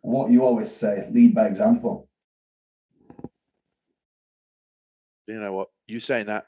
What 0.00 0.30
you 0.30 0.44
always 0.44 0.72
say 0.72 1.08
lead 1.12 1.34
by 1.34 1.46
example. 1.46 2.08
You 5.26 5.40
know 5.40 5.52
what? 5.52 5.68
You 5.86 6.00
saying 6.00 6.26
that 6.26 6.44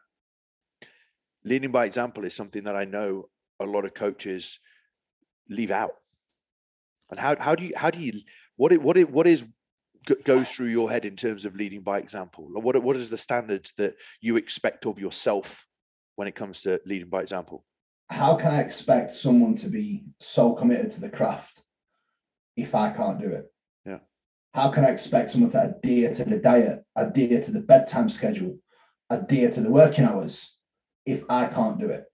leading 1.45 1.71
by 1.71 1.85
example 1.85 2.25
is 2.25 2.35
something 2.35 2.65
that 2.65 2.77
I 2.77 2.85
know 2.85 3.29
a 3.61 3.67
lot 3.67 3.85
of 3.85 3.95
coaches 3.95 4.59
leave 5.49 5.71
out. 5.71 5.93
And 7.11 7.19
how 7.19 7.37
how 7.39 7.55
do 7.55 7.65
you 7.65 7.73
how 7.77 7.91
do 7.91 8.01
you 8.01 8.21
What 8.61 8.73
it 8.73 8.83
what 8.83 8.99
it 8.99 9.11
what 9.11 9.27
is 9.27 9.47
goes 10.25 10.51
through 10.51 10.67
your 10.67 10.91
head 10.91 11.07
in 11.07 11.17
terms 11.17 11.47
of 11.47 11.55
leading 11.55 11.81
by 11.81 11.99
example? 11.99 12.47
What 12.53 12.83
what 12.83 12.95
is 12.95 13.09
the 13.09 13.17
standards 13.17 13.73
that 13.79 13.95
you 14.21 14.37
expect 14.37 14.85
of 14.85 14.99
yourself 14.99 15.67
when 16.17 16.29
it 16.29 16.35
comes 16.35 16.61
to 16.63 16.79
leading 16.85 17.09
by 17.09 17.23
example? 17.23 17.65
How 18.11 18.37
can 18.37 18.49
I 18.49 18.61
expect 18.61 19.15
someone 19.15 19.55
to 19.55 19.69
be 19.69 20.05
so 20.21 20.53
committed 20.53 20.93
to 20.93 21.01
the 21.01 21.09
craft 21.09 21.63
if 22.55 22.75
I 22.75 22.91
can't 22.91 23.19
do 23.19 23.31
it? 23.31 23.51
Yeah. 23.87 24.01
How 24.53 24.71
can 24.71 24.85
I 24.85 24.89
expect 24.89 25.33
someone 25.33 25.53
to 25.53 25.63
adhere 25.63 26.13
to 26.17 26.25
the 26.27 26.37
diet, 26.37 26.85
adhere 26.97 27.43
to 27.43 27.51
the 27.51 27.61
bedtime 27.61 28.11
schedule, 28.11 28.59
adhere 29.09 29.51
to 29.53 29.63
the 29.63 29.71
working 29.71 30.05
hours 30.05 30.39
if 31.07 31.23
I 31.31 31.47
can't 31.47 31.81
do 31.81 31.89
it? 31.89 32.05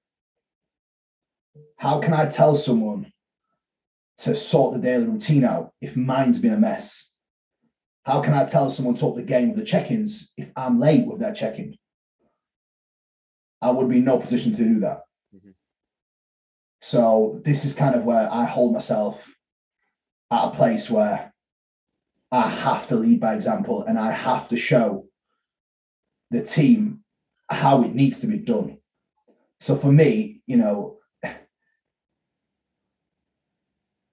How 1.77 1.99
can 2.01 2.13
I 2.13 2.27
tell 2.27 2.57
someone 2.57 3.13
to 4.19 4.37
sort 4.37 4.75
the 4.75 4.81
daily 4.81 5.05
routine 5.05 5.45
out 5.45 5.73
if 5.81 5.97
mine's 5.97 6.39
been 6.39 6.55
a 6.55 6.59
mess? 6.59 7.07
How 8.05 8.23
can 8.23 8.35
I 8.35 8.45
tell 8.45 8.71
someone 8.71 8.95
to 8.97 9.09
up 9.09 9.17
the 9.17 9.23
game 9.23 9.49
with 9.49 9.59
the 9.59 9.65
check-ins 9.65 10.31
if 10.37 10.49
I'm 10.57 10.79
late 10.79 11.07
with 11.07 11.19
their 11.19 11.35
check-in? 11.35 11.77
I 13.61 13.71
would 13.71 13.89
be 13.89 13.99
in 13.99 14.05
no 14.05 14.19
position 14.19 14.53
to 14.57 14.65
do 14.65 14.81
that. 14.81 15.03
Mm-hmm. 15.35 15.51
So 16.83 17.41
this 17.45 17.65
is 17.65 17.75
kind 17.75 17.95
of 17.95 18.05
where 18.05 18.33
I 18.33 18.45
hold 18.45 18.75
myself 18.75 19.21
at 20.31 20.45
a 20.45 20.51
place 20.51 20.89
where 20.89 21.33
I 22.31 22.49
have 22.49 22.89
to 22.89 22.97
lead 22.97 23.21
by 23.21 23.35
example 23.35 23.85
and 23.85 23.99
I 23.99 24.13
have 24.13 24.49
to 24.49 24.57
show 24.57 25.07
the 26.31 26.43
team 26.43 27.01
how 27.49 27.83
it 27.83 27.95
needs 27.95 28.21
to 28.21 28.27
be 28.27 28.39
done. 28.39 28.79
So 29.61 29.77
for 29.77 29.91
me, 29.91 30.43
you 30.47 30.57
know, 30.57 30.96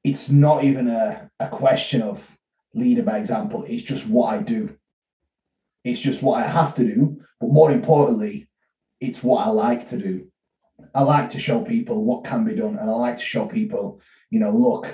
it's 0.04 0.30
not 0.30 0.64
even 0.64 0.88
a, 0.88 1.30
a 1.40 1.48
question 1.48 2.02
of 2.02 2.22
leader 2.74 3.04
by 3.04 3.18
example. 3.18 3.66
It's 3.68 3.84
just 3.84 4.06
what 4.08 4.34
I 4.34 4.40
do. 4.40 4.76
It's 5.84 6.00
just 6.00 6.22
what 6.22 6.44
I 6.44 6.48
have 6.48 6.76
to 6.76 6.84
do. 6.84 7.22
But 7.40 7.52
more 7.52 7.72
importantly, 7.72 8.48
it's 9.00 9.24
what 9.24 9.46
I 9.46 9.50
like 9.50 9.90
to 9.90 9.98
do. 9.98 10.28
I 10.94 11.04
like 11.04 11.30
to 11.32 11.40
show 11.40 11.62
people 11.64 12.04
what 12.04 12.26
can 12.26 12.44
be 12.44 12.56
done. 12.56 12.78
And 12.78 12.90
I 12.90 12.94
like 12.94 13.18
to 13.18 13.26
show 13.26 13.46
people, 13.46 14.02
you 14.30 14.40
know, 14.40 14.52
look 14.52 14.88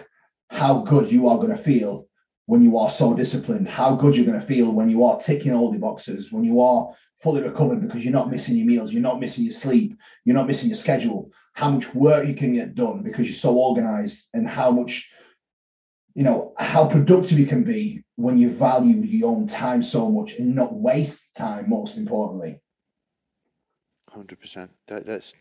how 0.50 0.80
good 0.80 1.12
you 1.12 1.28
are 1.28 1.38
going 1.38 1.56
to 1.56 1.64
feel 1.64 2.08
when 2.46 2.64
you 2.64 2.78
are 2.78 2.90
so 2.90 3.14
disciplined, 3.14 3.68
how 3.68 3.96
good 3.96 4.16
you're 4.16 4.26
going 4.26 4.40
to 4.40 4.46
feel 4.46 4.72
when 4.72 4.90
you 4.90 5.04
are 5.06 5.20
ticking 5.20 5.54
all 5.54 5.72
the 5.72 5.78
boxes, 5.78 6.32
when 6.32 6.44
you 6.44 6.62
are 6.62 6.90
fully 7.22 7.42
recovered 7.42 7.82
because 7.82 8.04
you're 8.04 8.14
not 8.14 8.32
missing 8.32 8.56
your 8.56 8.66
meals, 8.66 8.92
you're 8.92 9.02
not 9.02 9.20
missing 9.20 9.44
your 9.44 9.54
sleep, 9.54 9.96
you're 10.26 10.36
not 10.36 10.48
missing 10.48 10.70
your 10.70 10.78
schedule, 10.78 11.30
how 11.54 11.70
much 11.70 11.94
work 11.94 12.28
you 12.28 12.36
can 12.36 12.54
get 12.54 12.76
done 12.76 13.04
because 13.04 13.28
you're 13.28 13.36
so 13.36 13.56
organized, 13.56 14.28
and 14.34 14.48
how 14.48 14.72
much, 14.72 15.08
you 16.16 16.24
know, 16.24 16.54
how 16.58 16.88
productive 16.88 17.38
you 17.38 17.48
can 17.48 17.64
be 17.64 18.04
when 18.16 18.38
you 18.38 18.52
value 18.52 18.98
your 18.98 19.30
own 19.30 19.48
time 19.48 19.82
so 19.82 20.10
much 20.10 20.34
and 20.34 20.56
not 20.56 20.74
waste 20.74 21.22
time, 21.36 21.70
most 21.70 21.98
importantly. 21.98 22.62
100%. 24.10 24.70
That, 24.88 25.06
that's 25.06 25.34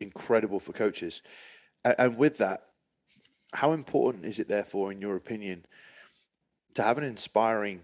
incredible 0.00 0.60
for 0.60 0.72
coaches. 0.72 1.22
And, 1.84 1.94
and 1.98 2.16
with 2.16 2.38
that, 2.38 2.62
how 3.52 3.72
important 3.72 4.26
is 4.26 4.38
it, 4.38 4.48
therefore, 4.48 4.90
in 4.92 5.00
your 5.00 5.16
opinion, 5.16 5.64
to 6.74 6.82
have 6.82 6.98
an 6.98 7.04
inspiring 7.04 7.80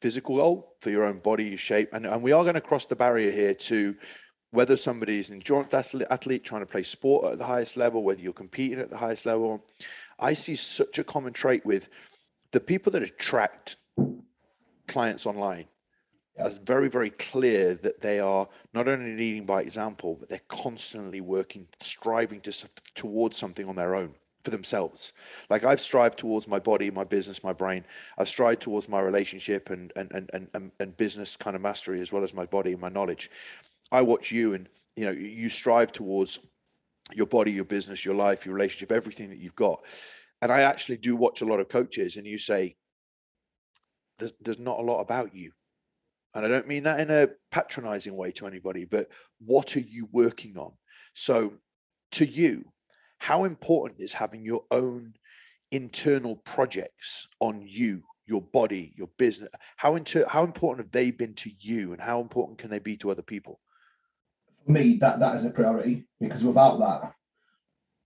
physical 0.00 0.36
goal 0.36 0.76
for 0.80 0.90
your 0.90 1.04
own 1.04 1.18
body, 1.18 1.46
your 1.46 1.58
shape? 1.58 1.90
And, 1.92 2.06
and 2.06 2.22
we 2.22 2.32
are 2.32 2.44
going 2.44 2.54
to 2.54 2.60
cross 2.60 2.84
the 2.86 2.96
barrier 2.96 3.32
here 3.32 3.54
to 3.54 3.96
whether 4.50 4.76
somebody 4.76 5.18
is 5.18 5.28
an 5.28 5.36
endurance 5.36 5.74
athlete 5.74 6.44
trying 6.44 6.62
to 6.62 6.66
play 6.66 6.82
sport 6.82 7.32
at 7.32 7.38
the 7.38 7.44
highest 7.44 7.76
level, 7.76 8.02
whether 8.02 8.20
you're 8.20 8.32
competing 8.32 8.78
at 8.78 8.90
the 8.90 8.96
highest 8.96 9.26
level. 9.26 9.64
I 10.18 10.34
see 10.34 10.56
such 10.56 10.98
a 10.98 11.04
common 11.04 11.32
trait 11.32 11.64
with 11.66 11.88
the 12.52 12.60
people 12.60 12.90
that 12.92 13.02
attract 13.02 13.76
clients 14.86 15.26
online 15.26 15.66
it's 16.40 16.58
very, 16.58 16.88
very 16.88 17.10
clear 17.10 17.74
that 17.74 18.00
they 18.00 18.20
are 18.20 18.48
not 18.72 18.88
only 18.88 19.16
leading 19.16 19.44
by 19.44 19.62
example, 19.62 20.16
but 20.20 20.28
they're 20.28 20.40
constantly 20.48 21.20
working, 21.20 21.66
striving 21.80 22.40
to 22.42 22.52
towards 22.94 23.36
something 23.36 23.68
on 23.68 23.76
their 23.76 23.94
own 23.94 24.14
for 24.44 24.50
themselves. 24.50 25.12
Like 25.50 25.64
I've 25.64 25.80
strived 25.80 26.18
towards 26.18 26.46
my 26.46 26.58
body, 26.58 26.90
my 26.90 27.04
business, 27.04 27.42
my 27.42 27.52
brain. 27.52 27.84
I've 28.18 28.28
strived 28.28 28.62
towards 28.62 28.88
my 28.88 29.00
relationship 29.00 29.70
and 29.70 29.92
and 29.96 30.12
and 30.12 30.48
and, 30.54 30.70
and 30.78 30.96
business 30.96 31.36
kind 31.36 31.56
of 31.56 31.62
mastery 31.62 32.00
as 32.00 32.12
well 32.12 32.22
as 32.22 32.32
my 32.32 32.46
body 32.46 32.72
and 32.72 32.80
my 32.80 32.88
knowledge. 32.88 33.30
I 33.90 34.02
watch 34.02 34.30
you, 34.30 34.54
and 34.54 34.68
you 34.96 35.04
know 35.04 35.12
you 35.12 35.48
strive 35.48 35.92
towards 35.92 36.38
your 37.12 37.26
body, 37.26 37.52
your 37.52 37.64
business, 37.64 38.04
your 38.04 38.14
life, 38.14 38.44
your 38.44 38.54
relationship, 38.54 38.92
everything 38.92 39.30
that 39.30 39.38
you've 39.38 39.56
got. 39.56 39.82
And 40.42 40.52
I 40.52 40.60
actually 40.60 40.98
do 40.98 41.16
watch 41.16 41.40
a 41.40 41.46
lot 41.46 41.60
of 41.60 41.68
coaches, 41.68 42.16
and 42.16 42.26
you 42.26 42.38
say, 42.38 42.76
there's, 44.18 44.32
there's 44.40 44.58
not 44.58 44.78
a 44.78 44.82
lot 44.82 45.00
about 45.00 45.34
you 45.34 45.52
and 46.34 46.44
I 46.44 46.48
don't 46.48 46.68
mean 46.68 46.84
that 46.84 47.00
in 47.00 47.10
a 47.10 47.28
patronizing 47.50 48.14
way 48.14 48.30
to 48.32 48.46
anybody, 48.46 48.84
but 48.84 49.08
what 49.44 49.76
are 49.76 49.80
you 49.80 50.08
working 50.12 50.56
on? 50.56 50.72
So, 51.14 51.54
to 52.12 52.24
you, 52.24 52.64
how 53.18 53.44
important 53.44 54.00
is 54.00 54.12
having 54.12 54.44
your 54.44 54.62
own 54.70 55.14
internal 55.72 56.36
projects 56.36 57.26
on 57.40 57.62
you, 57.66 58.02
your 58.26 58.42
body, 58.42 58.92
your 58.96 59.08
business? 59.18 59.48
How 59.76 59.96
into 59.96 60.26
how 60.28 60.44
important 60.44 60.86
have 60.86 60.92
they 60.92 61.10
been 61.10 61.34
to 61.34 61.50
you, 61.58 61.92
and 61.92 62.00
how 62.00 62.20
important 62.20 62.58
can 62.58 62.70
they 62.70 62.78
be 62.78 62.96
to 62.98 63.10
other 63.10 63.22
people? 63.22 63.58
Me, 64.68 64.98
that 65.00 65.20
that 65.20 65.36
is 65.36 65.44
a 65.44 65.50
priority 65.50 66.06
because 66.20 66.44
without 66.44 66.78
that, 66.78 67.12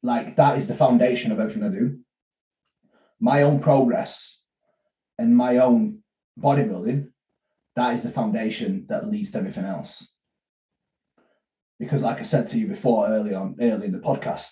like 0.03 0.37
that 0.37 0.59
is 0.59 0.67
the 0.67 0.77
foundation 0.77 1.33
of 1.33 1.41
everything 1.41 1.65
I 1.65 1.69
do. 1.69 1.99
My 3.21 3.43
own 3.43 3.61
progress 3.61 4.39
and 5.19 5.37
my 5.37 5.59
own 5.59 5.99
bodybuilding 6.41 7.09
that 7.77 7.95
is 7.95 8.03
the 8.03 8.11
foundation 8.11 8.87
that 8.89 9.09
leads 9.09 9.31
to 9.33 9.39
everything 9.39 9.65
else. 9.65 10.07
Because, 11.79 12.03
like 12.03 12.19
I 12.19 12.23
said 12.23 12.49
to 12.49 12.59
you 12.59 12.69
before, 12.69 13.09
early 13.09 13.35
on, 13.35 13.57
early 13.61 13.87
in 13.87 13.93
the 13.93 13.99
podcast, 13.99 14.51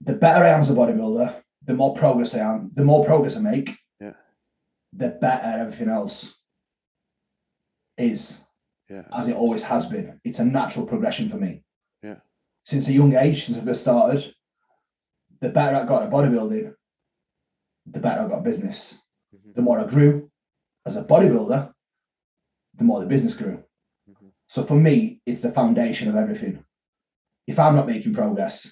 the 0.00 0.14
better 0.14 0.44
I 0.44 0.50
am 0.50 0.60
as 0.60 0.70
a 0.70 0.74
bodybuilder, 0.74 1.42
the 1.66 1.74
more 1.74 1.94
progress 1.94 2.34
I 2.34 2.38
am, 2.38 2.70
the 2.74 2.84
more 2.84 3.04
progress 3.04 3.36
I 3.36 3.40
make, 3.40 3.70
yeah, 4.00 4.12
the 4.92 5.10
better 5.20 5.60
everything 5.60 5.88
else 5.88 6.34
is. 7.98 8.38
Yeah. 8.88 9.02
As 9.12 9.28
it 9.28 9.34
always 9.34 9.62
has 9.62 9.86
been. 9.86 10.20
It's 10.24 10.38
a 10.38 10.44
natural 10.44 10.86
progression 10.86 11.28
for 11.28 11.36
me. 11.36 11.62
Yeah. 12.02 12.16
Since 12.64 12.88
a 12.88 12.92
young 12.92 13.14
age, 13.16 13.46
since 13.46 13.58
I 13.58 13.64
first 13.64 13.80
started, 13.80 14.32
the 15.40 15.48
better 15.48 15.76
I 15.76 15.84
got 15.86 16.04
at 16.04 16.10
bodybuilding, 16.10 16.72
the 17.86 17.98
better 17.98 18.22
I 18.22 18.28
got 18.28 18.44
business. 18.44 18.94
Mm-hmm. 19.34 19.52
The 19.54 19.62
more 19.62 19.80
I 19.80 19.84
grew, 19.86 20.30
as 20.86 20.96
a 20.96 21.02
bodybuilder, 21.02 21.72
the 22.76 22.84
more 22.84 23.00
the 23.00 23.06
business 23.06 23.34
grew. 23.34 23.58
Mm-hmm. 24.08 24.28
So 24.48 24.64
for 24.64 24.74
me, 24.74 25.20
it's 25.26 25.40
the 25.40 25.52
foundation 25.52 26.08
of 26.08 26.16
everything. 26.16 26.62
If 27.46 27.58
I'm 27.58 27.76
not 27.76 27.86
making 27.86 28.14
progress, 28.14 28.70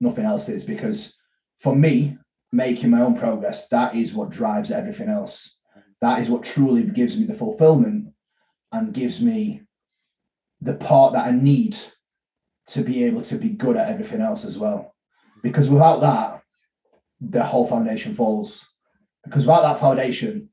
nothing 0.00 0.24
else 0.24 0.48
is 0.48 0.64
because 0.64 1.14
for 1.60 1.74
me, 1.74 2.16
making 2.52 2.90
my 2.90 3.02
own 3.02 3.18
progress, 3.18 3.68
that 3.68 3.94
is 3.94 4.14
what 4.14 4.30
drives 4.30 4.70
everything 4.70 5.08
else. 5.08 5.54
Mm-hmm. 5.76 5.90
That 6.00 6.22
is 6.22 6.28
what 6.28 6.42
truly 6.42 6.82
gives 6.82 7.16
me 7.16 7.26
the 7.26 7.34
fulfillment 7.34 8.08
and 8.72 8.94
gives 8.94 9.20
me 9.20 9.62
the 10.60 10.74
part 10.74 11.12
that 11.12 11.26
I 11.26 11.30
need 11.30 11.76
to 12.68 12.82
be 12.82 13.04
able 13.04 13.22
to 13.22 13.36
be 13.36 13.48
good 13.48 13.76
at 13.76 13.88
everything 13.88 14.20
else 14.20 14.44
as 14.44 14.58
well. 14.58 14.94
Because 15.42 15.68
without 15.68 16.00
that, 16.00 16.42
the 17.20 17.42
whole 17.42 17.68
foundation 17.68 18.14
falls. 18.14 18.64
Because 19.24 19.44
without 19.44 19.62
that 19.62 19.80
foundation, 19.80 20.50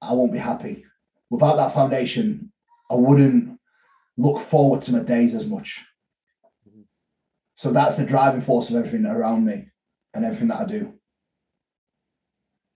I 0.00 0.12
won't 0.12 0.32
be 0.32 0.38
happy. 0.38 0.84
Without 1.30 1.56
that 1.56 1.74
foundation, 1.74 2.52
I 2.90 2.94
wouldn't 2.94 3.58
look 4.16 4.48
forward 4.48 4.82
to 4.82 4.92
my 4.92 5.00
days 5.00 5.34
as 5.34 5.46
much. 5.46 5.80
So 7.56 7.72
that's 7.72 7.96
the 7.96 8.04
driving 8.04 8.42
force 8.42 8.68
of 8.68 8.76
everything 8.76 9.06
around 9.06 9.46
me 9.46 9.66
and 10.14 10.24
everything 10.24 10.48
that 10.48 10.60
I 10.60 10.66
do. 10.66 10.92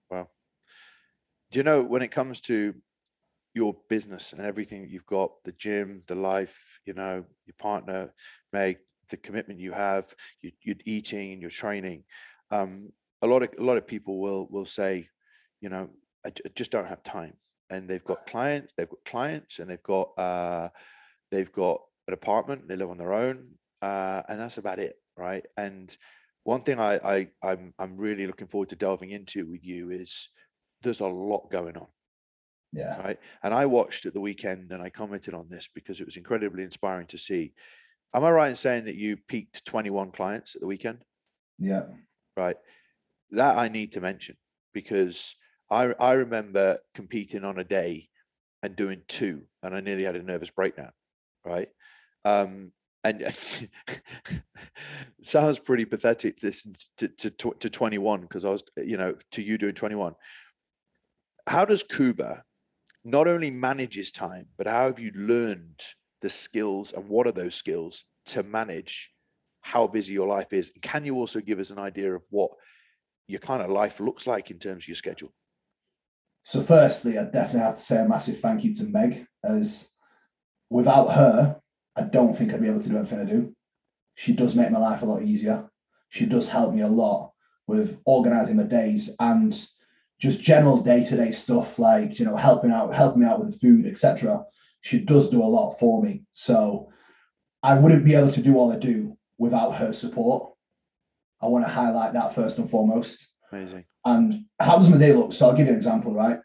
Wow. 0.09 0.27
Do 1.51 1.59
you 1.59 1.63
know 1.63 1.83
when 1.83 2.01
it 2.01 2.11
comes 2.11 2.41
to 2.41 2.73
your 3.53 3.75
business 3.89 4.33
and 4.33 4.41
everything 4.41 4.87
you've 4.89 5.05
got, 5.05 5.31
the 5.43 5.51
gym, 5.53 6.03
the 6.07 6.15
life, 6.15 6.79
you 6.85 6.93
know, 6.93 7.25
your 7.45 7.55
partner, 7.59 8.13
Meg, 8.53 8.77
the 9.09 9.17
commitment 9.17 9.59
you 9.59 9.71
have, 9.71 10.13
you, 10.41 10.51
are 10.69 10.75
eating 10.85 11.33
and 11.33 11.41
you're 11.41 11.51
training. 11.51 12.03
Um, 12.49 12.91
a 13.21 13.27
lot 13.27 13.43
of 13.43 13.49
a 13.59 13.63
lot 13.63 13.77
of 13.77 13.85
people 13.85 14.19
will 14.19 14.47
will 14.49 14.65
say, 14.65 15.07
you 15.59 15.69
know, 15.69 15.89
I, 16.25 16.29
I 16.29 16.49
just 16.55 16.71
don't 16.71 16.87
have 16.87 17.03
time. 17.03 17.33
And 17.69 17.87
they've 17.87 18.03
got 18.03 18.27
clients, 18.27 18.73
they've 18.77 18.89
got 18.89 19.05
clients, 19.05 19.59
and 19.59 19.69
they've 19.69 19.83
got 19.83 20.17
uh, 20.17 20.69
they've 21.29 21.51
got 21.51 21.81
an 22.07 22.13
apartment. 22.13 22.67
They 22.67 22.75
live 22.75 22.89
on 22.89 22.97
their 22.97 23.13
own, 23.13 23.47
uh, 23.81 24.23
and 24.27 24.39
that's 24.39 24.57
about 24.57 24.79
it, 24.79 24.95
right? 25.17 25.45
And 25.57 25.95
one 26.43 26.63
thing 26.63 26.79
I, 26.79 26.95
I 26.95 27.27
I'm 27.43 27.73
I'm 27.77 27.97
really 27.97 28.27
looking 28.27 28.47
forward 28.47 28.69
to 28.69 28.75
delving 28.75 29.11
into 29.11 29.45
with 29.45 29.63
you 29.63 29.91
is 29.91 30.29
there's 30.81 31.01
a 31.01 31.07
lot 31.07 31.51
going 31.51 31.77
on. 31.77 31.87
Yeah. 32.73 33.01
Right. 33.01 33.19
And 33.43 33.53
I 33.53 33.65
watched 33.65 34.05
at 34.05 34.13
the 34.13 34.21
weekend 34.21 34.71
and 34.71 34.81
I 34.81 34.89
commented 34.89 35.33
on 35.33 35.49
this 35.49 35.67
because 35.73 35.99
it 35.99 36.05
was 36.05 36.17
incredibly 36.17 36.63
inspiring 36.63 37.07
to 37.07 37.17
see. 37.17 37.53
Am 38.13 38.23
I 38.23 38.31
right 38.31 38.49
in 38.49 38.55
saying 38.55 38.85
that 38.85 38.95
you 38.95 39.17
peaked 39.27 39.65
21 39.65 40.11
clients 40.11 40.55
at 40.55 40.61
the 40.61 40.67
weekend? 40.67 40.99
Yeah. 41.59 41.83
Right 42.37 42.57
that 43.31 43.57
I 43.57 43.69
need 43.69 43.93
to 43.93 44.01
mention 44.01 44.35
because 44.73 45.35
I 45.69 45.93
I 45.99 46.13
remember 46.13 46.77
competing 46.93 47.43
on 47.43 47.59
a 47.59 47.63
day 47.63 48.09
and 48.63 48.75
doing 48.75 49.01
two, 49.07 49.43
and 49.63 49.75
I 49.75 49.79
nearly 49.79 50.03
had 50.03 50.15
a 50.15 50.23
nervous 50.23 50.51
breakdown. 50.51 50.91
Right. 51.43 51.69
Um, 52.23 52.71
and 53.03 53.35
sounds 55.21 55.57
pretty 55.57 55.85
pathetic 55.85 56.37
listen 56.43 56.75
to, 56.97 57.07
to, 57.07 57.31
to 57.31 57.69
21 57.69 58.21
because 58.21 58.45
I 58.45 58.51
was, 58.51 58.63
you 58.77 58.95
know, 58.95 59.15
to 59.31 59.41
you 59.41 59.57
doing 59.57 59.73
21. 59.73 60.13
How 61.47 61.65
does 61.65 61.81
Kuba 61.81 62.43
not 63.03 63.27
only 63.27 63.49
manages 63.49 64.11
time, 64.11 64.47
but 64.57 64.67
how 64.67 64.85
have 64.85 64.99
you 64.99 65.11
learned 65.15 65.79
the 66.21 66.29
skills 66.29 66.93
and 66.93 67.07
what 67.07 67.27
are 67.27 67.31
those 67.31 67.55
skills 67.55 68.05
to 68.25 68.43
manage 68.43 69.11
how 69.61 69.87
busy 69.87 70.13
your 70.13 70.27
life 70.27 70.53
is? 70.53 70.71
Can 70.81 71.05
you 71.05 71.15
also 71.15 71.39
give 71.39 71.59
us 71.59 71.69
an 71.69 71.79
idea 71.79 72.13
of 72.13 72.21
what 72.29 72.51
your 73.27 73.39
kind 73.39 73.61
of 73.61 73.69
life 73.69 73.99
looks 73.99 74.27
like 74.27 74.51
in 74.51 74.59
terms 74.59 74.83
of 74.83 74.87
your 74.89 74.95
schedule? 74.95 75.33
So, 76.43 76.63
firstly, 76.63 77.17
I 77.17 77.23
definitely 77.23 77.59
have 77.61 77.77
to 77.77 77.83
say 77.83 77.97
a 77.97 78.07
massive 78.07 78.39
thank 78.39 78.63
you 78.63 78.75
to 78.75 78.83
Meg, 78.83 79.25
as 79.43 79.87
without 80.69 81.13
her, 81.13 81.59
I 81.95 82.01
don't 82.01 82.35
think 82.35 82.53
I'd 82.53 82.61
be 82.61 82.67
able 82.67 82.81
to 82.81 82.89
do 82.89 82.97
everything 82.97 83.19
I 83.19 83.25
do. 83.25 83.53
She 84.15 84.33
does 84.33 84.55
make 84.55 84.71
my 84.71 84.79
life 84.79 85.01
a 85.01 85.05
lot 85.05 85.21
easier. 85.21 85.69
She 86.09 86.25
does 86.25 86.47
help 86.47 86.73
me 86.73 86.81
a 86.81 86.87
lot 86.87 87.31
with 87.67 87.97
organizing 88.05 88.57
my 88.57 88.63
days 88.63 89.09
and 89.19 89.53
just 90.21 90.39
general 90.39 90.81
day-to-day 90.81 91.31
stuff 91.31 91.79
like 91.79 92.19
you 92.19 92.25
know 92.25 92.37
helping 92.37 92.71
out 92.71 92.93
helping 92.93 93.21
me 93.21 93.27
out 93.27 93.43
with 93.43 93.51
the 93.51 93.59
food 93.59 93.85
etc 93.87 94.43
she 94.81 94.99
does 94.99 95.29
do 95.29 95.41
a 95.41 95.45
lot 95.45 95.77
for 95.79 96.01
me. 96.03 96.23
So 96.33 96.89
i 97.63 97.75
wouldn't 97.75 98.03
be 98.03 98.15
able 98.15 98.31
to 98.31 98.41
do 98.41 98.55
all 98.57 98.71
i 98.71 98.77
do 98.77 99.15
without 99.37 99.75
her 99.75 99.93
support. 99.93 100.53
I 101.41 101.47
want 101.47 101.65
to 101.65 101.71
highlight 101.71 102.13
that 102.13 102.33
first 102.35 102.57
and 102.57 102.69
foremost. 102.69 103.17
Amazing. 103.51 103.85
And 104.05 104.45
how 104.59 104.77
does 104.77 104.89
my 104.89 104.97
day 104.97 105.13
look? 105.13 105.33
So 105.33 105.47
i'll 105.47 105.55
give 105.55 105.67
you 105.67 105.73
an 105.73 105.77
example 105.77 106.13
right? 106.13 106.39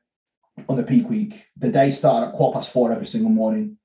On 0.68 0.76
the 0.76 0.82
peak 0.82 1.08
week 1.08 1.34
the 1.56 1.68
day 1.68 1.90
started 1.90 2.28
at 2.28 2.34
quarter 2.34 2.58
past 2.58 2.72
four 2.72 2.92
every 2.92 3.06
single 3.06 3.30
morning. 3.30 3.78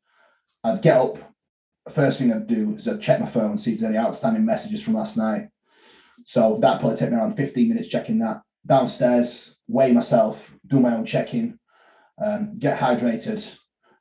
I'd 0.63 0.81
get 0.81 0.97
up 0.97 1.17
first 1.95 2.19
thing 2.19 2.31
I'd 2.31 2.47
do 2.47 2.75
is 2.77 2.87
I'd 2.87 3.01
check 3.01 3.19
my 3.19 3.31
phone, 3.31 3.57
see 3.57 3.73
if 3.73 3.79
there's 3.79 3.89
any 3.89 3.97
outstanding 3.97 4.45
messages 4.45 4.83
from 4.83 4.93
last 4.93 5.17
night. 5.17 5.47
So 6.25 6.59
that 6.61 6.79
probably 6.79 6.97
take 6.97 7.09
me 7.09 7.17
around 7.17 7.35
15 7.35 7.67
minutes 7.67 7.89
checking 7.89 8.19
that. 8.19 8.41
Downstairs, 8.67 9.50
weigh 9.67 9.91
myself, 9.91 10.39
do 10.67 10.79
my 10.79 10.95
own 10.95 11.05
checking, 11.05 11.57
um, 12.23 12.57
get 12.59 12.79
hydrated, 12.79 13.47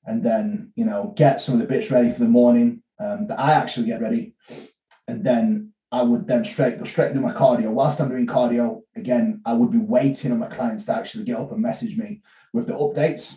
and 0.07 0.23
then 0.23 0.73
you 0.75 0.85
know 0.85 1.13
get 1.17 1.41
some 1.41 1.55
of 1.55 1.61
the 1.61 1.67
bits 1.67 1.91
ready 1.91 2.13
for 2.13 2.21
the 2.21 2.27
morning 2.27 2.83
um, 2.99 3.27
that 3.29 3.39
I 3.39 3.53
actually 3.53 3.87
get 3.87 4.01
ready, 4.01 4.35
and 5.09 5.25
then 5.25 5.73
I 5.93 6.03
would 6.03 6.27
then 6.27 6.45
straight 6.45 6.79
go 6.79 6.85
straight 6.85 7.11
into 7.11 7.21
my 7.21 7.33
cardio. 7.33 7.71
Whilst 7.71 8.01
I'm 8.01 8.09
doing 8.09 8.27
cardio, 8.27 8.83
again, 8.97 9.41
I 9.45 9.55
would 9.55 9.71
be 9.71 9.79
waiting 9.79 10.33
on 10.33 10.39
my 10.39 10.49
clients 10.49 10.85
to 10.87 10.95
actually 10.95 11.25
get 11.25 11.37
up 11.37 11.53
and 11.53 11.61
message 11.61 11.97
me 11.97 12.23
with 12.53 12.67
the 12.67 12.75
updates, 12.75 13.33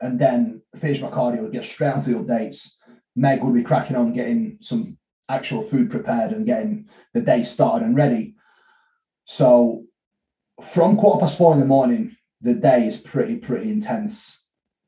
and 0.00 0.18
then 0.18 0.62
finish 0.78 1.00
my 1.00 1.10
cardio, 1.10 1.50
get 1.52 1.64
straight 1.64 1.92
onto 1.92 2.12
the 2.12 2.18
updates, 2.18 2.66
Meg 3.16 3.42
would 3.42 3.54
be 3.54 3.62
cracking 3.62 3.96
on 3.96 4.12
getting 4.12 4.58
some 4.60 4.96
actual 5.28 5.62
food 5.68 5.90
prepared 5.90 6.32
and 6.32 6.46
getting 6.46 6.86
the 7.14 7.20
day 7.20 7.42
started 7.42 7.86
and 7.86 7.96
ready. 7.96 8.34
So 9.26 9.84
from 10.72 10.96
quarter 10.96 11.20
past 11.20 11.38
four 11.38 11.52
in 11.54 11.60
the 11.60 11.66
morning, 11.66 12.16
the 12.40 12.54
day 12.54 12.86
is 12.86 12.96
pretty, 12.96 13.36
pretty 13.36 13.70
intense 13.70 14.38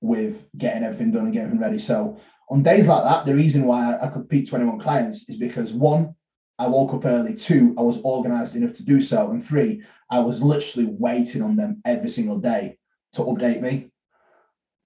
with 0.01 0.37
getting 0.57 0.83
everything 0.83 1.13
done 1.13 1.25
and 1.25 1.33
getting 1.33 1.59
ready. 1.59 1.79
So 1.79 2.19
on 2.51 2.63
days 2.63 2.87
like 2.87 3.05
that, 3.05 3.25
the 3.25 3.35
reason 3.35 3.65
why 3.65 3.99
I 3.99 4.09
could 4.09 4.29
beat 4.29 4.49
21 4.49 4.81
clients 4.81 5.25
is 5.29 5.37
because 5.37 5.73
one, 5.73 6.15
I 6.59 6.67
woke 6.67 6.95
up 6.95 7.05
early. 7.05 7.35
Two, 7.35 7.75
I 7.79 7.83
was 7.83 8.01
organized 8.05 8.57
enough 8.57 8.77
to 8.77 8.83
do 8.83 9.01
so. 9.01 9.31
And 9.31 9.47
three, 9.47 9.83
I 10.11 10.21
was 10.21 10.43
literally 10.43 10.89
waiting 10.99 11.43
on 11.43 11.57
them 11.57 11.81
every 11.85 12.11
single 12.11 12.39
day 12.39 12.79
to 13.15 13.23
update 13.23 13.63
me. 13.63 13.91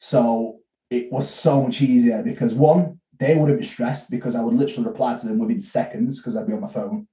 So 0.00 0.58
it 0.90 1.10
was 1.10 1.28
so 1.28 1.62
much 1.62 1.82
easier 1.82 2.22
because 2.22 2.54
one, 2.54 3.00
they 3.18 3.34
wouldn't 3.34 3.60
be 3.60 3.66
stressed 3.66 4.10
because 4.10 4.36
I 4.36 4.40
would 4.40 4.54
literally 4.54 4.86
reply 4.86 5.18
to 5.18 5.26
them 5.26 5.38
within 5.38 5.60
seconds 5.60 6.18
because 6.18 6.36
I'd 6.36 6.46
be 6.46 6.52
on 6.52 6.60
my 6.60 6.72
phone. 6.72 7.08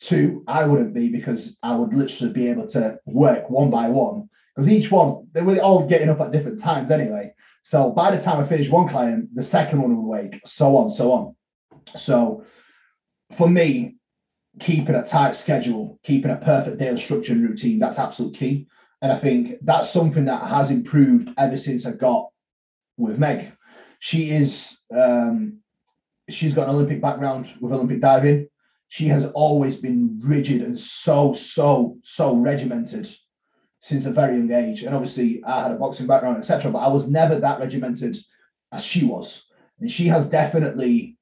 Two, 0.00 0.44
I 0.46 0.64
wouldn't 0.64 0.94
be 0.94 1.08
because 1.08 1.56
I 1.62 1.74
would 1.74 1.94
literally 1.94 2.32
be 2.32 2.48
able 2.48 2.68
to 2.68 2.98
work 3.06 3.48
one 3.48 3.70
by 3.70 3.88
one 3.88 4.28
because 4.54 4.70
each 4.70 4.90
one 4.90 5.28
they 5.32 5.42
were 5.42 5.58
all 5.60 5.86
getting 5.86 6.10
up 6.10 6.20
at 6.20 6.32
different 6.32 6.60
times 6.60 6.90
anyway. 6.90 7.32
So 7.62 7.90
by 7.90 8.14
the 8.14 8.22
time 8.22 8.42
I 8.42 8.48
finished 8.48 8.70
one 8.70 8.88
client, 8.88 9.34
the 9.34 9.42
second 9.42 9.80
one 9.80 9.96
would 9.96 10.08
wake, 10.08 10.40
so 10.44 10.76
on, 10.76 10.90
so 10.90 11.12
on. 11.12 11.36
So 11.96 12.44
for 13.36 13.48
me, 13.48 13.96
keeping 14.60 14.94
a 14.94 15.02
tight 15.02 15.34
schedule, 15.34 15.98
keeping 16.04 16.30
a 16.30 16.36
perfect 16.36 16.78
daily 16.78 17.00
structure 17.00 17.32
and 17.32 17.48
routine, 17.48 17.78
that's 17.78 17.98
absolute 17.98 18.36
key. 18.36 18.68
And 19.02 19.12
I 19.12 19.18
think 19.18 19.56
that's 19.62 19.90
something 19.90 20.26
that 20.26 20.48
has 20.48 20.70
improved 20.70 21.30
ever 21.38 21.56
since 21.56 21.86
I 21.86 21.92
got 21.92 22.28
with 22.96 23.18
Meg 23.18 23.52
she 24.00 24.30
is 24.30 24.76
um, 24.96 25.58
she's 26.28 26.54
got 26.54 26.68
an 26.68 26.74
Olympic 26.74 27.00
background 27.00 27.48
with 27.60 27.72
Olympic 27.72 28.00
diving. 28.00 28.48
She 28.88 29.08
has 29.08 29.26
always 29.26 29.76
been 29.76 30.20
rigid 30.22 30.62
and 30.62 30.78
so 30.78 31.34
so 31.34 31.98
so 32.04 32.34
regimented 32.36 33.08
since 33.80 34.04
a 34.04 34.10
very 34.10 34.36
young 34.36 34.50
age. 34.50 34.82
And 34.82 34.94
obviously, 34.94 35.42
I 35.44 35.62
had 35.62 35.72
a 35.72 35.76
boxing 35.76 36.06
background, 36.06 36.38
etc. 36.38 36.70
But 36.70 36.78
I 36.78 36.88
was 36.88 37.06
never 37.06 37.38
that 37.38 37.60
regimented 37.60 38.16
as 38.72 38.84
she 38.84 39.04
was, 39.04 39.44
and 39.80 39.90
she 39.90 40.06
has 40.08 40.26
definitely 40.26 41.16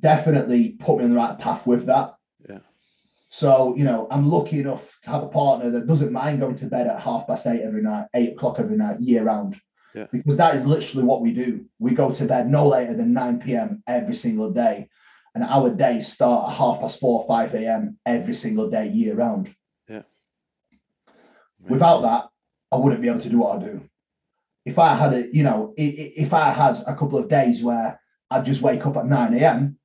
definitely 0.00 0.70
put 0.78 0.98
me 0.98 1.04
on 1.04 1.10
the 1.10 1.16
right 1.16 1.38
path 1.38 1.66
with 1.66 1.86
that. 1.86 2.14
Yeah. 2.48 2.58
So 3.30 3.74
you 3.76 3.84
know, 3.84 4.08
I'm 4.10 4.30
lucky 4.30 4.60
enough 4.60 4.82
to 5.04 5.10
have 5.10 5.22
a 5.22 5.28
partner 5.28 5.70
that 5.70 5.86
doesn't 5.86 6.12
mind 6.12 6.40
going 6.40 6.58
to 6.58 6.66
bed 6.66 6.86
at 6.86 7.00
half 7.00 7.26
past 7.26 7.46
eight 7.46 7.62
every 7.62 7.82
night, 7.82 8.06
eight 8.14 8.32
o'clock 8.32 8.56
every 8.58 8.76
night, 8.76 9.00
year 9.00 9.24
round. 9.24 9.60
Yeah. 9.94 10.06
Because 10.12 10.36
that 10.36 10.56
is 10.56 10.66
literally 10.66 11.06
what 11.06 11.22
we 11.22 11.32
do. 11.32 11.64
We 11.78 11.92
go 11.94 12.12
to 12.12 12.24
bed 12.26 12.50
no 12.50 12.68
later 12.68 12.94
than 12.94 13.14
9 13.14 13.40
p.m. 13.40 13.82
every 13.86 14.14
single 14.14 14.50
day. 14.50 14.90
And 15.36 15.44
our 15.44 15.68
days 15.68 16.10
start 16.10 16.48
at 16.50 16.56
half 16.56 16.80
past 16.80 16.98
four, 16.98 17.20
or 17.20 17.26
5 17.26 17.54
a.m. 17.56 17.98
every 18.06 18.32
single 18.34 18.70
day, 18.70 18.88
year 18.88 19.14
round. 19.14 19.54
Yeah. 19.86 20.00
Without 21.68 22.00
that, 22.00 22.28
I 22.72 22.76
wouldn't 22.76 23.02
be 23.02 23.08
able 23.08 23.20
to 23.20 23.28
do 23.28 23.36
what 23.36 23.58
I 23.58 23.64
do. 23.66 23.82
If 24.64 24.78
I 24.78 24.96
had 24.96 25.12
a, 25.12 25.26
you 25.36 25.42
know, 25.42 25.74
if 25.76 26.32
I 26.32 26.52
had 26.52 26.82
a 26.86 26.96
couple 26.96 27.18
of 27.18 27.28
days 27.28 27.62
where 27.62 28.00
I'd 28.30 28.46
just 28.46 28.62
wake 28.62 28.86
up 28.86 28.96
at 28.96 29.04
9 29.04 29.34
a.m., 29.34 29.78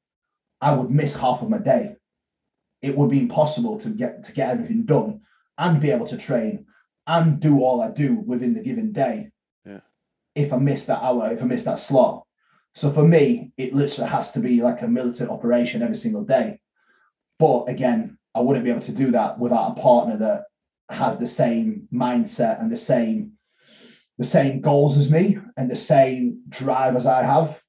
I 0.62 0.72
would 0.74 0.90
miss 0.90 1.14
half 1.14 1.42
of 1.42 1.50
my 1.50 1.58
day. 1.58 1.98
It 2.82 2.98
would 2.98 3.10
be 3.10 3.20
impossible 3.20 3.78
to 3.82 3.90
get 3.90 4.24
to 4.24 4.32
get 4.32 4.52
everything 4.52 4.86
done 4.86 5.20
and 5.58 5.82
be 5.82 5.92
able 5.92 6.08
to 6.08 6.18
train 6.18 6.66
and 7.08 7.42
do 7.42 7.60
all 7.60 7.82
I 7.82 7.90
do 7.92 8.16
within 8.16 8.54
the 8.54 8.62
given 8.62 8.94
day 8.94 9.32
Yeah. 9.66 9.82
if 10.34 10.54
I 10.54 10.58
miss 10.58 10.86
that 10.86 11.04
hour, 11.04 11.30
if 11.34 11.42
I 11.42 11.46
miss 11.46 11.64
that 11.64 11.80
slot. 11.80 12.26
So 12.76 12.92
for 12.92 13.04
me, 13.04 13.52
it 13.58 13.74
literally 13.74 14.10
has 14.10 14.32
to 14.32 14.40
be 14.40 14.62
like 14.62 14.82
a 14.82 14.88
militant 14.88 15.30
operation 15.30 15.82
every 15.82 15.98
single 15.98 16.24
day. 16.24 16.60
But 17.38 17.66
again, 17.66 18.18
I 18.34 18.40
wouldn't 18.40 18.64
be 18.64 18.72
able 18.72 18.86
to 18.86 18.92
do 18.92 19.12
that 19.12 19.40
without 19.40 19.78
a 19.78 19.82
partner 19.82 20.18
that 20.18 20.44
has 20.90 21.18
the 21.18 21.28
same 21.28 21.88
mindset 21.94 22.62
and 22.62 22.72
the 22.72 22.78
same 22.78 23.34
the 24.18 24.28
same 24.28 24.62
goals 24.62 24.98
as 24.98 25.10
me 25.10 25.38
and 25.58 25.70
the 25.70 25.76
same 25.76 26.44
drive 26.48 26.96
as 26.96 27.08
I 27.08 27.24
have. 27.24 27.60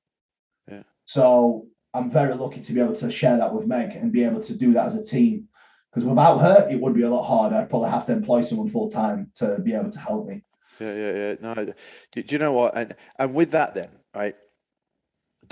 Yeah. 0.70 0.82
So 1.06 1.66
I'm 1.94 2.10
very 2.10 2.34
lucky 2.34 2.60
to 2.60 2.72
be 2.72 2.80
able 2.80 2.96
to 2.96 3.10
share 3.10 3.38
that 3.38 3.54
with 3.54 3.66
Meg 3.66 3.92
and 3.92 4.12
be 4.12 4.24
able 4.24 4.42
to 4.42 4.54
do 4.54 4.74
that 4.74 4.86
as 4.86 4.94
a 4.94 5.02
team. 5.02 5.48
Because 5.90 6.06
without 6.06 6.38
her, 6.38 6.68
it 6.70 6.80
would 6.80 6.94
be 6.94 7.02
a 7.02 7.10
lot 7.10 7.26
harder. 7.26 7.56
I'd 7.56 7.70
probably 7.70 7.90
have 7.90 8.06
to 8.06 8.12
employ 8.12 8.44
someone 8.44 8.70
full 8.70 8.90
time 8.90 9.30
to 9.36 9.58
be 9.60 9.74
able 9.74 9.90
to 9.92 9.98
help 9.98 10.26
me. 10.26 10.42
Yeah, 10.78 10.94
yeah, 10.94 11.12
yeah. 11.12 11.34
No, 11.40 11.54
do, 11.54 12.22
do 12.22 12.34
you 12.34 12.38
know 12.38 12.52
what? 12.52 12.76
And 12.76 12.94
and 13.18 13.34
with 13.34 13.50
that, 13.52 13.74
then, 13.74 13.88
right? 14.14 14.34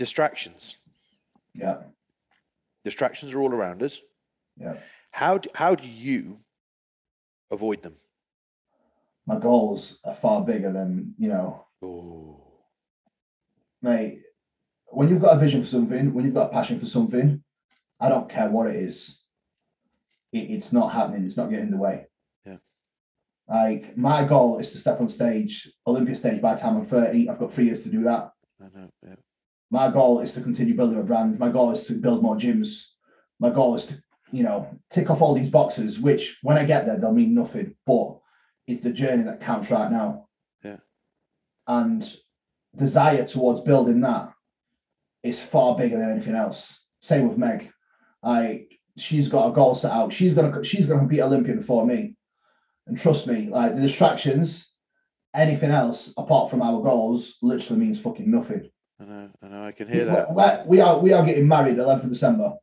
Distractions. 0.00 0.78
Yeah. 1.54 1.76
Distractions 2.84 3.34
are 3.34 3.40
all 3.42 3.52
around 3.52 3.82
us. 3.82 4.00
Yeah. 4.56 4.76
How 5.10 5.36
do, 5.36 5.50
how 5.54 5.74
do 5.74 5.86
you 5.86 6.38
avoid 7.50 7.82
them? 7.82 7.96
My 9.26 9.38
goals 9.38 9.98
are 10.06 10.16
far 10.22 10.40
bigger 10.40 10.72
than 10.72 11.14
you 11.18 11.28
know. 11.28 11.66
Oh. 11.82 12.40
Mate, 13.82 14.22
when 14.86 15.10
you've 15.10 15.20
got 15.20 15.36
a 15.36 15.38
vision 15.38 15.62
for 15.62 15.68
something, 15.68 16.14
when 16.14 16.24
you've 16.24 16.32
got 16.32 16.48
a 16.48 16.52
passion 16.54 16.80
for 16.80 16.86
something, 16.86 17.42
I 18.00 18.08
don't 18.08 18.30
care 18.30 18.48
what 18.48 18.68
it 18.68 18.76
is. 18.76 19.18
It, 20.32 20.50
it's 20.50 20.72
not 20.72 20.94
happening. 20.94 21.26
It's 21.26 21.36
not 21.36 21.50
getting 21.50 21.66
in 21.66 21.70
the 21.72 21.76
way. 21.76 22.06
Yeah. 22.46 22.56
Like 23.50 23.98
my 23.98 24.24
goal 24.24 24.60
is 24.60 24.70
to 24.70 24.78
step 24.78 24.98
on 24.98 25.10
stage, 25.10 25.70
Olympic 25.86 26.16
stage 26.16 26.40
by 26.40 26.54
the 26.54 26.60
time 26.62 26.78
I'm 26.78 26.86
30. 26.86 27.28
I've 27.28 27.38
got 27.38 27.52
three 27.52 27.66
years 27.66 27.82
to 27.82 27.90
do 27.90 28.04
that. 28.04 28.32
I 28.62 28.64
know, 28.74 28.88
yeah. 29.06 29.16
My 29.70 29.90
goal 29.90 30.20
is 30.20 30.32
to 30.34 30.40
continue 30.40 30.76
building 30.76 30.98
a 30.98 31.02
brand. 31.02 31.38
My 31.38 31.50
goal 31.50 31.72
is 31.72 31.84
to 31.84 31.94
build 31.94 32.22
more 32.22 32.36
gyms. 32.36 32.82
My 33.38 33.50
goal 33.50 33.76
is 33.76 33.86
to, 33.86 34.02
you 34.32 34.42
know, 34.42 34.68
tick 34.90 35.10
off 35.10 35.20
all 35.20 35.34
these 35.34 35.50
boxes, 35.50 35.98
which 35.98 36.36
when 36.42 36.58
I 36.58 36.64
get 36.64 36.86
there, 36.86 36.98
they'll 36.98 37.12
mean 37.12 37.34
nothing. 37.34 37.74
But 37.86 38.18
it's 38.66 38.82
the 38.82 38.90
journey 38.90 39.24
that 39.24 39.40
counts 39.40 39.70
right 39.70 39.90
now. 39.90 40.28
Yeah. 40.64 40.78
And 41.66 42.10
desire 42.76 43.26
towards 43.26 43.62
building 43.62 44.00
that 44.02 44.32
is 45.22 45.40
far 45.40 45.76
bigger 45.76 45.98
than 45.98 46.10
anything 46.10 46.34
else. 46.34 46.78
Same 47.00 47.28
with 47.28 47.38
Meg. 47.38 47.70
I 48.22 48.66
she's 48.96 49.28
got 49.28 49.48
a 49.48 49.52
goal 49.52 49.74
set 49.74 49.92
out. 49.92 50.12
She's 50.12 50.34
gonna 50.34 50.62
she's 50.64 50.86
gonna 50.86 51.06
be 51.06 51.22
Olympian 51.22 51.58
before 51.58 51.86
me 51.86 52.16
And 52.86 52.98
trust 52.98 53.26
me, 53.26 53.48
like 53.50 53.74
the 53.74 53.82
distractions, 53.82 54.68
anything 55.34 55.70
else 55.70 56.12
apart 56.18 56.50
from 56.50 56.62
our 56.62 56.82
goals 56.82 57.36
literally 57.42 57.80
means 57.80 58.00
fucking 58.00 58.30
nothing. 58.30 58.70
I 59.00 59.04
know, 59.04 59.30
I 59.42 59.48
know, 59.48 59.64
I 59.64 59.72
can 59.72 59.88
hear 59.88 60.04
that. 60.04 60.34
We're, 60.34 60.62
we 60.66 60.80
are 60.80 60.98
we 60.98 61.12
are 61.12 61.24
getting 61.24 61.48
married 61.48 61.76
11th 61.76 62.04
of 62.04 62.10
December, 62.10 62.54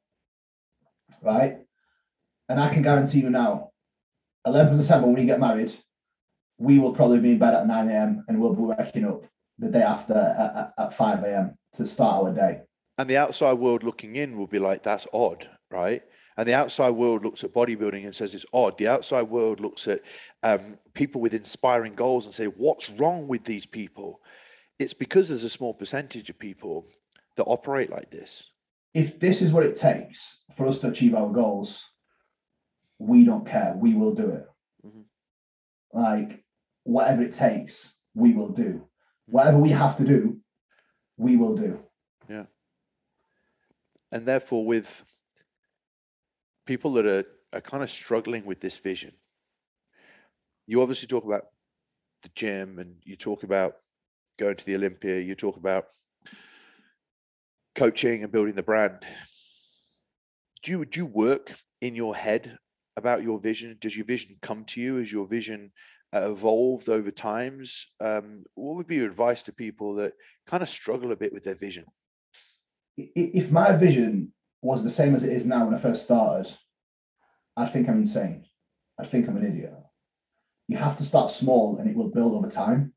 right? 1.22 1.58
And 2.50 2.60
I 2.60 2.72
can 2.74 2.84
guarantee 2.84 3.22
you 3.22 3.30
now, 3.30 3.72
11th 4.46 4.74
of 4.74 4.80
December 4.80 5.08
when 5.08 5.16
we 5.16 5.26
get 5.26 5.40
married, 5.40 5.76
we 6.58 6.80
will 6.80 6.94
probably 6.94 7.20
be 7.20 7.32
in 7.32 7.40
bed 7.40 7.54
at 7.54 7.68
9 7.68 7.90
a.m. 7.90 8.24
and 8.28 8.40
we'll 8.40 8.54
be 8.54 8.62
waking 8.62 9.06
up 9.06 9.24
the 9.60 9.68
day 9.68 9.82
after 9.82 10.14
at, 10.14 10.56
at, 10.80 10.92
at 10.92 10.98
5 10.98 11.24
a.m. 11.24 11.58
to 11.76 11.86
start 11.86 12.24
our 12.24 12.34
day. 12.34 12.62
And 12.98 13.10
the 13.10 13.18
outside 13.18 13.54
world 13.54 13.84
looking 13.84 14.16
in 14.16 14.38
will 14.38 14.48
be 14.48 14.60
like, 14.60 14.84
that's 14.84 15.08
odd, 15.14 15.48
right? 15.70 16.04
And 16.38 16.48
the 16.48 16.54
outside 16.54 16.92
world 16.92 17.24
looks 17.24 17.44
at 17.44 17.54
bodybuilding 17.54 18.06
and 18.06 18.16
says 18.16 18.36
it's 18.36 18.46
odd. 18.54 18.78
The 18.78 18.88
outside 18.88 19.24
world 19.24 19.60
looks 19.60 19.88
at 19.88 20.02
um, 20.44 20.78
people 20.94 21.20
with 21.20 21.34
inspiring 21.34 21.96
goals 21.96 22.26
and 22.26 22.34
say, 22.34 22.46
what's 22.46 22.90
wrong 22.92 23.28
with 23.28 23.44
these 23.44 23.66
people? 23.66 24.22
It's 24.80 24.94
because 24.94 25.28
there's 25.28 25.44
a 25.44 25.50
small 25.50 25.74
percentage 25.74 26.30
of 26.30 26.38
people 26.38 26.86
that 27.36 27.44
operate 27.44 27.90
like 27.90 28.12
this. 28.12 28.52
If 28.94 29.20
this 29.20 29.42
is 29.42 29.52
what 29.52 29.64
it 29.64 29.76
takes 29.76 30.38
for 30.56 30.68
us 30.68 30.80
to 30.80 30.90
achieve 30.90 31.16
our 31.16 31.32
goals, 31.32 31.84
we 33.00 33.24
don't 33.24 33.48
care. 33.48 33.74
We 33.76 33.94
will 33.94 34.14
do 34.14 34.30
it. 34.30 34.48
Mm-hmm. 34.86 36.00
Like, 36.00 36.44
whatever 36.84 37.24
it 37.24 37.34
takes, 37.34 37.94
we 38.16 38.34
will 38.34 38.50
do. 38.50 38.82
Whatever 39.28 39.58
we 39.58 39.70
have 39.70 39.98
to 39.98 40.06
do, 40.06 40.40
we 41.18 41.38
will 41.38 41.56
do. 41.56 41.80
Yeah. 42.30 42.46
And 44.12 44.26
therefore, 44.26 44.66
with 44.66 45.04
people 46.66 46.94
that 46.94 47.06
are, 47.06 47.26
are 47.54 47.62
kind 47.62 47.84
of 47.84 47.90
struggling 47.90 48.46
with 48.46 48.62
this 48.62 48.78
vision, 48.78 49.12
you 50.66 50.82
obviously 50.82 51.08
talk 51.08 51.26
about 51.26 51.48
the 52.24 52.30
gym 52.36 52.80
and 52.80 52.96
you 53.04 53.16
talk 53.16 53.44
about 53.44 53.78
going 54.38 54.56
to 54.56 54.66
the 54.66 54.76
Olympia, 54.76 55.20
you 55.20 55.36
talk 55.36 55.58
about 55.58 55.86
coaching 57.76 58.24
and 58.24 58.32
building 58.32 58.56
the 58.56 58.64
brand. 58.64 59.06
Do 60.64 60.72
you, 60.72 60.86
do 60.86 61.00
you 61.00 61.06
work 61.06 61.54
in 61.82 61.96
your 61.96 62.16
head 62.16 62.58
about 62.96 63.24
your 63.24 63.40
vision? 63.40 63.78
Does 63.80 63.96
your 63.96 64.06
vision 64.06 64.36
come 64.42 64.66
to 64.66 64.82
you? 64.82 64.96
Has 64.96 65.12
your 65.12 65.28
vision 65.28 65.72
uh, 66.14 66.32
evolved 66.32 66.90
over 66.90 67.12
times? 67.12 67.88
Um, 68.00 68.44
what 68.56 68.76
would 68.76 68.88
be 68.88 68.96
your 68.96 69.08
advice 69.08 69.44
to 69.44 69.54
people 69.54 69.96
that 69.96 70.14
kind 70.48 70.64
of 70.64 70.70
struggle 70.70 71.12
a 71.12 71.16
bit 71.16 71.34
with 71.34 71.44
their 71.44 71.56
vision? 71.56 71.86
If 72.98 73.52
my 73.52 73.74
vision 73.74 74.34
was 74.62 74.84
the 74.84 74.92
same 74.92 75.16
as 75.16 75.24
it 75.24 75.32
is 75.32 75.46
now 75.46 75.66
when 75.66 75.76
I 75.76 75.82
first 75.82 76.04
started, 76.04 76.52
I 77.56 77.68
think 77.68 77.88
I'm 77.88 78.02
insane. 78.02 78.46
I 79.00 79.06
think 79.06 79.28
I'm 79.28 79.38
an 79.38 79.46
idiot. 79.46 79.74
You 80.68 80.78
have 80.78 80.98
to 80.98 81.06
start 81.06 81.32
small 81.32 81.78
and 81.78 81.90
it 81.90 81.96
will 81.96 82.10
build 82.10 82.34
over 82.34 82.50
time. 82.50 82.94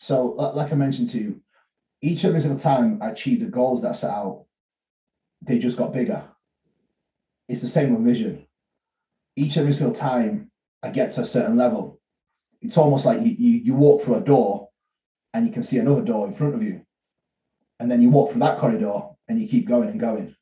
So, 0.00 0.34
like 0.54 0.72
I 0.72 0.76
mentioned 0.76 1.10
to 1.10 1.18
you, 1.18 1.40
each 2.00 2.24
every 2.24 2.40
single 2.40 2.58
time 2.58 3.00
I 3.02 3.10
achieved 3.10 3.42
the 3.42 3.46
goals 3.46 3.82
that 3.82 3.90
I 3.90 3.92
set 3.94 4.10
out, 4.10 4.46
they 5.46 5.58
just 5.58 5.76
got 5.76 5.92
bigger. 5.92 6.24
It's 7.48 7.62
the 7.62 7.68
same 7.68 7.94
with 7.94 8.04
vision. 8.04 8.46
Each 9.36 9.58
every 9.58 9.74
single 9.74 9.94
time 9.94 10.50
I 10.82 10.88
get 10.88 11.12
to 11.12 11.22
a 11.22 11.26
certain 11.26 11.56
level, 11.56 12.00
it's 12.62 12.78
almost 12.78 13.04
like 13.04 13.20
you, 13.20 13.34
you, 13.38 13.60
you 13.64 13.74
walk 13.74 14.02
through 14.02 14.16
a 14.16 14.20
door 14.20 14.70
and 15.34 15.46
you 15.46 15.52
can 15.52 15.62
see 15.62 15.78
another 15.78 16.02
door 16.02 16.26
in 16.26 16.34
front 16.34 16.54
of 16.54 16.62
you. 16.62 16.80
And 17.78 17.90
then 17.90 18.00
you 18.00 18.10
walk 18.10 18.30
through 18.30 18.40
that 18.40 18.58
corridor 18.58 19.00
and 19.28 19.40
you 19.40 19.48
keep 19.48 19.68
going 19.68 19.90
and 19.90 20.00
going. 20.00 20.34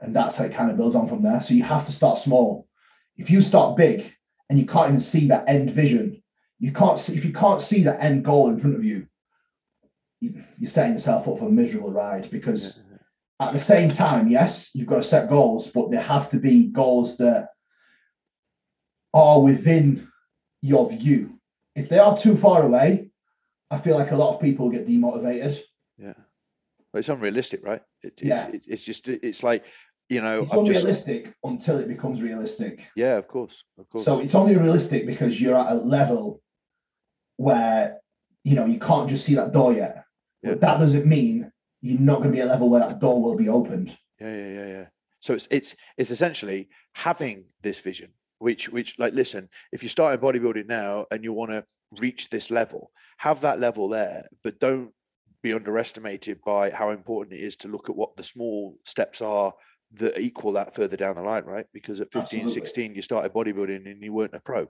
And 0.00 0.14
that's 0.14 0.36
how 0.36 0.44
it 0.44 0.54
kind 0.54 0.70
of 0.70 0.76
builds 0.76 0.94
on 0.94 1.08
from 1.08 1.22
there. 1.22 1.40
So 1.40 1.54
you 1.54 1.62
have 1.64 1.86
to 1.86 1.92
start 1.92 2.18
small. 2.20 2.68
If 3.16 3.30
you 3.30 3.40
start 3.40 3.76
big 3.76 4.12
and 4.48 4.58
you 4.58 4.66
can't 4.66 4.88
even 4.88 5.00
see 5.00 5.28
that 5.28 5.48
end 5.48 5.72
vision, 5.72 6.22
you 6.58 6.72
can't 6.72 6.98
see 6.98 7.16
if 7.16 7.24
you 7.24 7.32
can't 7.32 7.62
see 7.62 7.82
that 7.84 8.02
end 8.02 8.24
goal 8.24 8.48
in 8.50 8.60
front 8.60 8.76
of 8.76 8.84
you, 8.84 9.06
you're 10.20 10.70
setting 10.70 10.92
yourself 10.92 11.28
up 11.28 11.38
for 11.38 11.48
a 11.48 11.50
miserable 11.50 11.92
ride 11.92 12.30
because 12.30 12.72
mm-hmm. 12.72 13.46
at 13.46 13.52
the 13.52 13.58
same 13.58 13.90
time, 13.90 14.30
yes, 14.30 14.70
you've 14.72 14.88
got 14.88 15.02
to 15.02 15.08
set 15.08 15.28
goals, 15.28 15.68
but 15.68 15.90
they 15.90 15.98
have 15.98 16.30
to 16.30 16.38
be 16.38 16.68
goals 16.68 17.18
that 17.18 17.48
are 19.12 19.40
within 19.40 20.08
your 20.62 20.88
view. 20.90 21.38
If 21.74 21.88
they 21.88 21.98
are 21.98 22.16
too 22.18 22.38
far 22.38 22.62
away, 22.62 23.10
I 23.70 23.78
feel 23.78 23.98
like 23.98 24.12
a 24.12 24.16
lot 24.16 24.34
of 24.34 24.40
people 24.40 24.70
get 24.70 24.88
demotivated. 24.88 25.60
Yeah. 25.98 26.14
But 26.92 27.00
it's 27.00 27.08
unrealistic, 27.10 27.60
right? 27.62 27.82
It, 28.02 28.14
it's, 28.18 28.22
yeah. 28.22 28.48
It, 28.48 28.64
it's 28.66 28.84
just, 28.84 29.08
it's 29.08 29.42
like, 29.42 29.64
you 30.08 30.20
know, 30.22 30.42
it's 30.42 30.52
unrealistic 30.52 31.24
just... 31.24 31.36
until 31.44 31.78
it 31.78 31.88
becomes 31.88 32.22
realistic. 32.22 32.80
Yeah, 32.94 33.16
of 33.16 33.28
course. 33.28 33.64
Of 33.78 33.90
course. 33.90 34.04
So 34.04 34.20
it's 34.20 34.34
only 34.34 34.56
realistic 34.56 35.06
because 35.06 35.38
you're 35.40 35.58
at 35.58 35.72
a 35.72 35.74
level 35.74 36.40
where, 37.36 37.98
you 38.44 38.54
know, 38.54 38.66
you 38.66 38.78
can't 38.78 39.08
just 39.08 39.24
see 39.24 39.34
that 39.34 39.52
door 39.52 39.72
yet. 39.72 40.04
Yeah. 40.42 40.54
That 40.54 40.78
doesn't 40.78 41.06
mean 41.06 41.50
you're 41.80 42.00
not 42.00 42.18
going 42.18 42.30
to 42.30 42.36
be 42.36 42.40
a 42.40 42.46
level 42.46 42.68
where 42.68 42.80
that 42.80 43.00
door 43.00 43.22
will 43.22 43.36
be 43.36 43.48
opened. 43.48 43.96
Yeah, 44.20 44.34
yeah, 44.34 44.48
yeah, 44.48 44.66
yeah. 44.66 44.84
So 45.20 45.34
it's 45.34 45.48
it's 45.50 45.74
it's 45.96 46.10
essentially 46.10 46.68
having 46.94 47.44
this 47.62 47.80
vision, 47.80 48.10
which 48.38 48.68
which 48.68 48.98
like 48.98 49.12
listen, 49.12 49.48
if 49.72 49.82
you 49.82 49.88
start 49.88 50.20
bodybuilding 50.20 50.66
now 50.66 51.06
and 51.10 51.24
you 51.24 51.32
want 51.32 51.50
to 51.50 51.64
reach 51.98 52.30
this 52.30 52.50
level, 52.50 52.90
have 53.18 53.40
that 53.40 53.58
level 53.58 53.88
there, 53.88 54.26
but 54.44 54.60
don't 54.60 54.92
be 55.42 55.52
underestimated 55.52 56.40
by 56.44 56.70
how 56.70 56.90
important 56.90 57.38
it 57.38 57.42
is 57.42 57.56
to 57.56 57.68
look 57.68 57.88
at 57.88 57.96
what 57.96 58.16
the 58.16 58.24
small 58.24 58.76
steps 58.84 59.20
are 59.20 59.52
that 59.92 60.18
equal 60.18 60.52
that 60.52 60.74
further 60.74 60.96
down 60.96 61.14
the 61.14 61.22
line, 61.22 61.44
right? 61.44 61.66
Because 61.72 62.00
at 62.00 62.12
15, 62.12 62.40
Absolutely. 62.40 62.52
16, 62.52 62.94
you 62.94 63.02
started 63.02 63.32
bodybuilding 63.32 63.90
and 63.90 64.02
you 64.02 64.12
weren't 64.12 64.34
a 64.34 64.40
pro. 64.40 64.62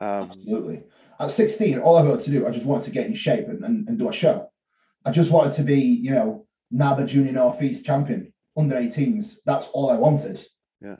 Um, 0.00 0.30
Absolutely. 0.30 0.82
At 1.20 1.30
16, 1.30 1.78
all 1.78 1.96
I 1.96 2.02
wanted 2.02 2.24
to 2.24 2.30
do, 2.30 2.46
I 2.46 2.50
just 2.50 2.66
wanted 2.66 2.84
to 2.84 2.90
get 2.90 3.06
in 3.06 3.14
shape 3.14 3.48
and, 3.48 3.64
and, 3.64 3.88
and 3.88 3.98
do 3.98 4.08
a 4.08 4.12
show. 4.12 4.50
I 5.04 5.10
just 5.10 5.30
wanted 5.30 5.54
to 5.56 5.62
be, 5.62 5.80
you 5.80 6.10
know, 6.10 6.46
NABBA 6.74 7.06
Junior 7.06 7.32
Northeast 7.32 7.84
champion, 7.84 8.32
under 8.56 8.76
18s. 8.76 9.36
That's 9.44 9.66
all 9.72 9.90
I 9.90 9.94
wanted. 9.94 10.44
Yeah. 10.80 10.96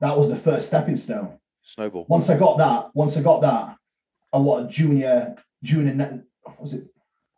That 0.00 0.16
was 0.16 0.28
the 0.28 0.36
first 0.36 0.68
stepping 0.68 0.96
stone. 0.96 1.38
Snowball. 1.62 2.06
Once 2.08 2.28
I 2.28 2.36
got 2.36 2.58
that, 2.58 2.90
once 2.94 3.16
I 3.16 3.22
got 3.22 3.40
that, 3.40 3.76
I 4.32 4.38
wanted 4.38 4.70
junior, 4.70 5.34
junior, 5.62 6.22
was 6.58 6.74
it 6.74 6.86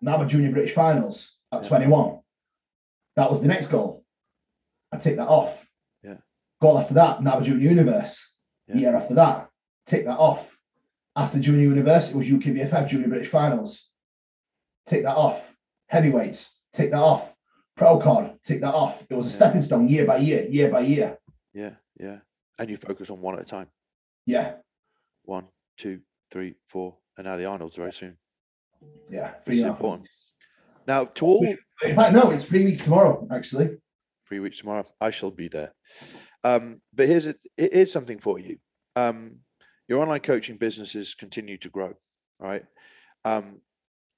NABBA 0.05 0.29
Junior 0.29 0.53
British 0.53 0.75
Finals 0.75 1.33
at 1.53 1.63
yeah. 1.63 1.69
21. 1.69 2.21
That 3.17 3.31
was 3.31 3.41
the 3.41 3.49
next 3.49 3.69
goal. 3.69 4.05
I 4.93 4.99
take 4.99 5.17
that 5.17 5.29
off. 5.29 5.55
Yeah. 6.03 6.17
Goal 6.61 6.79
after 6.79 6.95
that, 6.95 7.21
NABBA 7.21 7.45
Junior 7.45 7.69
Universe. 7.69 8.19
Yeah. 8.69 8.77
Year 8.77 8.97
after 8.97 9.15
that, 9.15 9.49
take 9.87 10.05
that 10.05 10.19
off. 10.19 10.47
After 11.19 11.41
Junior 11.41 11.63
Universe, 11.63 12.11
it 12.11 12.15
was 12.15 12.29
UKBFF 12.29 12.89
Junior 12.89 13.09
British 13.09 13.29
Finals. 13.29 13.89
Take 14.87 15.03
that 15.03 15.17
off. 15.17 15.43
Heavyweights, 15.89 16.47
take 16.73 16.93
that 16.93 17.01
off. 17.01 17.29
Pro 17.77 17.99
card, 17.99 18.39
take 18.47 18.61
that 18.61 18.73
off. 18.73 19.03
It 19.11 19.15
was 19.15 19.27
a 19.27 19.31
yeah. 19.31 19.35
stepping 19.35 19.63
stone 19.63 19.89
year 19.89 20.07
by 20.07 20.19
year, 20.19 20.47
year 20.47 20.71
by 20.71 20.81
year. 20.81 21.19
Yeah, 21.53 21.71
yeah. 21.99 22.19
And 22.61 22.71
you 22.71 22.77
focus 22.77 23.11
on 23.11 23.21
one 23.21 23.35
at 23.35 23.41
a 23.41 23.45
time. 23.45 23.67
Yeah. 24.27 24.55
One, 25.25 25.47
two, 25.77 26.03
three, 26.31 26.55
four, 26.69 26.95
and 27.17 27.27
now 27.27 27.37
the 27.37 27.47
Arnold's 27.47 27.75
very 27.75 27.93
soon. 27.93 28.17
Yeah, 29.11 29.33
it's 29.45 29.63
important. 29.63 30.09
Now, 30.87 31.05
to 31.05 31.27
all. 31.27 31.45
In 31.83 31.97
fact, 31.97 32.13
no, 32.13 32.31
it's 32.31 32.45
three 32.45 32.65
weeks 32.65 32.81
tomorrow, 32.81 33.27
actually. 33.33 33.71
Three 34.29 34.39
weeks 34.39 34.61
tomorrow. 34.61 34.87
I 35.01 35.11
shall 35.11 35.33
be 35.33 35.49
there. 35.49 35.75
Um, 36.45 36.81
but 36.95 37.09
here's 37.09 37.27
a, 37.27 37.35
here's 37.57 37.91
something 37.91 38.21
for 38.21 38.39
you. 38.39 38.59
Um, 38.95 39.41
your 39.89 40.01
online 40.01 40.21
coaching 40.21 40.57
businesses 40.57 41.15
continue 41.15 41.57
to 41.59 41.71
grow, 41.71 41.95
right? 42.39 42.65
Um, 43.25 43.61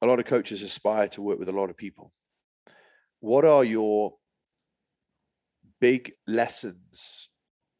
a 0.03 0.07
lot 0.07 0.19
of 0.19 0.27
coaches 0.27 0.63
aspire 0.63 1.09
to 1.09 1.23
work 1.23 1.39
with 1.39 1.49
a 1.49 1.53
lot 1.53 1.71
of 1.71 1.77
people. 1.77 2.13
What 3.21 3.45
are 3.45 3.65
your 3.65 4.15
big 5.81 6.13
lessons 6.27 7.29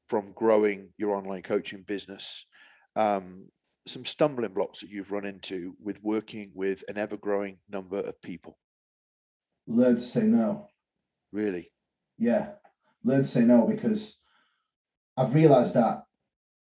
from 0.09 0.33
growing 0.33 0.91
your 0.99 1.15
online 1.17 1.43
coaching 1.43 1.83
business? 1.83 2.47
Um, 2.95 3.49
some 3.87 4.05
stumbling 4.05 4.53
blocks 4.53 4.81
that 4.81 4.91
you've 4.91 5.13
run 5.13 5.25
into 5.25 5.75
with 5.83 6.03
working 6.03 6.53
with 6.55 6.85
an 6.89 6.99
ever 6.99 7.17
growing 7.17 7.59
number 7.69 7.99
of 7.99 8.21
people? 8.23 8.59
Learn 9.67 9.97
to 9.97 10.07
say 10.07 10.23
no. 10.23 10.69
Really? 11.33 11.73
Yeah. 12.19 12.51
Learn 13.03 13.23
to 13.23 13.29
say 13.29 13.41
no 13.41 13.67
because 13.67 14.17
I've 15.17 15.35
realized 15.35 15.75
that 15.75 16.03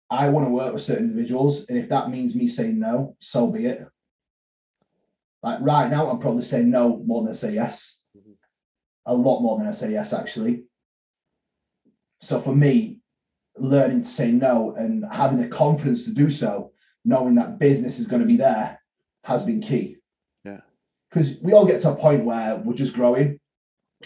I 0.09 0.29
want 0.29 0.45
to 0.47 0.51
work 0.51 0.73
with 0.73 0.83
certain 0.83 1.05
individuals. 1.05 1.65
And 1.67 1.77
if 1.77 1.89
that 1.89 2.09
means 2.09 2.35
me 2.35 2.47
saying 2.47 2.79
no, 2.79 3.15
so 3.19 3.47
be 3.47 3.65
it. 3.65 3.85
Like 5.41 5.59
right 5.61 5.89
now, 5.89 6.09
I'm 6.09 6.19
probably 6.19 6.43
saying 6.43 6.69
no 6.69 7.01
more 7.05 7.23
than 7.23 7.33
I 7.33 7.35
say 7.35 7.53
yes. 7.53 7.95
Mm-hmm. 8.17 8.31
A 9.07 9.13
lot 9.13 9.41
more 9.41 9.57
than 9.57 9.67
I 9.67 9.71
say 9.71 9.91
yes, 9.91 10.13
actually. 10.13 10.63
So 12.21 12.41
for 12.41 12.55
me, 12.55 12.99
learning 13.57 14.03
to 14.03 14.09
say 14.09 14.31
no 14.31 14.75
and 14.77 15.05
having 15.11 15.41
the 15.41 15.47
confidence 15.47 16.03
to 16.03 16.11
do 16.11 16.29
so 16.29 16.71
knowing 17.05 17.35
that 17.35 17.59
business 17.59 17.99
is 17.99 18.07
going 18.07 18.21
to 18.21 18.27
be 18.27 18.37
there 18.37 18.79
has 19.23 19.43
been 19.43 19.61
key. 19.61 19.97
Yeah. 20.43 20.61
Because 21.09 21.33
we 21.41 21.53
all 21.53 21.65
get 21.65 21.81
to 21.81 21.91
a 21.91 21.95
point 21.95 22.25
where 22.25 22.57
we're 22.57 22.73
just 22.73 22.93
growing 22.93 23.39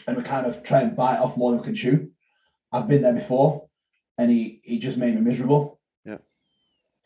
and 0.05 0.17
we 0.17 0.23
kind 0.23 0.45
of 0.45 0.61
try 0.63 0.81
and 0.81 0.95
bite 0.95 1.17
off 1.17 1.37
more 1.37 1.51
than 1.51 1.61
we 1.61 1.65
can 1.65 1.75
chew. 1.75 2.09
I've 2.71 2.87
been 2.87 3.01
there 3.01 3.13
before 3.13 3.67
and 4.17 4.29
he, 4.29 4.61
he 4.63 4.79
just 4.79 4.97
made 4.97 5.15
me 5.15 5.21
miserable. 5.21 5.78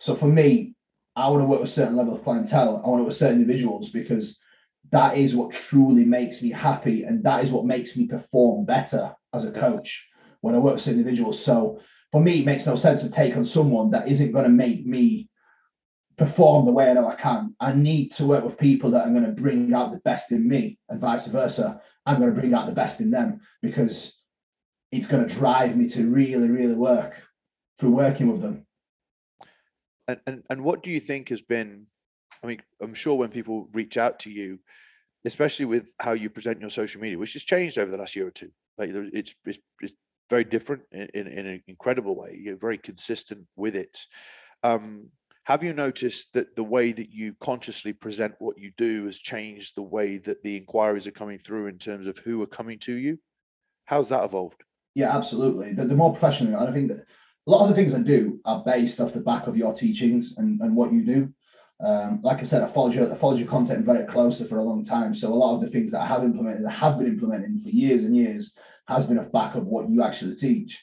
So 0.03 0.17
for 0.17 0.27
me, 0.27 0.75
I 1.15 1.29
want 1.29 1.43
to 1.43 1.45
work 1.45 1.61
with 1.61 1.69
a 1.69 1.73
certain 1.73 1.95
level 1.95 2.13
of 2.13 2.25
clientele. 2.25 2.81
I 2.83 2.89
want 2.89 2.99
to 2.99 3.03
work 3.03 3.11
with 3.11 3.17
certain 3.17 3.39
individuals 3.41 3.89
because 3.89 4.37
that 4.91 5.17
is 5.17 5.33
what 5.33 5.53
truly 5.53 6.03
makes 6.03 6.41
me 6.41 6.51
happy 6.51 7.03
and 7.03 7.23
that 7.23 7.45
is 7.45 7.51
what 7.51 7.65
makes 7.65 7.95
me 7.95 8.05
perform 8.05 8.65
better 8.65 9.15
as 9.31 9.45
a 9.45 9.51
coach 9.51 10.05
when 10.41 10.55
I 10.55 10.57
work 10.57 10.75
with 10.75 10.89
individuals. 10.89 11.41
So 11.41 11.79
for 12.11 12.19
me, 12.19 12.41
it 12.41 12.45
makes 12.45 12.65
no 12.65 12.75
sense 12.75 12.99
to 12.99 13.09
take 13.09 13.37
on 13.37 13.45
someone 13.45 13.91
that 13.91 14.09
isn't 14.09 14.33
going 14.33 14.43
to 14.43 14.49
make 14.49 14.85
me 14.85 15.29
perform 16.17 16.65
the 16.65 16.73
way 16.73 16.89
I 16.89 16.93
know 16.95 17.07
I 17.07 17.15
can. 17.15 17.55
I 17.61 17.71
need 17.71 18.09
to 18.15 18.25
work 18.25 18.43
with 18.43 18.57
people 18.57 18.91
that 18.91 19.07
are 19.07 19.11
going 19.11 19.23
to 19.23 19.41
bring 19.41 19.73
out 19.73 19.93
the 19.93 19.99
best 19.99 20.33
in 20.33 20.45
me 20.45 20.79
and 20.89 20.99
vice 20.99 21.27
versa. 21.27 21.79
I'm 22.05 22.19
going 22.19 22.35
to 22.35 22.41
bring 22.41 22.53
out 22.53 22.65
the 22.65 22.73
best 22.73 22.99
in 22.99 23.09
them 23.09 23.39
because 23.61 24.11
it's 24.91 25.07
going 25.07 25.25
to 25.25 25.33
drive 25.33 25.77
me 25.77 25.87
to 25.91 26.09
really, 26.09 26.49
really 26.49 26.75
work 26.75 27.13
through 27.79 27.91
working 27.91 28.29
with 28.29 28.41
them. 28.41 28.65
And, 30.07 30.19
and 30.27 30.43
and 30.49 30.63
what 30.63 30.83
do 30.83 30.91
you 30.91 30.99
think 30.99 31.29
has 31.29 31.41
been? 31.41 31.87
I 32.43 32.47
mean, 32.47 32.61
I'm 32.81 32.93
sure 32.93 33.15
when 33.15 33.29
people 33.29 33.69
reach 33.73 33.97
out 33.97 34.19
to 34.19 34.29
you, 34.29 34.59
especially 35.25 35.65
with 35.65 35.89
how 35.99 36.13
you 36.13 36.29
present 36.29 36.59
your 36.59 36.69
social 36.69 37.01
media, 37.01 37.17
which 37.17 37.33
has 37.33 37.43
changed 37.43 37.77
over 37.77 37.89
the 37.89 37.97
last 37.97 38.15
year 38.15 38.27
or 38.27 38.31
two. 38.31 38.51
Like 38.77 38.89
it's 38.91 39.33
it's, 39.45 39.59
it's 39.81 39.93
very 40.29 40.43
different 40.43 40.83
in, 40.91 41.07
in, 41.13 41.27
in, 41.27 41.45
an 41.45 41.63
incredible 41.67 42.15
way. 42.15 42.39
You're 42.41 42.57
very 42.57 42.77
consistent 42.77 43.45
with 43.55 43.75
it. 43.75 43.97
Um, 44.63 45.09
have 45.45 45.63
you 45.63 45.73
noticed 45.73 46.33
that 46.33 46.55
the 46.55 46.63
way 46.63 46.93
that 46.93 47.11
you 47.11 47.35
consciously 47.41 47.91
present 47.91 48.33
what 48.39 48.57
you 48.57 48.71
do 48.77 49.05
has 49.05 49.19
changed 49.19 49.75
the 49.75 49.83
way 49.83 50.17
that 50.19 50.41
the 50.41 50.55
inquiries 50.55 51.05
are 51.05 51.11
coming 51.11 51.37
through 51.37 51.67
in 51.67 51.77
terms 51.77 52.07
of 52.07 52.17
who 52.17 52.41
are 52.41 52.47
coming 52.47 52.79
to 52.79 52.93
you? 52.93 53.19
How's 53.85 54.09
that 54.09 54.23
evolved? 54.23 54.63
Yeah, 54.95 55.15
absolutely. 55.15 55.73
The, 55.73 55.85
the 55.85 55.95
more 55.95 56.11
professional, 56.11 56.65
I 56.65 56.71
think 56.71 56.87
that 56.89 57.05
a 57.45 57.51
lot 57.51 57.63
of 57.63 57.69
the 57.69 57.75
things 57.75 57.93
I 57.93 57.99
do 57.99 58.39
are 58.45 58.63
based 58.63 58.99
off 58.99 59.13
the 59.13 59.19
back 59.19 59.47
of 59.47 59.57
your 59.57 59.73
teachings 59.73 60.35
and, 60.37 60.59
and 60.61 60.75
what 60.75 60.93
you 60.93 61.03
do. 61.03 61.33
Um, 61.85 62.21
like 62.23 62.39
I 62.39 62.43
said, 62.43 62.61
I 62.61 62.71
followed 62.71 62.93
your 62.93 63.11
I 63.11 63.17
followed 63.17 63.39
your 63.39 63.49
content 63.49 63.85
very 63.85 64.05
closely 64.05 64.47
for 64.47 64.57
a 64.57 64.63
long 64.63 64.85
time. 64.85 65.13
So 65.13 65.33
a 65.33 65.35
lot 65.35 65.55
of 65.55 65.61
the 65.61 65.69
things 65.69 65.91
that 65.91 66.01
I 66.01 66.07
have 66.07 66.23
implemented, 66.23 66.65
I 66.65 66.71
have 66.71 66.97
been 66.97 67.07
implementing 67.07 67.61
for 67.61 67.69
years 67.69 68.03
and 68.03 68.15
years, 68.15 68.53
has 68.87 69.05
been 69.05 69.19
off 69.19 69.31
back 69.31 69.55
of 69.55 69.65
what 69.65 69.89
you 69.89 70.01
actually 70.03 70.35
teach. 70.35 70.79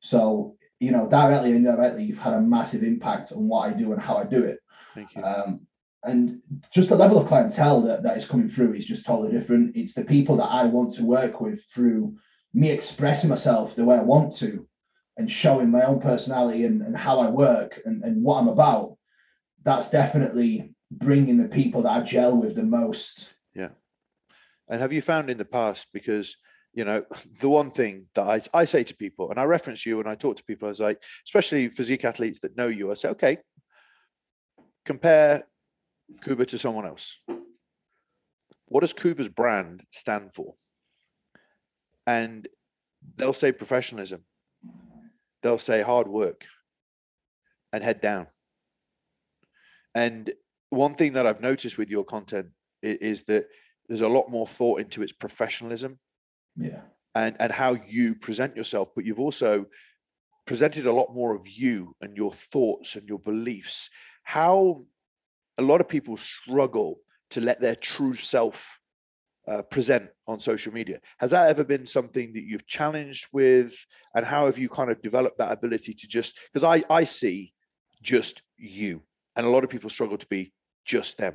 So 0.00 0.56
you 0.80 0.90
know, 0.90 1.08
directly 1.08 1.50
and 1.50 1.66
indirectly, 1.66 2.04
you've 2.04 2.18
had 2.18 2.34
a 2.34 2.40
massive 2.40 2.82
impact 2.82 3.32
on 3.32 3.48
what 3.48 3.68
I 3.68 3.72
do 3.72 3.92
and 3.92 4.02
how 4.02 4.16
I 4.16 4.24
do 4.24 4.42
it. 4.44 4.58
Thank 4.94 5.14
you. 5.14 5.24
Um, 5.24 5.60
and 6.02 6.40
just 6.72 6.90
the 6.90 6.96
level 6.96 7.18
of 7.18 7.26
clientele 7.26 7.80
that, 7.82 8.02
that 8.02 8.18
is 8.18 8.26
coming 8.26 8.50
through 8.50 8.74
is 8.74 8.84
just 8.84 9.06
totally 9.06 9.32
different. 9.32 9.74
It's 9.74 9.94
the 9.94 10.04
people 10.04 10.36
that 10.36 10.44
I 10.44 10.64
want 10.64 10.94
to 10.96 11.04
work 11.04 11.40
with 11.40 11.60
through 11.74 12.14
me 12.52 12.70
expressing 12.70 13.30
myself 13.30 13.74
the 13.74 13.84
way 13.84 13.96
I 13.96 14.02
want 14.02 14.36
to 14.38 14.66
and 15.16 15.30
showing 15.30 15.70
my 15.70 15.82
own 15.82 16.00
personality 16.00 16.64
and, 16.64 16.82
and 16.82 16.96
how 16.96 17.20
I 17.20 17.30
work 17.30 17.80
and, 17.84 18.02
and 18.02 18.22
what 18.22 18.38
I'm 18.38 18.48
about. 18.48 18.96
That's 19.62 19.88
definitely 19.88 20.74
bringing 20.90 21.38
the 21.38 21.48
people 21.48 21.82
that 21.82 21.92
I 21.92 22.00
gel 22.00 22.36
with 22.36 22.56
the 22.56 22.62
most. 22.62 23.28
Yeah. 23.54 23.70
And 24.68 24.80
have 24.80 24.92
you 24.92 25.02
found 25.02 25.30
in 25.30 25.38
the 25.38 25.44
past, 25.44 25.86
because 25.92 26.36
you 26.74 26.84
know, 26.84 27.04
the 27.40 27.48
one 27.48 27.70
thing 27.70 28.06
that 28.14 28.22
I, 28.22 28.42
I 28.52 28.64
say 28.64 28.84
to 28.84 28.96
people, 28.96 29.30
and 29.30 29.38
I 29.38 29.44
reference 29.44 29.86
you 29.86 29.96
when 29.96 30.06
I 30.06 30.14
talk 30.14 30.36
to 30.36 30.44
people, 30.44 30.68
I 30.68 30.70
was 30.70 30.80
like, 30.80 31.02
especially 31.24 31.68
physique 31.68 32.04
athletes 32.04 32.40
that 32.40 32.56
know 32.56 32.66
you, 32.66 32.90
I 32.90 32.94
say, 32.94 33.08
okay, 33.10 33.38
compare 34.84 35.46
Kuba 36.22 36.46
to 36.46 36.58
someone 36.58 36.86
else. 36.86 37.18
What 38.66 38.80
does 38.80 38.92
Kuba's 38.92 39.28
brand 39.28 39.84
stand 39.90 40.34
for? 40.34 40.54
And 42.06 42.46
they'll 43.16 43.32
say 43.32 43.52
professionalism, 43.52 44.24
they'll 45.44 45.58
say 45.58 45.82
hard 45.82 46.08
work 46.08 46.44
and 47.72 47.84
head 47.84 48.00
down. 48.00 48.26
And 49.94 50.32
one 50.70 50.94
thing 50.94 51.12
that 51.12 51.26
I've 51.26 51.40
noticed 51.40 51.78
with 51.78 51.90
your 51.90 52.04
content 52.04 52.48
is, 52.82 52.96
is 52.96 53.22
that 53.24 53.46
there's 53.88 54.00
a 54.00 54.08
lot 54.08 54.30
more 54.30 54.46
thought 54.46 54.80
into 54.80 55.02
its 55.02 55.12
professionalism 55.12 55.98
yeah 56.56 56.80
and 57.14 57.36
and 57.38 57.52
how 57.52 57.76
you 57.86 58.14
present 58.14 58.56
yourself 58.56 58.88
but 58.94 59.04
you've 59.04 59.20
also 59.20 59.66
presented 60.46 60.86
a 60.86 60.92
lot 60.92 61.14
more 61.14 61.34
of 61.34 61.42
you 61.46 61.94
and 62.00 62.16
your 62.16 62.32
thoughts 62.32 62.96
and 62.96 63.08
your 63.08 63.18
beliefs 63.18 63.90
how 64.22 64.82
a 65.58 65.62
lot 65.62 65.80
of 65.80 65.88
people 65.88 66.16
struggle 66.16 67.00
to 67.30 67.40
let 67.40 67.60
their 67.60 67.76
true 67.76 68.14
self 68.14 68.78
uh, 69.46 69.62
present 69.62 70.08
on 70.26 70.40
social 70.40 70.72
media. 70.72 71.00
Has 71.18 71.30
that 71.32 71.48
ever 71.48 71.64
been 71.64 71.86
something 71.86 72.32
that 72.32 72.44
you've 72.44 72.66
challenged 72.66 73.28
with? 73.32 73.74
And 74.14 74.24
how 74.24 74.46
have 74.46 74.58
you 74.58 74.68
kind 74.68 74.90
of 74.90 75.02
developed 75.02 75.38
that 75.38 75.52
ability 75.52 75.92
to 75.94 76.08
just 76.08 76.38
because 76.52 76.64
i 76.64 76.82
i 76.94 77.04
see 77.04 77.52
just 78.02 78.42
you 78.56 79.02
and 79.36 79.46
a 79.46 79.48
lot 79.48 79.64
of 79.64 79.70
people 79.70 79.90
struggle 79.90 80.16
to 80.16 80.26
be 80.26 80.52
just 80.84 81.18
them. 81.18 81.34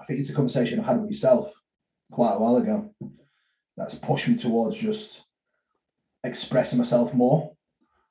I 0.00 0.04
think 0.04 0.20
it's 0.20 0.30
a 0.30 0.34
conversation 0.34 0.80
i've 0.80 0.86
had 0.86 1.00
with 1.00 1.10
yourself 1.10 1.52
quite 2.10 2.34
a 2.34 2.38
while 2.38 2.56
ago 2.56 2.94
that's 3.76 3.94
pushed 3.94 4.28
me 4.28 4.36
towards 4.36 4.76
just 4.76 5.20
expressing 6.22 6.78
myself 6.78 7.12
more 7.12 7.52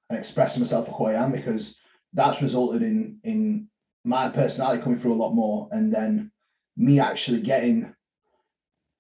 and 0.09 0.19
expressing 0.19 0.61
myself 0.61 0.85
for 0.85 0.91
who 0.93 1.05
I 1.05 1.13
am 1.13 1.31
because 1.31 1.75
that's 2.13 2.41
resulted 2.41 2.81
in 2.81 3.19
in 3.23 3.67
my 4.03 4.29
personality 4.29 4.81
coming 4.81 4.99
through 4.99 5.13
a 5.13 5.21
lot 5.23 5.33
more 5.33 5.69
and 5.71 5.93
then 5.93 6.31
me 6.75 6.99
actually 6.99 7.41
getting 7.41 7.93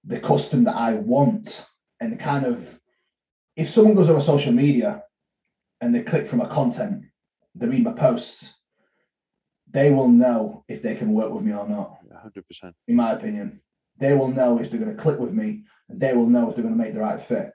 the 0.05 0.19
custom 0.19 0.65
that 0.65 0.75
I 0.75 0.93
want 0.93 1.65
and 1.99 2.11
the 2.11 2.17
kind 2.17 2.45
of 2.45 2.65
if 3.55 3.69
someone 3.69 3.95
goes 3.95 4.09
over 4.09 4.21
social 4.21 4.51
media 4.51 5.03
and 5.79 5.93
they 5.93 6.01
click 6.01 6.27
from 6.27 6.41
a 6.41 6.49
content, 6.49 7.03
they 7.55 7.67
read 7.67 7.83
my 7.83 7.93
posts, 7.93 8.45
they 9.71 9.91
will 9.91 10.07
know 10.07 10.65
if 10.67 10.81
they 10.81 10.95
can 10.95 11.13
work 11.13 11.31
with 11.31 11.43
me 11.43 11.53
or 11.53 11.67
not. 11.67 11.97
100%. 12.11 12.73
In 12.87 12.95
my 12.95 13.13
opinion 13.13 13.61
they 13.99 14.13
will 14.13 14.29
know 14.29 14.59
if 14.59 14.69
they're 14.69 14.79
going 14.79 14.95
to 14.95 15.01
click 15.01 15.19
with 15.19 15.31
me 15.31 15.63
and 15.89 15.99
they 15.99 16.13
will 16.13 16.27
know 16.27 16.49
if 16.49 16.55
they're 16.55 16.63
going 16.63 16.77
to 16.77 16.83
make 16.83 16.93
the 16.93 16.99
right 16.99 17.25
fit. 17.27 17.51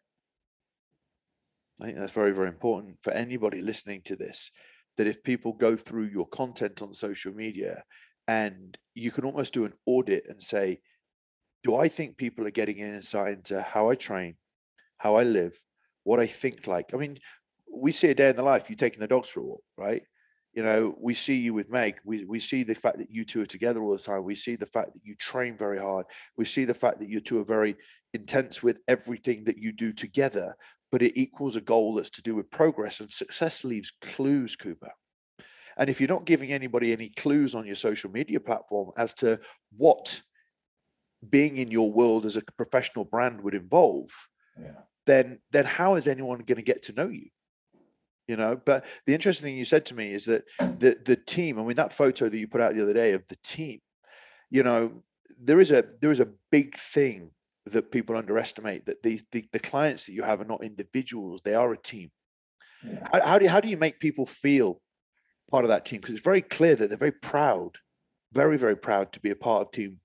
I 1.80 1.86
think 1.86 1.98
that's 1.98 2.12
very, 2.12 2.32
very 2.32 2.48
important 2.48 2.96
for 3.02 3.12
anybody 3.12 3.60
listening 3.60 4.02
to 4.06 4.16
this. 4.16 4.50
That 4.96 5.06
if 5.06 5.22
people 5.22 5.52
go 5.52 5.76
through 5.76 6.06
your 6.06 6.26
content 6.26 6.82
on 6.82 6.92
social 6.92 7.32
media 7.32 7.84
and 8.28 8.78
you 8.94 9.10
can 9.10 9.24
almost 9.24 9.52
do 9.52 9.64
an 9.64 9.72
audit 9.86 10.24
and 10.28 10.40
say, 10.40 10.80
do 11.64 11.74
I 11.74 11.88
think 11.88 12.16
people 12.16 12.46
are 12.46 12.52
getting 12.52 12.80
an 12.80 12.94
insight 12.94 13.32
into 13.32 13.60
how 13.60 13.90
I 13.90 13.96
train, 13.96 14.36
how 14.98 15.16
I 15.16 15.24
live, 15.24 15.58
what 16.04 16.20
I 16.20 16.26
think 16.26 16.68
like? 16.68 16.94
I 16.94 16.98
mean, 16.98 17.18
we 17.72 17.90
see 17.90 18.08
a 18.08 18.14
day 18.14 18.28
in 18.28 18.36
the 18.36 18.42
life, 18.44 18.70
you 18.70 18.76
taking 18.76 19.00
the 19.00 19.08
dogs 19.08 19.28
for 19.28 19.40
a 19.40 19.44
walk, 19.44 19.64
right? 19.76 20.02
you 20.58 20.64
know, 20.64 20.92
we 20.98 21.14
see 21.14 21.36
you 21.36 21.54
with 21.54 21.70
Meg. 21.70 22.00
We, 22.04 22.24
we 22.24 22.40
see 22.40 22.64
the 22.64 22.74
fact 22.74 22.98
that 22.98 23.12
you 23.12 23.24
two 23.24 23.42
are 23.42 23.46
together 23.46 23.80
all 23.80 23.92
the 23.92 23.98
time. 24.02 24.24
We 24.24 24.34
see 24.34 24.56
the 24.56 24.66
fact 24.66 24.92
that 24.92 25.04
you 25.04 25.14
train 25.14 25.56
very 25.56 25.78
hard. 25.78 26.06
We 26.36 26.46
see 26.46 26.64
the 26.64 26.74
fact 26.74 26.98
that 26.98 27.08
you 27.08 27.20
two 27.20 27.40
are 27.40 27.44
very 27.44 27.76
intense 28.12 28.60
with 28.60 28.78
everything 28.88 29.44
that 29.44 29.58
you 29.58 29.70
do 29.72 29.92
together, 29.92 30.56
but 30.90 31.00
it 31.00 31.16
equals 31.16 31.54
a 31.54 31.60
goal 31.60 31.94
that's 31.94 32.10
to 32.10 32.22
do 32.22 32.34
with 32.34 32.50
progress 32.50 32.98
and 32.98 33.12
success 33.12 33.62
leaves 33.62 33.92
clues, 34.02 34.56
Kuba. 34.56 34.90
And 35.78 35.88
if 35.88 36.00
you're 36.00 36.08
not 36.08 36.24
giving 36.24 36.52
anybody 36.52 36.92
any 36.92 37.08
clues 37.10 37.54
on 37.54 37.66
your 37.66 37.76
social 37.76 38.10
media 38.10 38.40
platform 38.40 38.90
as 38.96 39.14
to 39.14 39.40
what 39.76 40.20
being 41.28 41.56
in 41.56 41.70
your 41.70 41.90
world 41.90 42.26
as 42.26 42.36
a 42.36 42.42
professional 42.56 43.04
brand 43.04 43.40
would 43.42 43.54
involve, 43.54 44.10
yeah. 44.60 44.72
then 45.06 45.38
then 45.52 45.64
how 45.64 45.94
is 45.94 46.08
anyone 46.08 46.40
going 46.40 46.56
to 46.56 46.62
get 46.62 46.82
to 46.82 46.92
know 46.92 47.08
you? 47.08 47.28
you 48.28 48.36
know 48.36 48.60
but 48.64 48.84
the 49.06 49.14
interesting 49.14 49.46
thing 49.46 49.56
you 49.56 49.64
said 49.64 49.86
to 49.86 49.94
me 49.94 50.12
is 50.12 50.26
that 50.26 50.44
the 50.58 50.96
the 51.04 51.16
team 51.16 51.58
i 51.58 51.62
mean 51.62 51.74
that 51.74 51.92
photo 51.92 52.28
that 52.28 52.38
you 52.38 52.46
put 52.46 52.60
out 52.60 52.74
the 52.74 52.82
other 52.82 52.92
day 52.92 53.12
of 53.12 53.26
the 53.28 53.36
team 53.42 53.80
you 54.50 54.62
know 54.62 55.02
there 55.42 55.58
is 55.58 55.72
a 55.72 55.84
there 56.00 56.12
is 56.12 56.20
a 56.20 56.28
big 56.52 56.76
thing 56.76 57.30
that 57.66 57.90
people 57.90 58.16
underestimate 58.16 58.86
that 58.86 59.02
the 59.02 59.20
the, 59.32 59.44
the 59.52 59.58
clients 59.58 60.04
that 60.04 60.12
you 60.12 60.22
have 60.22 60.40
are 60.40 60.44
not 60.44 60.62
individuals 60.62 61.40
they 61.42 61.54
are 61.54 61.72
a 61.72 61.78
team 61.78 62.10
yeah. 62.84 63.08
how, 63.12 63.26
how, 63.26 63.38
do 63.38 63.44
you, 63.44 63.50
how 63.50 63.60
do 63.60 63.68
you 63.68 63.76
make 63.76 63.98
people 63.98 64.26
feel 64.26 64.80
part 65.50 65.64
of 65.64 65.68
that 65.68 65.84
team 65.84 66.00
because 66.00 66.14
it's 66.14 66.24
very 66.24 66.42
clear 66.42 66.74
that 66.74 66.88
they're 66.88 66.98
very 66.98 67.12
proud 67.12 67.76
very 68.32 68.56
very 68.56 68.76
proud 68.76 69.12
to 69.12 69.20
be 69.20 69.30
a 69.30 69.36
part 69.36 69.62
of 69.62 69.72
team 69.72 69.98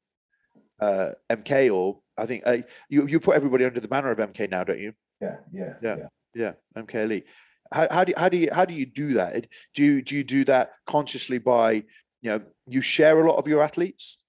uh, 0.79 1.11
mk 1.31 1.73
or 1.73 1.99
i 2.17 2.25
think 2.25 2.43
uh, 2.45 2.57
you 2.89 3.07
you 3.07 3.19
put 3.19 3.35
everybody 3.35 3.65
under 3.65 3.79
the 3.79 3.87
banner 3.87 4.11
of 4.11 4.17
mk 4.17 4.49
now 4.49 4.63
don't 4.63 4.79
you 4.79 4.93
yeah 5.21 5.35
yeah 5.51 5.73
yeah 5.81 5.95
yeah, 5.97 6.51
yeah 6.75 6.81
mk 6.81 6.95
elite 6.95 7.25
how, 7.73 7.87
how 7.89 8.03
do 8.03 8.11
you, 8.11 8.15
how 8.17 8.29
do 8.29 8.37
you 8.37 8.49
how 8.51 8.65
do 8.65 8.73
you 8.73 8.85
do 8.85 9.13
that? 9.15 9.47
Do 9.73 9.83
you 9.83 10.01
do 10.01 10.15
you 10.15 10.23
do 10.23 10.45
that 10.45 10.73
consciously 10.85 11.39
by 11.39 11.73
you 12.21 12.29
know 12.29 12.41
you 12.67 12.81
share 12.81 13.19
a 13.19 13.29
lot 13.29 13.37
of 13.37 13.47
your 13.47 13.63
athletes? 13.63 14.19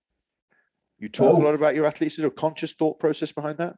You 0.98 1.08
talk 1.08 1.34
oh. 1.34 1.42
a 1.42 1.44
lot 1.44 1.54
about 1.54 1.74
your 1.74 1.86
athletes. 1.86 2.14
Is 2.14 2.18
there 2.18 2.28
a 2.28 2.30
conscious 2.30 2.72
thought 2.72 2.98
process 2.98 3.32
behind 3.32 3.58
that? 3.58 3.76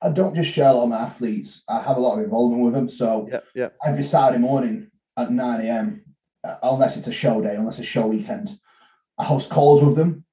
I 0.00 0.10
don't 0.10 0.34
just 0.34 0.50
share 0.50 0.68
a 0.68 0.72
lot 0.72 0.84
of 0.84 0.88
my 0.90 0.98
athletes. 0.98 1.62
I 1.68 1.82
have 1.82 1.96
a 1.96 2.00
lot 2.00 2.18
of 2.18 2.24
involvement 2.24 2.62
with 2.62 2.74
them. 2.74 2.88
So 2.88 3.26
yeah, 3.30 3.40
yeah. 3.54 3.68
every 3.84 4.04
Saturday 4.04 4.38
morning 4.38 4.88
at 5.16 5.32
9 5.32 5.66
a.m., 5.66 6.02
Uh, 6.48 6.56
oh, 6.62 6.74
unless 6.74 6.96
it's 6.96 7.06
a 7.08 7.12
show 7.12 7.40
day, 7.42 7.54
unless 7.54 7.78
it's 7.78 7.86
a 7.86 7.90
show 7.90 8.06
weekend, 8.06 8.58
I 9.18 9.24
host 9.24 9.50
calls 9.50 9.82
with 9.82 9.96
them. 9.96 10.24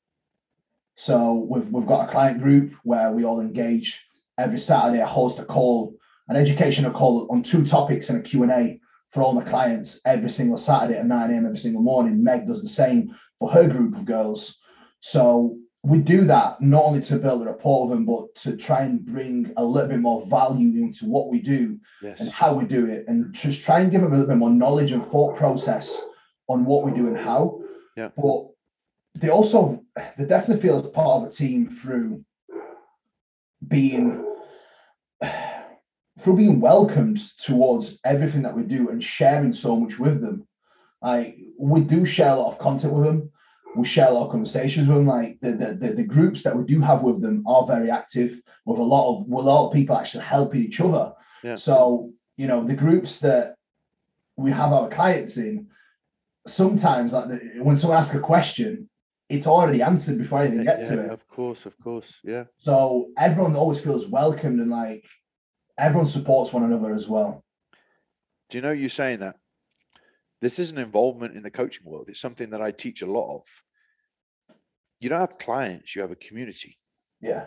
So 0.96 1.46
we've 1.50 1.68
we've 1.70 1.88
got 1.88 2.08
a 2.08 2.12
client 2.12 2.42
group 2.42 2.74
where 2.84 3.12
we 3.12 3.26
all 3.26 3.42
engage. 3.42 4.00
Every 4.38 4.60
Saturday, 4.60 5.02
I 5.02 5.08
host 5.08 5.40
a 5.40 5.46
call 5.46 5.96
an 6.28 6.38
educational 6.38 6.92
call 6.92 7.28
on 7.30 7.44
two 7.44 7.66
topics 7.66 8.10
and 8.10 8.18
a 8.18 8.22
Q&A 8.22 8.80
for 9.12 9.22
all 9.22 9.34
my 9.34 9.44
clients 9.44 10.00
every 10.06 10.30
single 10.30 10.58
Saturday 10.58 10.98
at 10.98 11.06
9 11.06 11.32
a.m. 11.32 11.46
every 11.46 11.58
single 11.58 11.84
morning. 11.84 12.24
Meg 12.24 12.48
does 12.48 12.64
the 12.64 12.70
same 12.70 13.16
for 13.38 13.52
her 13.52 13.68
group 13.68 13.96
of 13.96 14.06
girls. 14.06 14.58
So 15.02 15.58
we 15.86 16.00
do 16.00 16.26
that 16.26 16.60
not 16.62 16.84
only 16.84 17.02
to 17.02 17.18
build 17.18 17.44
a 17.44 17.46
rapport 17.46 17.88
with 17.88 17.96
them, 17.96 18.06
but 18.06 18.34
to 18.42 18.58
try 18.58 18.82
and 18.82 19.06
bring 19.06 19.54
a 19.56 19.64
little 19.64 19.88
bit 19.88 20.00
more 20.00 20.26
value 20.26 20.84
into 20.84 21.06
what 21.06 21.30
we 21.30 21.40
do 21.40 21.78
yes. 22.02 22.20
and 22.20 22.30
how 22.32 22.56
we 22.56 22.66
do 22.66 22.88
it, 22.88 23.06
and 23.08 23.32
just 23.34 23.64
try 23.64 23.82
and 23.82 23.92
give 23.92 24.02
them 24.02 24.12
a 24.12 24.16
little 24.16 24.28
bit 24.28 24.38
more 24.38 24.50
knowledge 24.50 24.92
and 24.92 25.06
thought 25.12 25.38
process 25.38 25.96
on 26.48 26.66
what 26.66 26.84
we 26.84 26.92
do 26.92 27.08
and 27.08 27.18
how. 27.18 27.62
Yeah. 27.96 28.10
But 28.18 28.48
they 29.14 29.30
also 29.30 29.84
they 30.18 30.26
definitely 30.26 30.62
feel 30.62 30.84
as 30.84 30.92
part 30.92 31.22
of 31.22 31.30
a 31.30 31.32
team 31.32 31.78
through 31.82 32.26
being 33.68 34.26
through 36.24 36.36
being 36.36 36.60
welcomed 36.60 37.22
towards 37.44 38.00
everything 38.04 38.42
that 38.42 38.56
we 38.56 38.64
do 38.64 38.90
and 38.90 39.04
sharing 39.04 39.54
so 39.54 39.76
much 39.76 40.00
with 40.00 40.20
them. 40.20 40.48
Like 41.02 41.38
we 41.60 41.82
do 41.82 42.06
share 42.06 42.30
a 42.30 42.36
lot 42.36 42.54
of 42.54 42.58
content 42.58 42.94
with 42.94 43.06
them. 43.06 43.32
We 43.76 43.86
share 43.86 44.08
a 44.08 44.12
lot 44.12 44.26
of 44.26 44.32
conversations 44.32 44.88
with 44.88 44.98
them. 44.98 45.08
Like 45.08 45.38
the, 45.42 45.52
the, 45.52 45.74
the, 45.74 45.94
the 45.96 46.04
groups 46.04 46.44
that 46.44 46.56
we 46.56 46.64
do 46.64 46.80
have 46.82 47.02
with 47.02 47.22
them 47.22 47.44
are 47.46 47.68
very 47.68 47.92
active 47.92 48.40
with 48.66 48.80
a 48.80 48.84
lot 48.84 49.12
of 49.12 49.28
with 49.28 49.46
a 49.46 49.50
lot 49.50 49.68
of 49.68 49.74
people 49.74 49.98
actually 49.98 50.24
helping 50.24 50.64
each 50.64 50.80
other. 50.80 51.14
Yeah. 51.44 51.56
So, 51.56 52.12
you 52.38 52.48
know, 52.48 52.66
the 52.66 52.74
groups 52.74 53.18
that 53.18 53.56
we 54.38 54.52
have 54.52 54.72
our 54.74 54.90
clients 54.90 55.38
in, 55.38 55.68
sometimes 56.48 57.14
like 57.14 57.28
the, 57.28 57.40
when 57.62 57.76
someone 57.76 58.00
asks 58.00 58.16
a 58.16 58.20
question, 58.20 58.90
it's 59.30 59.48
already 59.48 59.82
answered 59.82 60.18
before 60.18 60.40
I 60.40 60.48
even 60.48 60.64
get 60.64 60.80
yeah, 60.80 60.90
to 60.90 61.06
it. 61.06 61.12
Of 61.12 61.28
course, 61.28 61.66
of 61.66 61.78
course, 61.80 62.20
yeah. 62.24 62.46
So 62.58 63.10
everyone 63.18 63.56
always 63.56 63.80
feels 63.80 64.08
welcomed 64.08 64.60
and 64.60 64.70
like 64.70 65.04
everyone 65.78 66.08
supports 66.08 66.54
one 66.54 66.64
another 66.64 66.94
as 66.94 67.08
well. 67.08 67.44
Do 68.50 68.58
you 68.58 68.62
know 68.62 68.72
you 68.72 68.90
saying 68.90 69.20
that? 69.20 69.38
This 70.42 70.60
is 70.60 70.72
an 70.72 70.78
involvement 70.78 71.36
in 71.36 71.44
the 71.44 71.52
coaching 71.52 71.86
world. 71.86 72.08
It's 72.10 72.20
something 72.20 72.50
that 72.52 72.62
I 72.62 72.72
teach 72.72 73.02
a 73.02 73.12
lot 73.12 73.36
of. 73.36 73.44
You 75.00 75.10
don't 75.10 75.20
have 75.20 75.38
clients, 75.38 75.96
you 75.96 76.02
have 76.02 76.12
a 76.12 76.16
community. 76.16 76.78
Yeah. 77.22 77.46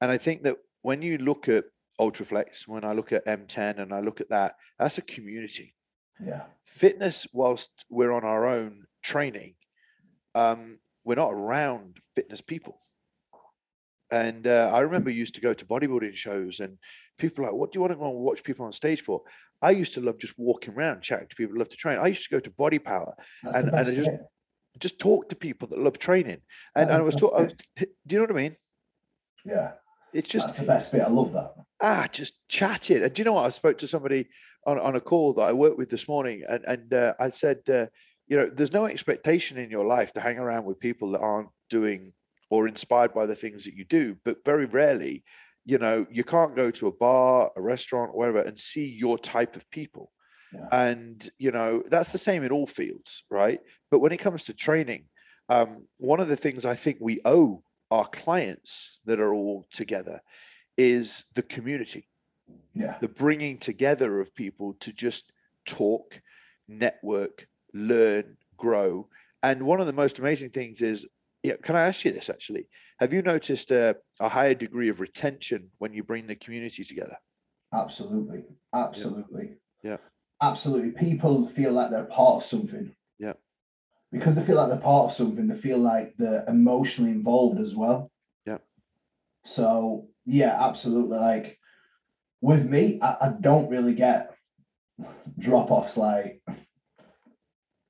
And 0.00 0.10
I 0.10 0.18
think 0.18 0.42
that 0.44 0.56
when 0.82 1.02
you 1.02 1.18
look 1.18 1.48
at 1.48 1.64
Ultraflex, 2.00 2.66
when 2.66 2.84
I 2.84 2.92
look 2.92 3.12
at 3.12 3.26
M10 3.26 3.78
and 3.78 3.92
I 3.92 4.00
look 4.00 4.20
at 4.20 4.30
that, 4.30 4.56
that's 4.78 4.98
a 4.98 5.02
community. 5.02 5.74
Yeah. 6.24 6.42
Fitness, 6.64 7.26
whilst 7.32 7.84
we're 7.88 8.12
on 8.12 8.24
our 8.24 8.46
own 8.46 8.84
training, 9.02 9.54
um, 10.34 10.78
we're 11.04 11.16
not 11.16 11.32
around 11.32 11.98
fitness 12.14 12.40
people. 12.40 12.78
And 14.10 14.46
uh, 14.46 14.70
I 14.72 14.80
remember 14.80 15.10
used 15.10 15.34
to 15.36 15.40
go 15.40 15.54
to 15.54 15.64
bodybuilding 15.64 16.14
shows, 16.14 16.60
and 16.60 16.76
people 17.18 17.44
like, 17.44 17.54
"What 17.54 17.72
do 17.72 17.78
you 17.78 17.80
want 17.80 17.92
to 17.92 17.98
go 17.98 18.10
and 18.10 18.18
watch 18.18 18.44
people 18.44 18.66
on 18.66 18.72
stage 18.72 19.00
for?" 19.00 19.22
I 19.62 19.70
used 19.70 19.94
to 19.94 20.00
love 20.00 20.18
just 20.18 20.34
walking 20.36 20.74
around, 20.74 21.02
chatting 21.02 21.28
to 21.28 21.36
people, 21.36 21.54
who 21.54 21.60
love 21.60 21.68
to 21.70 21.76
train. 21.76 21.98
I 21.98 22.08
used 22.08 22.24
to 22.24 22.30
go 22.30 22.40
to 22.40 22.50
Body 22.50 22.78
Power, 22.78 23.14
That's 23.42 23.56
and, 23.56 23.68
and 23.68 23.88
I 23.88 23.94
just 23.94 24.10
just 24.78 24.98
talk 24.98 25.28
to 25.28 25.36
people 25.36 25.68
that 25.68 25.78
love 25.78 25.98
training. 25.98 26.40
And, 26.74 26.90
and 26.90 26.98
I 26.98 27.02
was 27.02 27.14
talking. 27.14 27.52
Do 27.76 27.86
you 28.08 28.18
know 28.18 28.24
what 28.24 28.30
I 28.32 28.34
mean? 28.34 28.56
Yeah. 29.44 29.72
It's 30.12 30.28
just 30.28 30.48
That's 30.48 30.60
the 30.60 30.66
best 30.66 30.92
bit. 30.92 31.02
I 31.02 31.08
love 31.08 31.32
that. 31.32 31.54
Ah, 31.80 32.06
just 32.10 32.34
chatting. 32.48 33.02
And 33.02 33.12
do 33.12 33.20
you 33.20 33.24
know 33.24 33.34
what? 33.34 33.46
I 33.46 33.50
spoke 33.50 33.78
to 33.78 33.88
somebody 33.88 34.28
on, 34.66 34.78
on 34.78 34.96
a 34.96 35.00
call 35.00 35.34
that 35.34 35.42
I 35.42 35.52
worked 35.52 35.78
with 35.78 35.90
this 35.90 36.08
morning, 36.08 36.42
and 36.48 36.64
and 36.66 36.92
uh, 36.92 37.14
I 37.18 37.30
said, 37.30 37.58
uh, 37.68 37.86
you 38.26 38.36
know, 38.36 38.50
there's 38.52 38.72
no 38.72 38.86
expectation 38.86 39.58
in 39.58 39.70
your 39.70 39.86
life 39.86 40.12
to 40.14 40.20
hang 40.20 40.38
around 40.38 40.64
with 40.64 40.80
people 40.80 41.12
that 41.12 41.20
aren't 41.20 41.48
doing 41.70 42.12
or 42.50 42.68
inspired 42.68 43.14
by 43.14 43.26
the 43.26 43.34
things 43.34 43.64
that 43.64 43.74
you 43.74 43.84
do. 43.84 44.16
But 44.24 44.44
very 44.44 44.66
rarely, 44.66 45.24
you 45.64 45.78
know, 45.78 46.06
you 46.10 46.24
can't 46.24 46.56
go 46.56 46.70
to 46.70 46.88
a 46.88 46.92
bar, 46.92 47.50
a 47.56 47.60
restaurant, 47.60 48.10
or 48.12 48.18
whatever, 48.18 48.40
and 48.40 48.58
see 48.58 48.86
your 48.86 49.18
type 49.18 49.56
of 49.56 49.68
people. 49.70 50.12
Yeah. 50.52 50.68
And 50.72 51.30
you 51.38 51.50
know, 51.50 51.82
that's 51.88 52.12
the 52.12 52.18
same 52.18 52.42
in 52.42 52.52
all 52.52 52.66
fields, 52.66 53.24
right? 53.30 53.60
But 53.90 54.00
when 54.00 54.12
it 54.12 54.18
comes 54.18 54.44
to 54.44 54.54
training, 54.54 55.04
um, 55.48 55.86
one 55.98 56.20
of 56.20 56.28
the 56.28 56.36
things 56.36 56.64
I 56.64 56.74
think 56.74 56.98
we 57.00 57.20
owe 57.24 57.62
our 57.90 58.06
clients 58.06 59.00
that 59.04 59.20
are 59.20 59.34
all 59.34 59.66
together 59.70 60.20
is 60.78 61.24
the 61.34 61.42
community 61.42 62.08
yeah 62.74 62.96
the 63.00 63.08
bringing 63.08 63.58
together 63.58 64.20
of 64.20 64.34
people 64.34 64.74
to 64.80 64.92
just 64.92 65.32
talk 65.66 66.20
network 66.68 67.46
learn 67.74 68.36
grow 68.56 69.08
and 69.42 69.62
one 69.62 69.80
of 69.80 69.86
the 69.86 69.92
most 69.92 70.18
amazing 70.18 70.50
things 70.50 70.80
is 70.80 71.06
yeah 71.42 71.54
can 71.62 71.76
i 71.76 71.82
ask 71.82 72.04
you 72.04 72.12
this 72.12 72.30
actually 72.30 72.66
have 73.02 73.12
you 73.12 73.20
noticed 73.20 73.72
a, 73.72 73.96
a 74.20 74.28
higher 74.28 74.54
degree 74.54 74.88
of 74.88 75.00
retention 75.00 75.68
when 75.78 75.92
you 75.92 76.04
bring 76.04 76.24
the 76.28 76.36
community 76.36 76.84
together? 76.84 77.16
Absolutely. 77.74 78.44
Absolutely. 78.72 79.56
Yeah. 79.82 79.96
absolutely. 80.40 80.92
People 80.92 81.48
feel 81.48 81.72
like 81.72 81.90
they're 81.90 82.04
part 82.04 82.44
of 82.44 82.48
something. 82.48 82.94
Yeah. 83.18 83.32
Because 84.12 84.36
they 84.36 84.44
feel 84.44 84.54
like 84.54 84.68
they're 84.68 84.78
part 84.78 85.10
of 85.10 85.16
something 85.16 85.48
they 85.48 85.56
feel 85.56 85.78
like 85.78 86.14
they're 86.16 86.44
emotionally 86.46 87.10
involved 87.10 87.60
as 87.60 87.74
well. 87.74 88.08
Yeah. 88.46 88.58
So 89.44 90.06
yeah 90.24 90.56
absolutely. 90.60 91.18
Like 91.18 91.58
with 92.40 92.64
me, 92.64 93.00
I, 93.02 93.16
I 93.20 93.32
don't 93.40 93.68
really 93.68 93.94
get 93.94 94.32
drop 95.40 95.72
offs 95.72 95.96
like, 95.96 96.40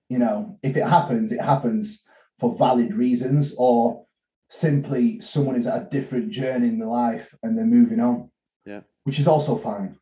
you 0.09 0.19
know, 0.19 0.59
if 0.63 0.75
it 0.75 0.87
happens, 0.87 1.33
it 1.33 1.41
happens 1.43 2.03
for 2.41 2.57
valid 2.57 2.95
reasons 2.95 3.55
or 3.59 4.07
simply 4.53 5.19
someone 5.21 5.57
is 5.57 5.67
at 5.67 5.83
a 5.83 5.89
different 5.91 6.31
journey 6.31 6.69
in 6.69 6.79
their 6.79 6.89
life 6.89 7.35
and 7.43 7.57
they're 7.57 7.65
moving 7.65 8.01
on. 8.01 8.31
Yeah. 8.67 8.81
Which 9.05 9.19
is 9.19 9.27
also 9.27 9.57
fine. 9.57 9.99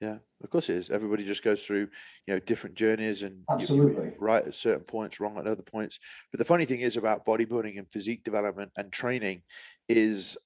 Yeah, 0.00 0.18
of 0.44 0.50
course 0.50 0.68
it 0.68 0.76
is. 0.76 0.90
Everybody 0.90 1.24
just 1.24 1.42
goes 1.42 1.66
through, 1.66 1.88
you 2.26 2.34
know, 2.34 2.38
different 2.38 2.76
journeys 2.76 3.24
and 3.24 3.42
absolutely 3.50 4.12
right 4.20 4.46
at 4.46 4.54
certain 4.54 4.84
points, 4.84 5.18
wrong 5.18 5.36
at 5.36 5.48
other 5.48 5.62
points. 5.62 5.98
But 6.30 6.38
the 6.38 6.44
funny 6.44 6.64
thing 6.64 6.80
is 6.80 6.96
about 6.96 7.26
bodybuilding 7.26 7.76
and 7.76 7.90
physique 7.90 8.22
development 8.22 8.70
and 8.76 8.92
training 8.92 9.42
is, 9.88 10.36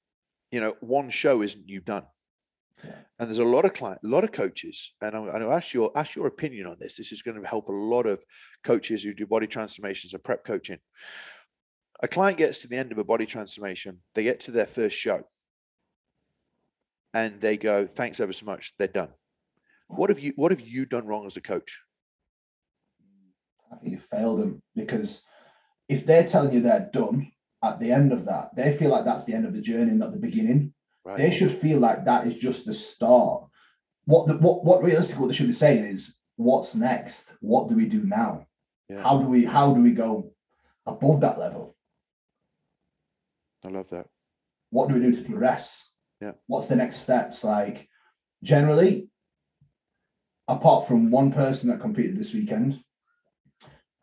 you 0.50 0.60
know, 0.60 0.74
one 0.80 1.10
show 1.10 1.42
isn't 1.42 1.68
you 1.68 1.80
done. 1.80 2.04
And 2.82 3.28
there's 3.28 3.38
a 3.38 3.44
lot 3.44 3.66
of 3.66 3.74
client, 3.74 4.00
a 4.02 4.08
lot 4.08 4.24
of 4.24 4.32
coaches, 4.32 4.94
and 5.02 5.14
I'm, 5.14 5.26
going 5.26 5.40
to 5.40 5.50
ask 5.50 5.72
your 5.72 5.92
ask 5.94 6.16
your 6.16 6.26
opinion 6.26 6.66
on 6.66 6.76
this. 6.80 6.96
This 6.96 7.12
is 7.12 7.22
going 7.22 7.40
to 7.40 7.46
help 7.46 7.68
a 7.68 7.72
lot 7.72 8.06
of 8.06 8.24
coaches 8.64 9.04
who 9.04 9.14
do 9.14 9.24
body 9.24 9.46
transformations 9.46 10.14
and 10.14 10.24
prep 10.24 10.44
coaching. 10.44 10.78
A 12.02 12.08
client 12.08 12.36
gets 12.36 12.62
to 12.62 12.68
the 12.68 12.76
end 12.76 12.90
of 12.90 12.98
a 12.98 13.04
body 13.04 13.26
transformation, 13.26 13.98
they 14.14 14.24
get 14.24 14.40
to 14.40 14.50
their 14.50 14.66
first 14.66 14.96
show, 14.96 15.22
and 17.14 17.40
they 17.40 17.56
go, 17.56 17.86
"Thanks 17.86 18.18
ever 18.18 18.32
so 18.32 18.44
much." 18.44 18.74
They're 18.76 18.88
done. 18.88 19.10
What 19.86 20.10
have 20.10 20.18
you 20.18 20.32
What 20.36 20.50
have 20.50 20.60
you 20.60 20.84
done 20.84 21.06
wrong 21.06 21.26
as 21.26 21.36
a 21.36 21.40
coach? 21.40 21.80
I 23.70 23.76
think 23.76 23.92
you 23.92 24.00
failed 24.10 24.40
them 24.40 24.62
because 24.74 25.22
if 25.88 26.04
they're 26.04 26.26
telling 26.26 26.52
you 26.52 26.60
they're 26.60 26.90
done 26.92 27.30
at 27.62 27.78
the 27.78 27.92
end 27.92 28.12
of 28.12 28.24
that, 28.26 28.54
they 28.56 28.76
feel 28.76 28.90
like 28.90 29.04
that's 29.04 29.24
the 29.24 29.34
end 29.34 29.46
of 29.46 29.54
the 29.54 29.60
journey, 29.60 29.92
not 29.92 30.12
the 30.12 30.18
beginning. 30.18 30.74
Right. 31.04 31.18
They 31.18 31.36
should 31.36 31.60
feel 31.60 31.78
like 31.78 32.04
that 32.04 32.26
is 32.26 32.36
just 32.36 32.66
the 32.66 32.74
start. 32.74 33.44
What 34.06 34.26
the, 34.26 34.34
what 34.38 34.64
what 34.64 34.82
realistically 34.82 35.20
what 35.20 35.28
they 35.28 35.34
should 35.34 35.46
be 35.46 35.52
saying 35.52 35.84
is, 35.84 36.14
what's 36.36 36.74
next? 36.74 37.24
What 37.40 37.68
do 37.68 37.76
we 37.76 37.86
do 37.86 38.02
now? 38.04 38.46
Yeah. 38.88 39.02
How 39.02 39.18
do 39.18 39.28
we 39.28 39.44
how 39.44 39.74
do 39.74 39.80
we 39.80 39.92
go 39.92 40.32
above 40.86 41.20
that 41.20 41.38
level? 41.38 41.76
I 43.64 43.68
love 43.68 43.88
that. 43.90 44.06
What 44.70 44.88
do 44.88 44.94
we 44.94 45.00
do 45.00 45.16
to 45.16 45.22
progress? 45.22 45.76
Yeah. 46.20 46.32
What's 46.46 46.68
the 46.68 46.76
next 46.76 46.96
steps? 46.96 47.44
Like 47.44 47.88
generally, 48.42 49.08
apart 50.48 50.88
from 50.88 51.10
one 51.10 51.32
person 51.32 51.68
that 51.68 51.80
competed 51.80 52.18
this 52.18 52.32
weekend, 52.32 52.80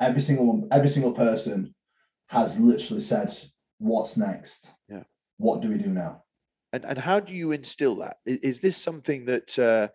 every 0.02 0.22
single 0.22 0.46
one, 0.46 0.68
every 0.72 0.90
single 0.90 1.14
person 1.14 1.74
has 2.28 2.58
literally 2.58 3.02
said, 3.02 3.36
"What's 3.80 4.18
next? 4.18 4.68
Yeah. 4.88 5.04
What 5.38 5.62
do 5.62 5.70
we 5.70 5.78
do 5.78 5.90
now?" 5.90 6.24
And 6.74 6.86
and 6.86 6.98
how 6.98 7.20
do 7.20 7.34
you 7.34 7.52
instill 7.52 7.96
that? 7.98 8.18
Is, 8.26 8.60
this 8.60 8.78
something 8.78 9.26
that 9.26 9.58
uh, 9.58 9.88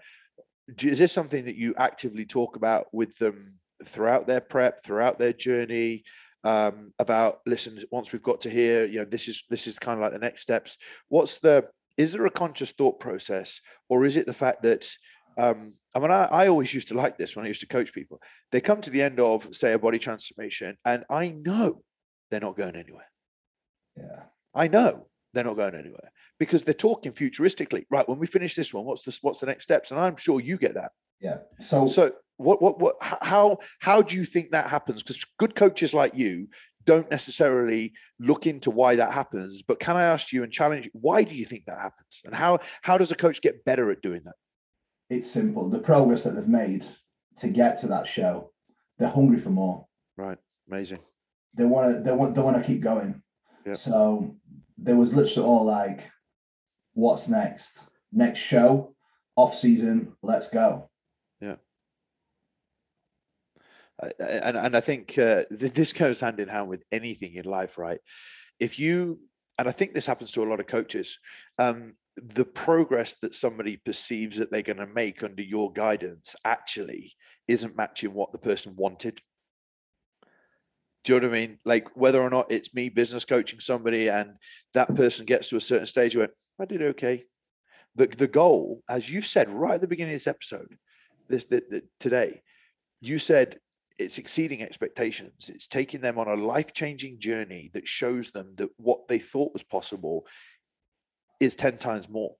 is 0.82 0.98
this 0.98 1.12
something 1.12 1.44
that 1.44 1.56
you 1.56 1.74
actively 1.76 2.26
talk 2.26 2.56
about 2.56 2.86
with 2.92 3.16
them 3.18 3.54
throughout 3.84 4.26
their 4.26 4.40
prep, 4.40 4.82
throughout 4.84 5.18
their 5.18 5.32
journey? 5.32 6.02
Um, 6.44 6.92
about 6.98 7.40
listen, 7.46 7.78
once 7.90 8.12
we've 8.12 8.22
got 8.22 8.42
to 8.42 8.50
here, 8.50 8.84
you 8.84 8.98
know, 8.98 9.06
this 9.06 9.28
is 9.28 9.44
this 9.48 9.66
is 9.66 9.78
kind 9.78 9.98
of 9.98 10.02
like 10.02 10.12
the 10.12 10.18
next 10.18 10.42
steps. 10.42 10.76
What's 11.08 11.38
the 11.38 11.68
is 11.96 12.12
there 12.12 12.26
a 12.26 12.30
conscious 12.30 12.70
thought 12.72 13.00
process, 13.00 13.60
or 13.88 14.04
is 14.04 14.16
it 14.16 14.26
the 14.26 14.34
fact 14.34 14.62
that 14.62 14.90
um, 15.38 15.74
I 15.94 16.00
mean, 16.00 16.10
I, 16.10 16.24
I, 16.24 16.48
always 16.48 16.72
used 16.72 16.88
to 16.88 16.94
like 16.94 17.18
this 17.18 17.34
when 17.34 17.44
I 17.44 17.48
used 17.48 17.60
to 17.60 17.66
coach 17.66 17.92
people. 17.92 18.20
They 18.52 18.60
come 18.60 18.80
to 18.80 18.90
the 18.90 19.02
end 19.02 19.18
of, 19.18 19.48
say, 19.52 19.72
a 19.72 19.78
body 19.78 19.98
transformation, 19.98 20.76
and 20.84 21.04
I 21.10 21.30
know 21.30 21.82
they're 22.30 22.40
not 22.40 22.56
going 22.56 22.76
anywhere. 22.76 23.10
Yeah. 23.96 24.22
I 24.54 24.68
know 24.68 25.08
they're 25.32 25.44
not 25.44 25.56
going 25.56 25.74
anywhere 25.74 26.12
because 26.38 26.62
they're 26.62 26.74
talking 26.74 27.12
futuristically. 27.12 27.84
Right, 27.90 28.08
when 28.08 28.18
we 28.18 28.26
finish 28.26 28.54
this 28.54 28.72
one, 28.72 28.84
what's 28.84 29.02
the 29.02 29.16
what's 29.22 29.40
the 29.40 29.46
next 29.46 29.64
steps? 29.64 29.90
And 29.90 30.00
I'm 30.00 30.16
sure 30.16 30.40
you 30.40 30.56
get 30.56 30.74
that. 30.74 30.92
Yeah. 31.20 31.38
So 31.60 31.86
so 31.86 32.12
what 32.36 32.60
what 32.60 32.80
what 32.80 32.96
how 33.00 33.58
how 33.80 34.02
do 34.02 34.16
you 34.16 34.24
think 34.24 34.50
that 34.50 34.68
happens? 34.68 35.02
Because 35.02 35.24
good 35.38 35.54
coaches 35.54 35.94
like 35.94 36.16
you 36.16 36.48
don't 36.84 37.10
necessarily 37.10 37.92
look 38.18 38.46
into 38.46 38.70
why 38.70 38.96
that 38.96 39.12
happens. 39.12 39.62
But 39.62 39.80
can 39.80 39.96
I 39.96 40.04
ask 40.04 40.32
you 40.32 40.42
and 40.42 40.52
challenge 40.52 40.86
you, 40.86 40.90
why 40.94 41.22
do 41.24 41.34
you 41.34 41.44
think 41.44 41.64
that 41.66 41.78
happens? 41.78 42.20
And 42.24 42.34
how 42.34 42.58
how 42.82 42.98
does 42.98 43.12
a 43.12 43.16
coach 43.16 43.40
get 43.40 43.64
better 43.64 43.90
at 43.90 44.02
doing 44.02 44.22
that? 44.24 44.34
It's 45.10 45.30
simple. 45.30 45.68
The 45.68 45.78
progress 45.78 46.24
that 46.24 46.34
they've 46.34 46.48
made 46.48 46.86
to 47.38 47.48
get 47.48 47.80
to 47.80 47.86
that 47.88 48.06
show, 48.06 48.52
they're 48.98 49.08
hungry 49.08 49.40
for 49.40 49.50
more. 49.50 49.86
Right. 50.16 50.38
Amazing. 50.68 50.98
They 51.56 51.64
want 51.64 51.94
to. 51.94 52.02
They 52.02 52.12
want. 52.12 52.34
They 52.34 52.40
want 52.40 52.56
to 52.56 52.66
keep 52.66 52.82
going. 52.82 53.22
Yeah. 53.66 53.76
So 53.76 54.34
there 54.78 54.96
was 54.96 55.12
literally 55.12 55.46
all 55.48 55.64
like, 55.64 56.00
"What's 56.94 57.28
next? 57.28 57.78
Next 58.12 58.40
show, 58.40 58.94
off 59.36 59.56
season. 59.56 60.16
Let's 60.22 60.48
go." 60.48 60.90
Yeah. 61.40 61.56
And 64.18 64.56
and 64.56 64.76
I 64.76 64.80
think 64.80 65.16
uh, 65.18 65.44
this 65.50 65.92
goes 65.92 66.20
hand 66.20 66.40
in 66.40 66.48
hand 66.48 66.68
with 66.68 66.82
anything 66.90 67.34
in 67.34 67.44
life, 67.44 67.78
right? 67.78 68.00
If 68.58 68.78
you 68.78 69.20
and 69.58 69.68
I 69.68 69.72
think 69.72 69.94
this 69.94 70.06
happens 70.06 70.32
to 70.32 70.42
a 70.42 70.50
lot 70.50 70.60
of 70.60 70.66
coaches. 70.66 71.18
Um, 71.58 71.94
the 72.16 72.44
progress 72.44 73.16
that 73.22 73.34
somebody 73.34 73.76
perceives 73.76 74.38
that 74.38 74.50
they're 74.50 74.62
going 74.62 74.76
to 74.76 74.86
make 74.86 75.22
under 75.22 75.42
your 75.42 75.72
guidance 75.72 76.36
actually 76.44 77.14
isn't 77.48 77.76
matching 77.76 78.14
what 78.14 78.32
the 78.32 78.38
person 78.38 78.74
wanted. 78.76 79.20
Do 81.02 81.14
you 81.14 81.20
know 81.20 81.28
what 81.28 81.36
I 81.36 81.40
mean? 81.40 81.58
Like 81.64 81.88
whether 81.94 82.22
or 82.22 82.30
not 82.30 82.50
it's 82.50 82.74
me 82.74 82.88
business 82.88 83.24
coaching 83.24 83.60
somebody 83.60 84.08
and 84.08 84.36
that 84.74 84.94
person 84.94 85.26
gets 85.26 85.48
to 85.48 85.56
a 85.56 85.60
certain 85.60 85.86
stage, 85.86 86.16
went, 86.16 86.30
I 86.60 86.64
did 86.64 86.82
okay. 86.82 87.24
The, 87.96 88.06
the 88.06 88.28
goal, 88.28 88.82
as 88.88 89.10
you 89.10 89.20
said 89.20 89.50
right 89.50 89.74
at 89.74 89.80
the 89.80 89.88
beginning 89.88 90.14
of 90.14 90.20
this 90.20 90.26
episode, 90.26 90.76
this 91.28 91.44
the, 91.44 91.82
today, 92.00 92.42
you 93.00 93.18
said 93.18 93.58
it's 93.98 94.18
exceeding 94.18 94.62
expectations. 94.62 95.50
It's 95.52 95.68
taking 95.68 96.00
them 96.00 96.18
on 96.18 96.28
a 96.28 96.34
life 96.34 96.72
changing 96.72 97.20
journey 97.20 97.70
that 97.74 97.86
shows 97.86 98.30
them 98.30 98.54
that 98.56 98.70
what 98.76 99.06
they 99.08 99.18
thought 99.18 99.52
was 99.52 99.62
possible 99.62 100.26
is 101.40 101.56
10 101.56 101.78
times 101.78 102.08
more. 102.08 102.34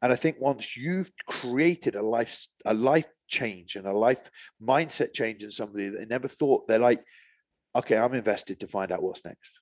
And 0.00 0.12
I 0.12 0.16
think 0.16 0.36
once 0.38 0.76
you've 0.76 1.10
created 1.28 1.96
a 1.96 2.02
life, 2.02 2.46
a 2.64 2.74
life 2.74 3.08
change 3.26 3.74
and 3.74 3.86
a 3.86 3.92
life 3.92 4.30
mindset 4.62 5.12
change 5.12 5.42
in 5.42 5.50
somebody 5.50 5.88
that 5.88 5.98
they 5.98 6.06
never 6.06 6.28
thought, 6.28 6.68
they're 6.68 6.78
like, 6.78 7.02
okay, 7.74 7.98
I'm 7.98 8.14
invested 8.14 8.60
to 8.60 8.68
find 8.68 8.92
out 8.92 9.02
what's 9.02 9.24
next. 9.24 9.58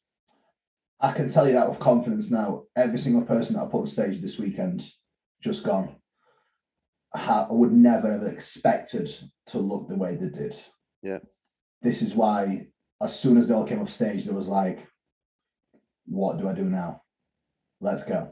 I 1.01 1.12
can 1.12 1.31
tell 1.31 1.47
you 1.47 1.55
that 1.55 1.68
with 1.68 1.79
confidence 1.79 2.31
now. 2.31 2.64
Every 2.77 2.99
single 2.99 3.22
person 3.22 3.55
that 3.55 3.62
I 3.62 3.66
put 3.66 3.81
on 3.81 3.87
stage 3.87 4.20
this 4.20 4.39
weekend, 4.39 4.85
just 5.43 5.62
gone. 5.62 5.97
I 7.15 7.47
would 7.49 7.73
never 7.73 8.13
have 8.13 8.27
expected 8.27 9.11
to 9.49 9.59
look 9.59 9.89
the 9.89 9.95
way 9.95 10.17
they 10.17 10.29
did. 10.29 10.57
Yeah. 11.03 11.19
This 11.83 12.03
is 12.03 12.15
why, 12.15 12.67
as 13.03 13.19
soon 13.19 13.39
as 13.39 13.49
they 13.49 13.55
all 13.55 13.67
came 13.67 13.81
off 13.81 13.93
stage, 13.93 14.25
there 14.25 14.35
was 14.35 14.49
like, 14.49 14.87
what 16.07 16.39
do 16.39 16.49
I 16.49 16.53
do 16.53 16.65
now? 16.65 17.03
Let's 17.81 18.05
go. 18.05 18.29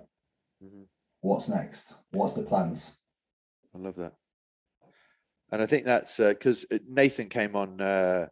Mm-hmm. 0.62 0.82
What's 1.20 1.48
next? 1.48 1.94
What's 2.12 2.34
the 2.34 2.42
plans? 2.42 2.82
I 3.74 3.78
love 3.78 3.96
that. 3.96 4.12
And 5.52 5.62
I 5.62 5.66
think 5.66 5.84
that's 5.84 6.18
because 6.18 6.64
uh, 6.72 6.78
Nathan 6.88 7.28
came 7.28 7.54
on 7.54 7.80
uh, 7.80 8.26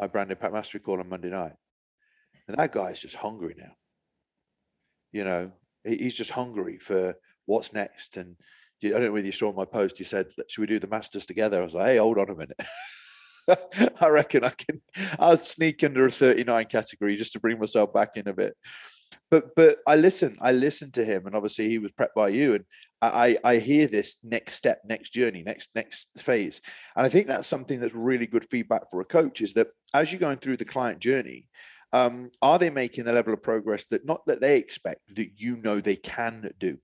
my 0.00 0.06
brand 0.06 0.30
impact 0.30 0.52
mastery 0.52 0.80
call 0.80 1.00
on 1.00 1.08
Monday 1.08 1.30
night. 1.30 1.52
And 2.48 2.56
that 2.56 2.72
guy 2.72 2.90
is 2.90 3.00
just 3.00 3.14
hungry 3.14 3.54
now. 3.56 3.72
You 5.12 5.24
know, 5.24 5.52
he's 5.84 6.14
just 6.14 6.30
hungry 6.30 6.78
for 6.78 7.14
what's 7.46 7.72
next. 7.72 8.16
And 8.16 8.36
I 8.88 8.90
don't 8.90 9.04
know 9.04 9.12
whether 9.12 9.26
you 9.26 9.32
saw 9.32 9.52
my 9.52 9.64
post. 9.64 9.98
He 9.98 10.04
said, 10.04 10.26
"Should 10.48 10.60
we 10.60 10.66
do 10.66 10.78
the 10.78 10.88
masters 10.88 11.26
together?" 11.26 11.60
I 11.60 11.64
was 11.64 11.74
like, 11.74 11.86
"Hey, 11.86 11.96
hold 11.98 12.18
on 12.18 12.30
a 12.30 12.34
minute." 12.34 12.60
I 14.00 14.08
reckon 14.08 14.44
I 14.44 14.50
can. 14.50 14.80
I'll 15.18 15.38
sneak 15.38 15.82
under 15.82 16.06
a 16.06 16.10
39 16.10 16.66
category 16.66 17.16
just 17.16 17.32
to 17.32 17.40
bring 17.40 17.58
myself 17.58 17.92
back 17.92 18.16
in 18.16 18.28
a 18.28 18.32
bit. 18.32 18.56
But 19.30 19.54
but 19.56 19.76
I 19.86 19.96
listen. 19.96 20.36
I 20.40 20.52
listened 20.52 20.94
to 20.94 21.04
him, 21.04 21.26
and 21.26 21.34
obviously 21.34 21.68
he 21.68 21.78
was 21.78 21.90
prepped 21.92 22.14
by 22.14 22.28
you. 22.28 22.54
And 22.54 22.64
I 23.00 23.38
I 23.44 23.56
hear 23.56 23.86
this 23.86 24.16
next 24.22 24.54
step, 24.54 24.82
next 24.84 25.10
journey, 25.10 25.42
next 25.42 25.70
next 25.74 26.10
phase. 26.18 26.60
And 26.96 27.06
I 27.06 27.08
think 27.08 27.26
that's 27.26 27.48
something 27.48 27.80
that's 27.80 27.94
really 27.94 28.26
good 28.26 28.46
feedback 28.50 28.90
for 28.90 29.00
a 29.00 29.06
coach. 29.06 29.40
Is 29.40 29.54
that 29.54 29.68
as 29.94 30.12
you're 30.12 30.20
going 30.20 30.38
through 30.38 30.58
the 30.58 30.64
client 30.64 30.98
journey, 31.00 31.48
um, 31.92 32.30
are 32.40 32.58
they 32.58 32.70
making 32.70 33.04
the 33.04 33.12
level 33.12 33.32
of 33.32 33.42
progress 33.42 33.84
that 33.90 34.04
not 34.04 34.24
that 34.26 34.40
they 34.40 34.58
expect 34.58 35.00
that 35.14 35.40
you 35.40 35.56
know 35.56 35.80
they 35.80 35.96
can 35.96 36.50
do? 36.58 36.78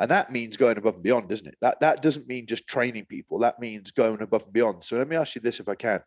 And 0.00 0.10
that 0.10 0.32
means 0.32 0.56
going 0.56 0.78
above 0.78 0.94
and 0.94 1.02
beyond, 1.02 1.28
doesn't 1.28 1.46
it? 1.46 1.58
That 1.60 1.78
that 1.80 2.00
doesn't 2.00 2.26
mean 2.26 2.46
just 2.46 2.66
training 2.66 3.04
people. 3.04 3.38
That 3.38 3.60
means 3.60 3.90
going 3.90 4.22
above 4.22 4.44
and 4.44 4.52
beyond. 4.52 4.82
So 4.82 4.96
let 4.96 5.06
me 5.06 5.14
ask 5.14 5.34
you 5.34 5.42
this 5.42 5.60
if 5.60 5.68
I 5.68 5.74
can. 5.74 6.00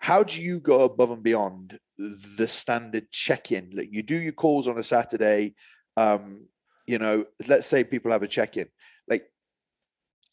How 0.00 0.24
do 0.24 0.42
you 0.42 0.58
go 0.58 0.80
above 0.80 1.12
and 1.12 1.22
beyond 1.22 1.78
the 1.98 2.48
standard 2.48 3.10
check-in? 3.12 3.70
Like 3.74 3.88
you 3.92 4.02
do 4.02 4.16
your 4.16 4.32
calls 4.32 4.66
on 4.66 4.78
a 4.78 4.82
Saturday. 4.82 5.54
Um, 5.96 6.46
you 6.86 6.98
know, 6.98 7.26
let's 7.46 7.68
say 7.68 7.84
people 7.84 8.10
have 8.10 8.24
a 8.24 8.28
check-in. 8.28 8.66
Like 9.06 9.30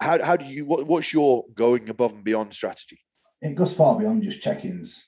how 0.02 0.24
how 0.24 0.36
do 0.36 0.46
you 0.46 0.66
what, 0.66 0.88
what's 0.88 1.14
your 1.14 1.46
going 1.54 1.90
above 1.90 2.14
and 2.14 2.24
beyond 2.24 2.56
strategy? 2.56 3.00
It 3.44 3.56
goes 3.56 3.74
far 3.74 4.00
beyond 4.00 4.24
just 4.24 4.42
check-ins. 4.42 5.00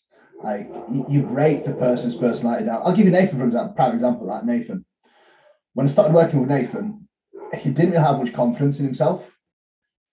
Like 0.44 0.70
you 1.10 1.26
rate 1.26 1.66
the 1.66 1.72
person's 1.72 2.16
personality 2.16 2.66
down. 2.66 2.84
I'll 2.86 2.96
give 2.96 3.06
you 3.06 3.12
Nathan 3.12 3.40
for 3.40 3.46
example, 3.46 3.74
prime 3.74 3.96
example, 3.96 4.28
right? 4.28 4.46
Nathan. 4.46 4.86
When 5.74 5.88
I 5.88 5.92
started 5.92 6.14
working 6.14 6.42
with 6.42 6.50
Nathan, 6.50 7.09
he 7.58 7.70
didn't 7.70 7.92
really 7.92 8.04
have 8.04 8.20
much 8.20 8.34
confidence 8.34 8.80
in 8.80 8.86
himself. 8.86 9.24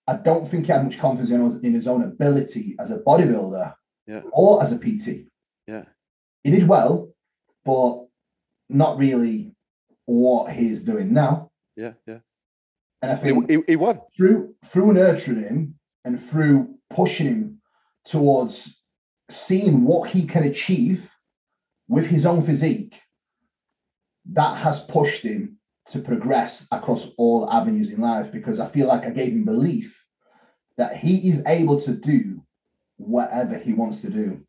I 0.09 0.17
don't 0.17 0.51
think 0.51 0.67
he 0.67 0.73
had 0.73 0.85
much 0.85 0.99
confidence 0.99 1.31
in, 1.31 1.61
in 1.65 1.75
his 1.75 1.87
own 1.87 2.03
ability 2.03 2.77
as 2.79 2.91
a 2.91 2.99
bodybuilder 2.99 3.75
yeah. 4.07 4.23
or 4.33 4.63
as 4.63 4.73
a 4.73 4.79
PT. 4.79 5.27
Yeah. 5.67 5.85
He 6.45 6.51
did 6.51 6.69
well, 6.69 7.11
but 7.65 8.07
not 8.69 8.99
really 8.99 9.55
what 10.05 10.53
he's 10.53 10.83
doing 10.83 11.13
now. 11.13 11.51
Yeah, 11.77 11.93
yeah. 12.07 12.19
And 13.03 13.13
I 13.13 13.17
think 13.17 13.51
he, 13.51 13.57
he, 13.57 13.63
he 13.69 13.77
won 13.77 14.01
through 14.17 14.55
through 14.73 14.95
nurturing 14.95 15.43
him 15.43 15.75
and 16.05 16.29
through 16.31 16.75
pushing 16.91 17.27
him 17.27 17.61
towards 18.07 18.77
seeing 19.31 19.85
what 19.85 20.09
he 20.09 20.25
can 20.25 20.45
achieve 20.45 21.09
with 21.89 22.07
his 22.07 22.25
own 22.25 22.47
physique. 22.47 22.95
That 24.33 24.59
has 24.59 24.81
pushed 24.81 25.23
him 25.23 25.56
to 25.93 26.01
progress 26.01 26.67
across 26.73 27.09
all 27.17 27.51
avenues 27.51 27.91
in 27.91 28.01
life 28.01 28.33
because 28.33 28.59
I 28.59 28.69
feel 28.71 28.89
like 28.89 29.05
I 29.05 29.11
gave 29.11 29.33
him 29.33 29.45
belief 29.45 29.95
that 30.77 30.97
he 30.97 31.29
is 31.29 31.43
able 31.47 31.81
to 31.83 31.93
do 31.93 32.43
whatever 32.97 33.57
he 33.57 33.73
wants 33.73 34.01
to 34.01 34.11
do. 34.11 34.41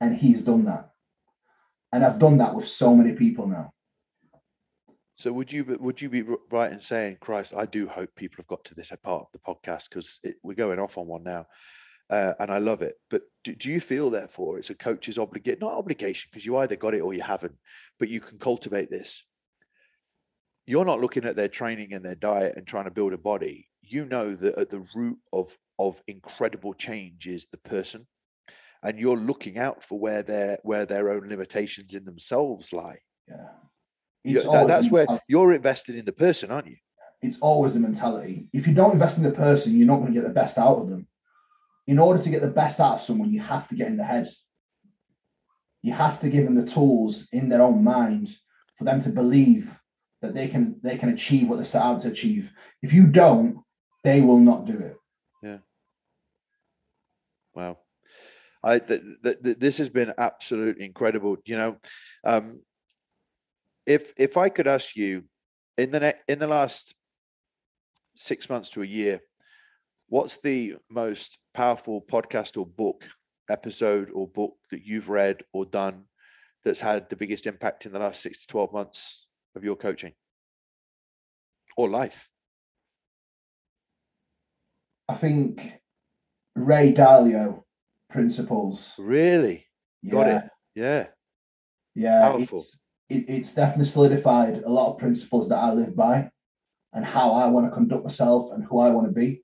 And 0.00 0.16
he's 0.16 0.42
done 0.42 0.64
that. 0.64 0.90
And 1.92 2.04
I've 2.04 2.18
done 2.18 2.38
that 2.38 2.54
with 2.54 2.66
so 2.66 2.96
many 2.96 3.12
people 3.12 3.46
now. 3.46 3.72
So 5.14 5.32
would 5.32 5.52
you 5.52 5.76
would 5.78 6.00
you 6.00 6.08
be 6.08 6.24
right 6.50 6.72
in 6.72 6.80
saying, 6.80 7.18
Christ, 7.20 7.52
I 7.56 7.66
do 7.66 7.86
hope 7.86 8.10
people 8.16 8.36
have 8.38 8.46
got 8.48 8.64
to 8.64 8.74
this 8.74 8.92
part 9.02 9.26
of 9.26 9.28
the 9.32 9.38
podcast 9.38 9.88
because 9.88 10.18
we're 10.42 10.54
going 10.54 10.80
off 10.80 10.98
on 10.98 11.06
one 11.06 11.22
now, 11.22 11.46
uh, 12.10 12.32
and 12.40 12.50
I 12.50 12.58
love 12.58 12.82
it. 12.82 12.94
But 13.10 13.22
do, 13.44 13.54
do 13.54 13.70
you 13.70 13.78
feel 13.78 14.10
therefore 14.10 14.58
it's 14.58 14.70
a 14.70 14.74
coach's 14.74 15.18
obligation, 15.18 15.60
not 15.60 15.74
obligation, 15.74 16.30
because 16.32 16.46
you 16.46 16.56
either 16.56 16.76
got 16.76 16.94
it 16.94 17.02
or 17.02 17.12
you 17.12 17.22
haven't, 17.22 17.54
but 17.98 18.08
you 18.08 18.20
can 18.20 18.38
cultivate 18.38 18.90
this 18.90 19.22
you're 20.66 20.84
not 20.84 21.00
looking 21.00 21.24
at 21.24 21.36
their 21.36 21.48
training 21.48 21.92
and 21.92 22.04
their 22.04 22.14
diet 22.14 22.54
and 22.56 22.66
trying 22.66 22.84
to 22.84 22.90
build 22.90 23.12
a 23.12 23.18
body. 23.18 23.68
You 23.82 24.04
know 24.04 24.34
that 24.34 24.58
at 24.58 24.70
the 24.70 24.84
root 24.94 25.18
of 25.32 25.56
of 25.78 26.00
incredible 26.06 26.74
change 26.74 27.26
is 27.26 27.46
the 27.50 27.58
person. 27.58 28.06
And 28.84 28.98
you're 28.98 29.16
looking 29.16 29.58
out 29.58 29.82
for 29.82 29.98
where 29.98 30.22
their 30.22 30.58
where 30.62 30.86
their 30.86 31.10
own 31.10 31.28
limitations 31.28 31.94
in 31.94 32.04
themselves 32.04 32.72
lie. 32.72 32.98
Yeah. 33.28 34.42
That, 34.52 34.68
that's 34.68 34.90
where 34.90 35.06
you're 35.26 35.52
invested 35.52 35.96
in 35.96 36.04
the 36.04 36.12
person 36.12 36.52
aren't 36.52 36.68
you? 36.68 36.76
It's 37.22 37.38
always 37.40 37.72
the 37.72 37.80
mentality. 37.80 38.48
If 38.52 38.66
you 38.66 38.74
don't 38.74 38.92
invest 38.92 39.16
in 39.16 39.24
the 39.24 39.32
person 39.32 39.76
you're 39.76 39.86
not 39.86 39.98
going 39.98 40.14
to 40.14 40.20
get 40.20 40.26
the 40.26 40.34
best 40.34 40.58
out 40.58 40.78
of 40.78 40.88
them. 40.88 41.08
In 41.88 41.98
order 41.98 42.22
to 42.22 42.30
get 42.30 42.40
the 42.40 42.48
best 42.48 42.78
out 42.78 43.00
of 43.00 43.02
someone 43.02 43.32
you 43.32 43.40
have 43.40 43.68
to 43.68 43.74
get 43.74 43.88
in 43.88 43.96
the 43.96 44.04
head. 44.04 44.30
You 45.82 45.92
have 45.92 46.20
to 46.20 46.28
give 46.28 46.44
them 46.44 46.54
the 46.54 46.70
tools 46.70 47.26
in 47.32 47.48
their 47.48 47.62
own 47.62 47.82
mind 47.82 48.28
for 48.76 48.84
them 48.84 49.02
to 49.02 49.08
believe 49.08 49.68
that 50.22 50.34
they 50.34 50.48
can 50.48 50.76
they 50.82 50.96
can 50.96 51.10
achieve 51.10 51.48
what 51.48 51.56
they're 51.56 51.64
set 51.64 51.82
out 51.82 52.00
to 52.02 52.08
achieve. 52.08 52.48
If 52.80 52.92
you 52.92 53.06
don't, 53.06 53.58
they 54.04 54.20
will 54.20 54.38
not 54.38 54.64
do 54.64 54.78
it. 54.78 54.96
Yeah. 55.42 55.58
Wow. 57.54 57.78
I 58.64 58.78
th- 58.78 59.02
th- 59.24 59.42
th- 59.42 59.58
this 59.58 59.78
has 59.78 59.88
been 59.88 60.14
absolutely 60.16 60.86
incredible. 60.86 61.36
You 61.44 61.56
know, 61.56 61.76
um, 62.24 62.60
if 63.84 64.12
if 64.16 64.36
I 64.36 64.48
could 64.48 64.68
ask 64.68 64.96
you 64.96 65.24
in 65.76 65.90
the 65.90 66.00
ne- 66.00 66.22
in 66.28 66.38
the 66.38 66.46
last 66.46 66.94
six 68.14 68.48
months 68.48 68.70
to 68.70 68.82
a 68.82 68.86
year, 68.86 69.20
what's 70.08 70.36
the 70.38 70.76
most 70.88 71.38
powerful 71.52 72.00
podcast 72.00 72.56
or 72.56 72.64
book 72.64 73.08
episode 73.50 74.10
or 74.14 74.28
book 74.28 74.54
that 74.70 74.86
you've 74.86 75.08
read 75.08 75.42
or 75.52 75.64
done 75.64 76.04
that's 76.64 76.80
had 76.80 77.10
the 77.10 77.16
biggest 77.16 77.48
impact 77.48 77.86
in 77.86 77.92
the 77.92 77.98
last 77.98 78.22
six 78.22 78.42
to 78.42 78.46
twelve 78.46 78.72
months 78.72 79.26
of 79.54 79.64
your 79.64 79.76
coaching 79.76 80.12
or 81.76 81.88
life? 81.88 82.28
I 85.08 85.16
think 85.16 85.60
Ray 86.54 86.92
Dalio 86.94 87.62
principles. 88.10 88.92
Really? 88.98 89.66
Yeah. 90.02 90.12
Got 90.12 90.26
it. 90.28 90.44
Yeah. 90.74 91.06
Yeah. 91.94 92.30
Powerful. 92.30 92.66
It's, 93.08 93.28
it, 93.28 93.32
it's 93.32 93.52
definitely 93.52 93.92
solidified 93.92 94.62
a 94.62 94.70
lot 94.70 94.92
of 94.92 94.98
principles 94.98 95.48
that 95.48 95.56
I 95.56 95.72
live 95.72 95.94
by 95.96 96.30
and 96.92 97.04
how 97.04 97.32
I 97.32 97.46
want 97.46 97.66
to 97.66 97.70
conduct 97.70 98.04
myself 98.04 98.52
and 98.52 98.64
who 98.64 98.80
I 98.80 98.90
want 98.90 99.06
to 99.06 99.12
be. 99.12 99.42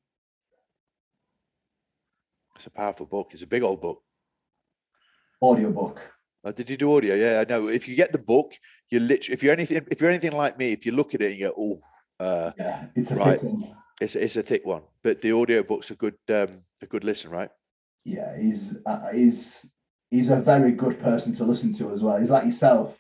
It's 2.57 2.67
a 2.67 2.71
powerful 2.71 3.07
book. 3.07 3.31
It's 3.33 3.43
a 3.43 3.47
big 3.47 3.63
old 3.63 3.81
book. 3.81 4.03
Audio 5.41 5.71
book. 5.71 6.01
Oh, 6.45 6.53
did 6.53 6.71
you 6.71 6.77
do 6.77 6.97
audio? 6.97 7.15
Yeah, 7.15 7.41
I 7.41 7.51
know. 7.51 7.69
If 7.69 7.89
you 7.89 7.97
get 7.97 8.13
the 8.13 8.19
book, 8.19 8.53
you 8.91 9.01
literally 9.01 9.35
if 9.35 9.43
you're 9.43 9.53
anything 9.53 9.87
if 9.91 10.01
you're 10.01 10.11
anything 10.11 10.33
like 10.33 10.59
me, 10.59 10.73
if 10.73 10.87
you 10.87 10.93
look 10.93 11.15
at 11.15 11.23
it 11.23 11.33
and 11.33 11.39
you 11.39 11.49
go, 11.49 11.55
oh, 11.59 12.25
uh, 12.25 12.53
yeah, 12.59 12.87
it's 12.95 13.11
a 13.11 13.17
right. 13.17 13.41
thick 13.41 13.43
one. 13.43 13.77
It's 14.01 14.15
it's 14.15 14.37
a 14.37 14.43
thick 14.43 14.65
one, 14.65 14.83
but 15.03 15.21
the 15.21 15.33
audio 15.33 15.63
book's 15.63 15.91
a 15.91 15.95
good 15.97 16.17
um, 16.29 16.63
a 16.81 16.87
good 16.87 17.05
listen, 17.05 17.31
right? 17.31 17.51
Yeah, 18.05 18.39
he's 18.41 18.77
uh, 18.87 19.09
he's 19.13 19.67
he's 20.11 20.31
a 20.31 20.37
very 20.37 20.73
good 20.73 21.01
person 21.01 21.35
to 21.37 21.45
listen 21.45 21.75
to 21.79 21.91
as 21.93 22.03
well. 22.03 22.19
He's 22.19 22.31
like 22.31 22.45
yourself. 22.45 22.97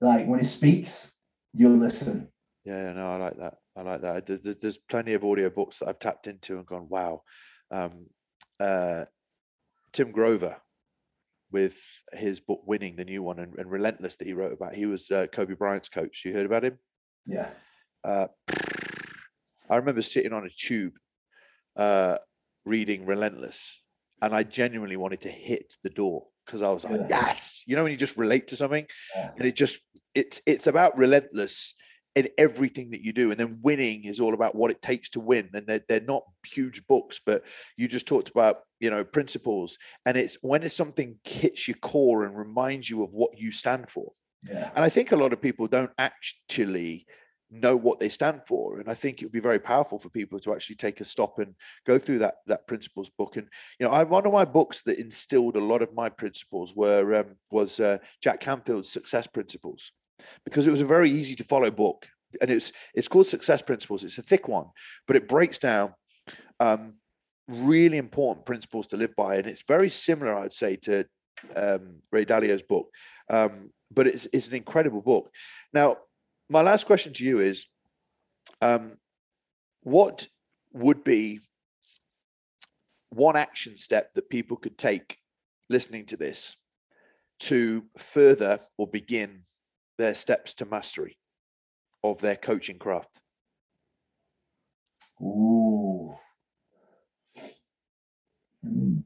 Like 0.00 0.26
when 0.26 0.40
he 0.40 0.46
speaks, 0.46 1.10
you'll 1.52 1.78
listen. 1.78 2.28
Yeah, 2.64 2.92
no, 2.92 3.10
I 3.10 3.16
like 3.16 3.38
that. 3.38 3.54
I 3.76 3.82
like 3.82 4.00
that. 4.02 4.26
There's, 4.26 4.56
there's 4.56 4.78
plenty 4.78 5.14
of 5.14 5.24
audio 5.24 5.50
books 5.50 5.78
that 5.78 5.88
I've 5.88 5.98
tapped 5.98 6.26
into 6.26 6.56
and 6.58 6.66
gone, 6.66 6.86
wow. 6.88 7.22
Um, 7.70 8.06
uh, 8.60 9.04
Tim 9.92 10.12
Grover, 10.12 10.56
with 11.52 11.78
his 12.12 12.40
book 12.40 12.62
Winning, 12.66 12.96
the 12.96 13.04
new 13.04 13.22
one, 13.22 13.38
and, 13.38 13.54
and 13.58 13.70
Relentless 13.70 14.16
that 14.16 14.26
he 14.26 14.32
wrote 14.32 14.52
about. 14.52 14.74
He 14.74 14.86
was 14.86 15.10
uh, 15.10 15.26
Kobe 15.32 15.54
Bryant's 15.54 15.88
coach. 15.88 16.22
You 16.24 16.32
heard 16.32 16.46
about 16.46 16.64
him? 16.64 16.78
Yeah. 17.26 17.50
Uh, 18.02 18.28
I 19.70 19.76
remember 19.76 20.02
sitting 20.02 20.32
on 20.32 20.44
a 20.44 20.50
tube 20.50 20.94
uh, 21.76 22.18
reading 22.64 23.06
Relentless, 23.06 23.82
and 24.20 24.34
I 24.34 24.42
genuinely 24.42 24.96
wanted 24.96 25.22
to 25.22 25.30
hit 25.30 25.74
the 25.82 25.90
door 25.90 26.26
because 26.46 26.62
I 26.62 26.70
was 26.70 26.84
like, 26.84 27.02
yeah. 27.08 27.26
yes, 27.26 27.62
you 27.66 27.76
know, 27.76 27.82
when 27.84 27.92
you 27.92 27.98
just 27.98 28.16
relate 28.16 28.48
to 28.48 28.56
something, 28.56 28.86
yeah. 29.14 29.30
and 29.36 29.46
it 29.46 29.56
just 29.56 29.80
it's 30.14 30.42
it's 30.46 30.66
about 30.66 30.98
relentless 30.98 31.74
in 32.14 32.28
everything 32.38 32.90
that 32.90 33.02
you 33.02 33.12
do. 33.12 33.30
And 33.30 33.40
then 33.40 33.58
winning 33.62 34.04
is 34.04 34.20
all 34.20 34.34
about 34.34 34.54
what 34.54 34.70
it 34.70 34.82
takes 34.82 35.08
to 35.10 35.20
win. 35.20 35.50
And 35.54 35.66
they're, 35.66 35.84
they're 35.88 36.00
not 36.00 36.24
huge 36.46 36.86
books, 36.86 37.20
but 37.24 37.44
you 37.76 37.88
just 37.88 38.06
talked 38.06 38.28
about, 38.28 38.60
you 38.80 38.90
know, 38.90 39.04
principles. 39.04 39.78
And 40.04 40.16
it's 40.16 40.36
when 40.42 40.62
it's 40.62 40.76
something 40.76 41.18
hits 41.24 41.68
your 41.68 41.76
core 41.78 42.24
and 42.24 42.36
reminds 42.36 42.88
you 42.90 43.02
of 43.02 43.12
what 43.12 43.38
you 43.38 43.52
stand 43.52 43.88
for. 43.88 44.12
Yeah. 44.42 44.70
And 44.74 44.84
I 44.84 44.88
think 44.88 45.12
a 45.12 45.16
lot 45.16 45.32
of 45.32 45.40
people 45.40 45.68
don't 45.68 45.92
actually 45.98 47.06
know 47.52 47.76
what 47.76 48.00
they 48.00 48.08
stand 48.08 48.40
for 48.46 48.80
and 48.80 48.88
i 48.88 48.94
think 48.94 49.20
it 49.20 49.26
would 49.26 49.32
be 49.32 49.38
very 49.38 49.58
powerful 49.58 49.98
for 49.98 50.08
people 50.08 50.40
to 50.40 50.54
actually 50.54 50.74
take 50.74 51.02
a 51.02 51.04
stop 51.04 51.38
and 51.38 51.54
go 51.86 51.98
through 51.98 52.18
that 52.18 52.36
that 52.46 52.66
principles 52.66 53.10
book 53.10 53.36
and 53.36 53.46
you 53.78 53.84
know 53.84 53.92
I, 53.92 54.04
one 54.04 54.24
of 54.24 54.32
my 54.32 54.46
books 54.46 54.80
that 54.86 54.98
instilled 54.98 55.56
a 55.56 55.60
lot 55.60 55.82
of 55.82 55.92
my 55.92 56.08
principles 56.08 56.74
were 56.74 57.14
um, 57.14 57.36
was 57.50 57.78
uh, 57.78 57.98
jack 58.22 58.40
canfield's 58.40 58.88
success 58.88 59.26
principles 59.26 59.92
because 60.44 60.66
it 60.66 60.70
was 60.70 60.80
a 60.80 60.86
very 60.86 61.10
easy 61.10 61.34
to 61.36 61.44
follow 61.44 61.70
book. 61.70 62.06
And 62.40 62.50
it's 62.50 62.72
it's 62.94 63.08
called 63.08 63.26
success 63.26 63.62
principles. 63.62 64.04
It's 64.04 64.18
a 64.18 64.22
thick 64.22 64.48
one 64.48 64.66
but 65.06 65.16
it 65.16 65.28
breaks 65.28 65.58
down 65.58 65.94
um, 66.60 66.94
really 67.48 67.98
important 67.98 68.46
principles 68.46 68.86
to 68.88 68.96
live 68.96 69.14
by. 69.16 69.36
And 69.36 69.46
it's 69.46 69.64
very 69.66 69.90
similar 69.90 70.36
i'd 70.38 70.52
say 70.52 70.76
to 70.76 71.04
um, 71.56 72.00
ray 72.10 72.24
dalio's 72.24 72.62
book. 72.62 72.88
Um, 73.28 73.70
but 73.90 74.06
it's, 74.06 74.26
it's 74.32 74.48
an 74.48 74.54
incredible 74.54 75.02
book. 75.02 75.30
Now 75.72 75.96
my 76.48 76.62
last 76.62 76.86
question 76.86 77.12
to 77.14 77.24
you 77.24 77.40
is 77.40 77.66
um, 78.60 78.96
what 79.82 80.26
would 80.72 81.04
be 81.04 81.40
one 83.10 83.36
action 83.36 83.76
step 83.76 84.14
that 84.14 84.30
people 84.30 84.56
could 84.56 84.78
take 84.78 85.18
listening 85.68 86.06
to 86.06 86.16
this 86.16 86.56
to 87.40 87.84
further 87.98 88.58
or 88.78 88.86
begin 88.86 89.42
their 89.98 90.14
steps 90.14 90.54
to 90.54 90.66
mastery 90.66 91.16
of 92.04 92.20
their 92.20 92.36
coaching 92.36 92.78
craft? 92.78 93.20
Ooh. 95.20 96.14
Hmm. 98.64 98.98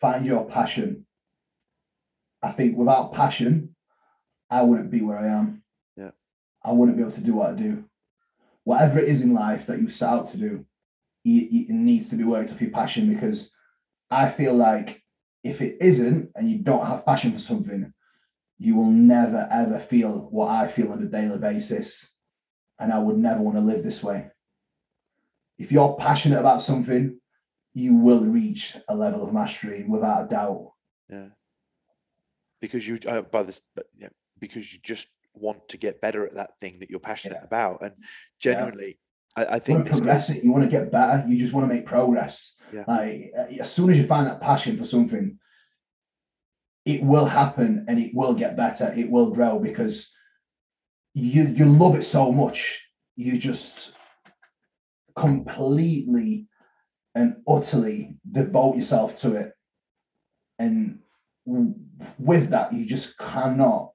Find 0.00 0.24
your 0.26 0.44
passion. 0.46 1.06
I 2.42 2.52
think 2.52 2.76
without 2.76 3.12
passion, 3.12 3.74
I 4.50 4.62
wouldn't 4.62 4.90
be 4.90 5.02
where 5.02 5.18
I 5.18 5.28
am. 5.28 5.62
Yeah. 5.96 6.10
I 6.64 6.72
wouldn't 6.72 6.96
be 6.96 7.02
able 7.02 7.12
to 7.12 7.20
do 7.20 7.34
what 7.34 7.50
I 7.50 7.54
do. 7.54 7.84
Whatever 8.64 8.98
it 8.98 9.08
is 9.08 9.22
in 9.22 9.34
life 9.34 9.66
that 9.66 9.80
you 9.80 9.90
set 9.90 10.08
out 10.08 10.30
to 10.30 10.36
do, 10.36 10.64
it, 11.24 11.70
needs 11.70 12.08
to 12.10 12.16
be 12.16 12.24
worked 12.24 12.52
off 12.52 12.60
your 12.60 12.70
passion 12.70 13.12
because 13.12 13.50
I 14.10 14.30
feel 14.30 14.54
like 14.54 15.02
if 15.42 15.60
it 15.60 15.78
isn't 15.80 16.30
and 16.34 16.50
you 16.50 16.58
don't 16.58 16.86
have 16.86 17.04
passion 17.04 17.32
for 17.32 17.38
something, 17.38 17.92
you 18.58 18.74
will 18.74 18.90
never 18.90 19.48
ever 19.50 19.78
feel 19.78 20.28
what 20.30 20.48
I 20.48 20.68
feel 20.70 20.92
on 20.92 21.02
a 21.02 21.06
daily 21.06 21.38
basis. 21.38 22.06
And 22.80 22.92
I 22.92 22.98
would 22.98 23.18
never 23.18 23.40
want 23.40 23.56
to 23.56 23.62
live 23.62 23.82
this 23.82 24.02
way. 24.02 24.26
If 25.58 25.72
you're 25.72 25.96
passionate 25.98 26.38
about 26.38 26.62
something, 26.62 27.18
you 27.74 27.94
will 27.94 28.24
reach 28.24 28.76
a 28.88 28.94
level 28.94 29.24
of 29.24 29.32
mastery 29.32 29.84
without 29.88 30.26
a 30.26 30.28
doubt. 30.28 30.72
Yeah. 31.10 31.26
Because 32.60 32.86
you, 32.86 32.98
uh, 33.06 33.22
by 33.22 33.42
this, 33.42 33.60
but 33.74 33.86
yeah, 33.96 34.08
because 34.38 34.72
you 34.72 34.78
just 34.82 35.08
want 35.34 35.68
to 35.68 35.76
get 35.76 36.00
better 36.00 36.26
at 36.26 36.34
that 36.34 36.58
thing 36.60 36.78
that 36.80 36.90
you're 36.90 37.00
passionate 37.00 37.38
yeah. 37.40 37.46
about. 37.46 37.82
And 37.82 37.92
genuinely, 38.40 38.98
yeah. 39.36 39.44
I, 39.44 39.54
I, 39.56 39.58
think 39.58 39.86
you 39.86 39.92
progress 39.92 40.30
it. 40.30 40.42
You 40.42 40.52
want 40.52 40.64
to 40.64 40.70
get 40.70 40.90
better. 40.90 41.24
You 41.28 41.38
just 41.38 41.52
want 41.52 41.68
to 41.68 41.74
make 41.74 41.86
progress. 41.86 42.54
Yeah. 42.72 42.84
Like 42.86 43.32
as 43.60 43.70
soon 43.70 43.90
as 43.90 43.96
you 43.96 44.06
find 44.06 44.26
that 44.26 44.40
passion 44.40 44.76
for 44.76 44.84
something, 44.84 45.38
it 46.88 47.02
will 47.02 47.26
happen 47.26 47.84
and 47.86 47.98
it 47.98 48.14
will 48.14 48.32
get 48.32 48.56
better. 48.56 48.94
It 48.96 49.10
will 49.10 49.30
grow 49.30 49.58
because 49.58 50.08
you 51.12 51.42
you 51.44 51.66
love 51.66 51.94
it 51.96 52.04
so 52.04 52.32
much. 52.32 52.80
You 53.14 53.36
just 53.36 53.90
completely 55.14 56.46
and 57.14 57.36
utterly 57.46 58.16
devote 58.30 58.76
yourself 58.76 59.20
to 59.20 59.36
it. 59.36 59.52
And 60.58 61.00
with 62.18 62.50
that, 62.50 62.72
you 62.72 62.86
just 62.86 63.18
cannot 63.18 63.90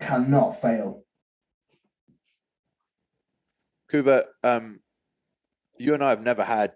cannot 0.00 0.62
fail. 0.62 1.04
Kuba, 3.90 4.24
um, 4.42 4.80
you 5.78 5.92
and 5.92 6.02
I 6.02 6.08
have 6.08 6.22
never 6.22 6.42
had 6.42 6.72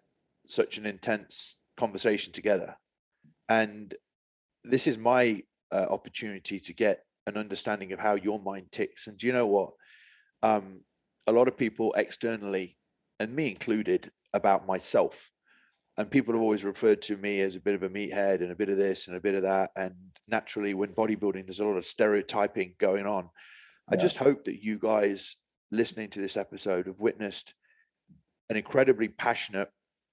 such 0.46 0.76
an 0.76 0.84
intense 0.84 1.56
conversation 1.78 2.34
together. 2.34 2.76
And 3.48 3.94
this 4.64 4.86
is 4.86 4.98
my 4.98 5.42
uh, 5.72 5.86
opportunity 5.88 6.60
to 6.60 6.72
get 6.72 7.04
an 7.26 7.36
understanding 7.36 7.92
of 7.92 7.98
how 7.98 8.14
your 8.14 8.40
mind 8.40 8.70
ticks. 8.72 9.06
And 9.06 9.16
do 9.16 9.26
you 9.26 9.32
know 9.32 9.46
what? 9.46 9.70
Um, 10.42 10.80
a 11.26 11.32
lot 11.32 11.48
of 11.48 11.56
people 11.56 11.92
externally, 11.96 12.76
and 13.18 13.34
me 13.34 13.48
included, 13.48 14.10
about 14.32 14.66
myself. 14.66 15.30
And 15.96 16.10
people 16.10 16.34
have 16.34 16.42
always 16.42 16.64
referred 16.64 17.02
to 17.02 17.16
me 17.16 17.40
as 17.40 17.56
a 17.56 17.60
bit 17.60 17.74
of 17.74 17.82
a 17.82 17.88
meathead 17.88 18.40
and 18.40 18.52
a 18.52 18.56
bit 18.56 18.68
of 18.68 18.78
this 18.78 19.08
and 19.08 19.16
a 19.16 19.20
bit 19.20 19.34
of 19.34 19.42
that. 19.42 19.70
And 19.76 19.94
naturally, 20.28 20.72
when 20.74 20.94
bodybuilding, 20.94 21.46
there's 21.46 21.60
a 21.60 21.64
lot 21.64 21.76
of 21.76 21.84
stereotyping 21.84 22.74
going 22.78 23.06
on. 23.06 23.28
Yeah. 23.90 23.98
I 23.98 24.00
just 24.00 24.16
hope 24.16 24.44
that 24.44 24.62
you 24.62 24.78
guys 24.78 25.36
listening 25.70 26.08
to 26.10 26.20
this 26.20 26.36
episode 26.36 26.86
have 26.86 26.98
witnessed 26.98 27.54
an 28.48 28.56
incredibly 28.56 29.08
passionate 29.08 29.70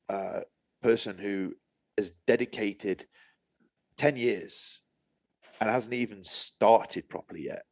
uh, 0.09 0.41
person 0.81 1.17
who 1.17 1.53
is 1.95 2.13
dedicated 2.27 3.05
10 3.97 4.17
years 4.17 4.81
and 5.59 5.69
hasn't 5.69 5.93
even 5.93 6.23
started 6.23 7.09
properly 7.09 7.45
yet 7.45 7.63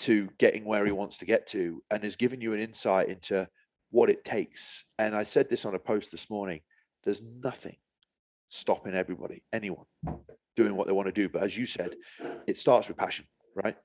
to 0.00 0.28
getting 0.38 0.64
where 0.64 0.84
he 0.84 0.92
wants 0.92 1.18
to 1.18 1.24
get 1.24 1.46
to 1.46 1.82
and 1.90 2.02
has 2.02 2.16
given 2.16 2.40
you 2.40 2.52
an 2.52 2.60
insight 2.60 3.08
into 3.08 3.48
what 3.90 4.10
it 4.10 4.24
takes. 4.24 4.84
And 4.98 5.14
I 5.14 5.24
said 5.24 5.48
this 5.48 5.64
on 5.64 5.74
a 5.74 5.78
post 5.78 6.10
this 6.10 6.28
morning 6.28 6.60
there's 7.04 7.22
nothing 7.22 7.76
stopping 8.48 8.94
everybody, 8.94 9.42
anyone, 9.52 9.84
doing 10.56 10.74
what 10.74 10.86
they 10.86 10.92
want 10.92 11.06
to 11.06 11.12
do. 11.12 11.28
But 11.28 11.42
as 11.42 11.56
you 11.56 11.66
said, 11.66 11.94
it 12.46 12.56
starts 12.56 12.88
with 12.88 12.96
passion, 12.96 13.26
right? 13.54 13.76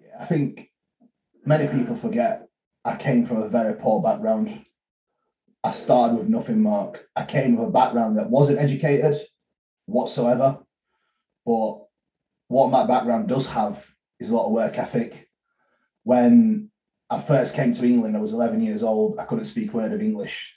Yeah, 0.00 0.16
I 0.20 0.26
think 0.26 0.70
many 1.44 1.66
people 1.66 1.96
forget 1.96 2.46
I 2.84 2.96
came 2.96 3.26
from 3.26 3.42
a 3.42 3.48
very 3.48 3.74
poor 3.74 4.00
background. 4.00 4.64
I 5.64 5.72
started 5.72 6.18
with 6.18 6.28
nothing, 6.28 6.60
Mark. 6.60 7.04
I 7.16 7.24
came 7.24 7.56
with 7.56 7.68
a 7.68 7.72
background 7.72 8.16
that 8.18 8.30
wasn't 8.30 8.58
educated 8.58 9.20
whatsoever. 9.86 10.58
But 11.44 11.78
what 12.48 12.70
my 12.70 12.86
background 12.86 13.28
does 13.28 13.46
have 13.46 13.84
is 14.20 14.30
a 14.30 14.34
lot 14.34 14.46
of 14.46 14.52
work 14.52 14.78
ethic. 14.78 15.28
When 16.04 16.70
I 17.10 17.22
first 17.22 17.54
came 17.54 17.72
to 17.72 17.84
England, 17.84 18.16
I 18.16 18.20
was 18.20 18.32
11 18.32 18.60
years 18.60 18.82
old. 18.82 19.18
I 19.18 19.24
couldn't 19.24 19.46
speak 19.46 19.72
a 19.72 19.76
word 19.76 19.92
of 19.92 20.00
English. 20.00 20.52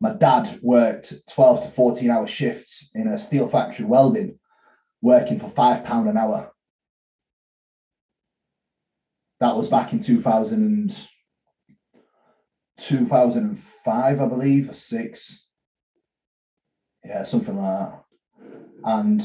My 0.00 0.12
dad 0.12 0.58
worked 0.62 1.14
12 1.30 1.64
to 1.64 1.70
14 1.72 2.10
hour 2.10 2.26
shifts 2.26 2.90
in 2.94 3.08
a 3.08 3.18
steel 3.18 3.48
factory 3.48 3.86
welding, 3.86 4.38
working 5.00 5.40
for 5.40 5.50
five 5.50 5.84
pound 5.84 6.08
an 6.08 6.16
hour. 6.16 6.50
That 9.40 9.56
was 9.56 9.68
back 9.68 9.92
in 9.92 10.00
2000 10.00 10.94
2005, 12.78 14.20
I 14.20 14.26
believe, 14.26 14.70
or 14.70 14.74
six. 14.74 15.44
Yeah, 17.04 17.22
something 17.24 17.56
like 17.56 17.78
that. 17.78 18.05
And 18.84 19.22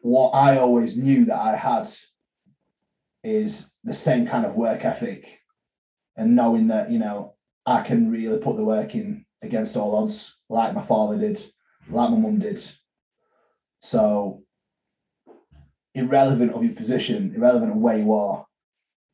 what 0.00 0.30
I 0.30 0.58
always 0.58 0.96
knew 0.96 1.24
that 1.26 1.38
I 1.38 1.56
had 1.56 1.88
is 3.24 3.70
the 3.84 3.94
same 3.94 4.26
kind 4.26 4.44
of 4.44 4.54
work 4.54 4.84
ethic 4.84 5.26
and 6.16 6.36
knowing 6.36 6.68
that, 6.68 6.90
you 6.90 6.98
know, 6.98 7.34
I 7.66 7.82
can 7.82 8.10
really 8.10 8.38
put 8.38 8.56
the 8.56 8.64
work 8.64 8.94
in 8.94 9.24
against 9.42 9.76
all 9.76 9.96
odds, 9.96 10.34
like 10.48 10.74
my 10.74 10.86
father 10.86 11.18
did, 11.18 11.38
like 11.90 12.10
my 12.10 12.16
mum 12.16 12.38
did. 12.38 12.62
So, 13.80 14.42
irrelevant 15.94 16.52
of 16.52 16.64
your 16.64 16.74
position, 16.74 17.32
irrelevant 17.36 17.72
of 17.72 17.78
where 17.78 17.98
you 17.98 18.12
are, 18.14 18.46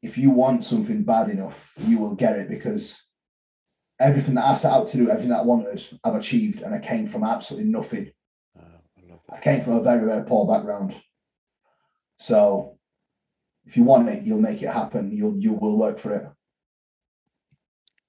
if 0.03 0.19
you 0.19 0.31
want 0.31 0.65
something 0.65 1.03
bad 1.03 1.31
enough, 1.31 1.57
you 1.77 1.99
will 1.99 2.15
get 2.15 2.37
it 2.37 2.49
because 2.49 2.97
everything 4.01 4.35
that 4.35 4.45
I 4.45 4.55
set 4.55 4.73
out 4.73 4.89
to 4.89 4.97
do, 4.97 5.09
everything 5.09 5.31
that 5.31 5.41
I 5.41 5.45
wanted, 5.45 5.83
I've 6.03 6.15
achieved, 6.15 6.61
and 6.61 6.75
I 6.75 6.79
came 6.79 7.09
from 7.09 7.25
absolutely 7.25 7.71
nothing. 7.71 8.13
I, 9.31 9.37
I 9.37 9.41
came 9.41 9.65
from 9.65 9.75
a 9.75 9.83
very, 9.83 10.05
very 10.05 10.25
poor 10.25 10.47
background. 10.47 10.95
So, 12.19 12.79
if 13.67 13.77
you 13.77 13.85
want 13.85 14.09
it, 14.09 14.25
you'll 14.25 14.41
make 14.41 14.63
it 14.63 14.69
happen. 14.69 15.11
You'll 15.11 15.37
you 15.39 15.53
will 15.53 15.77
work 15.77 15.99
for 15.99 16.15
it. 16.15 16.27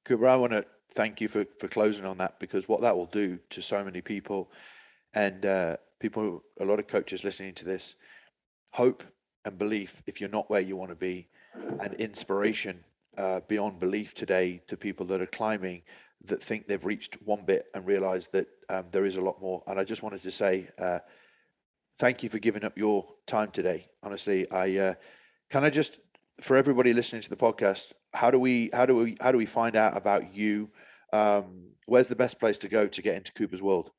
Kuba, 0.05 0.28
I 0.28 0.36
want 0.36 0.51
to 0.51 0.66
thank 0.93 1.22
you 1.22 1.28
for 1.28 1.45
for 1.59 1.68
closing 1.68 2.05
on 2.05 2.18
that 2.18 2.39
because 2.39 2.68
what 2.68 2.82
that 2.82 2.95
will 2.95 3.07
do 3.07 3.39
to 3.51 3.61
so 3.61 3.84
many 3.84 4.01
people, 4.01 4.51
and 5.13 5.45
uh, 5.45 5.78
people, 5.99 6.43
a 6.59 6.66
lot 6.66 6.80
of 6.80 6.88
coaches 6.88 7.24
listening 7.24 7.53
to 7.55 7.66
this, 7.66 7.95
hope 8.72 9.03
and 9.45 9.57
belief. 9.57 10.03
If 10.05 10.20
you're 10.20 10.30
not 10.30 10.49
where 10.49 10.61
you 10.61 10.76
want 10.76 10.91
to 10.91 10.95
be, 10.95 11.28
and 11.80 11.93
inspiration 11.95 12.84
uh, 13.18 13.39
beyond 13.47 13.80
belief 13.80 14.13
today 14.13 14.61
to 14.68 14.78
people 14.78 15.05
that 15.07 15.22
are 15.22 15.28
climbing 15.28 15.82
that 16.28 16.41
think 16.41 16.67
they've 16.67 16.84
reached 16.84 17.15
one 17.23 17.43
bit 17.45 17.65
and 17.73 17.86
realize 17.86 18.28
that 18.28 18.47
um, 18.69 18.86
there 18.91 19.05
is 19.05 19.17
a 19.17 19.21
lot 19.21 19.41
more. 19.41 19.63
And 19.67 19.80
I 19.80 19.84
just 19.84 20.03
wanted 20.03 20.23
to 20.23 20.32
say 20.32 20.67
uh, 20.78 20.99
thank 21.99 22.23
you 22.23 22.30
for 22.30 22.39
giving 22.39 22.63
up 22.63 22.78
your 22.78 23.05
time 23.28 23.51
today. 23.51 23.88
Honestly, 24.03 24.49
I 24.51 24.78
uh, 24.78 24.93
can 25.49 25.63
I 25.63 25.69
just 25.69 25.99
for 26.41 26.57
everybody 26.57 26.93
listening 26.93 27.21
to 27.21 27.30
the 27.30 27.36
podcast, 27.36 27.93
how 28.13 28.32
do 28.32 28.39
we 28.39 28.69
how 28.73 28.86
do 28.86 28.95
we 28.95 29.17
how 29.21 29.32
do 29.32 29.38
we 29.38 29.45
find 29.45 29.76
out 29.76 29.95
about 29.95 30.34
you? 30.36 30.69
Um, 31.13 31.69
where's 31.86 32.07
the 32.07 32.15
best 32.15 32.39
place 32.39 32.57
to 32.59 32.67
go 32.67 32.88
to 32.88 33.01
get 33.01 33.15
into 33.15 33.32
Kuba's 33.34 33.61
world? 33.61 33.91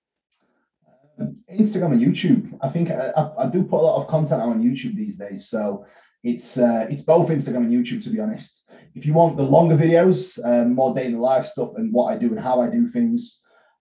Um, 1.18 1.37
Instagram 1.51 1.93
and 1.93 2.01
YouTube. 2.01 2.59
I 2.61 2.68
think 2.68 2.91
I, 2.91 3.11
I, 3.39 3.47
do 3.47 3.62
put 3.62 3.81
a 3.81 3.85
lot 3.87 4.03
of 4.03 4.09
content 4.09 4.43
on 4.43 4.62
YouTube 4.62 4.97
these 4.97 5.14
days. 5.14 5.49
So 5.49 5.87
it's 6.27 6.59
uh, 6.59 6.87
it's 6.91 7.03
both 7.03 7.29
Instagram 7.29 7.68
and 7.68 7.72
YouTube, 7.72 8.03
to 8.05 8.11
be 8.11 8.20
honest. 8.20 8.64
If 8.95 9.07
you 9.07 9.12
want 9.12 9.37
the 9.37 9.45
longer 9.45 9.77
videos, 9.77 10.39
um, 10.45 10.74
more 10.74 10.93
day 10.95 11.07
in 11.07 11.12
the 11.12 11.20
life 11.20 11.47
stuff 11.47 11.70
and 11.77 11.93
what 11.93 12.12
I 12.12 12.18
do 12.18 12.29
and 12.29 12.41
how 12.41 12.61
I 12.61 12.68
do 12.68 12.89
things, 12.89 13.39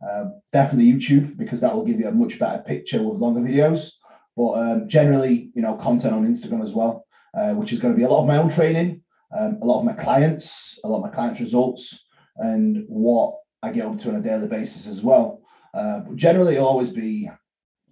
uh, 0.08 0.26
definitely 0.54 0.91
YouTube 0.91 1.38
because 1.38 1.60
that 1.62 1.74
will 1.74 1.86
give 1.86 2.00
you 2.00 2.08
a 2.08 2.12
much 2.12 2.38
better 2.38 2.62
picture 2.62 3.02
with 3.02 3.20
longer 3.20 3.39
videos. 3.39 3.89
But 4.38 4.52
um, 4.52 4.88
generally, 4.88 5.50
you 5.56 5.62
know, 5.62 5.76
content 5.76 6.14
on 6.14 6.28
Instagram 6.28 6.64
as 6.64 6.74
well, 6.74 7.06
uh, 7.36 7.54
which 7.54 7.74
is 7.74 7.80
going 7.80 7.93
to 7.93 7.98
be 7.98 8.04
a 8.04 8.10
lot 8.10 8.22
of 8.22 8.28
my 8.28 8.38
own 8.38 8.52
training, 8.52 9.02
um, 9.38 9.58
a 9.62 9.66
lot 9.66 9.80
of 9.80 9.86
my 9.86 9.93
clients, 9.93 10.78
a 10.84 10.88
lot 10.88 10.98
of 10.98 11.04
my 11.04 11.10
clients' 11.10 11.39
results, 11.39 11.98
and 12.38 12.84
what 12.88 13.38
I 13.64 13.72
get 13.72 13.86
up 13.86 13.98
to 14.00 14.10
on 14.10 14.18
a 14.18 14.22
daily 14.22 14.48
basis 14.48 14.86
as 14.88 15.02
well. 15.02 15.41
Uh, 15.74 16.00
but 16.00 16.16
generally, 16.16 16.56
it'll 16.56 16.68
always 16.68 16.91
be 16.91 17.30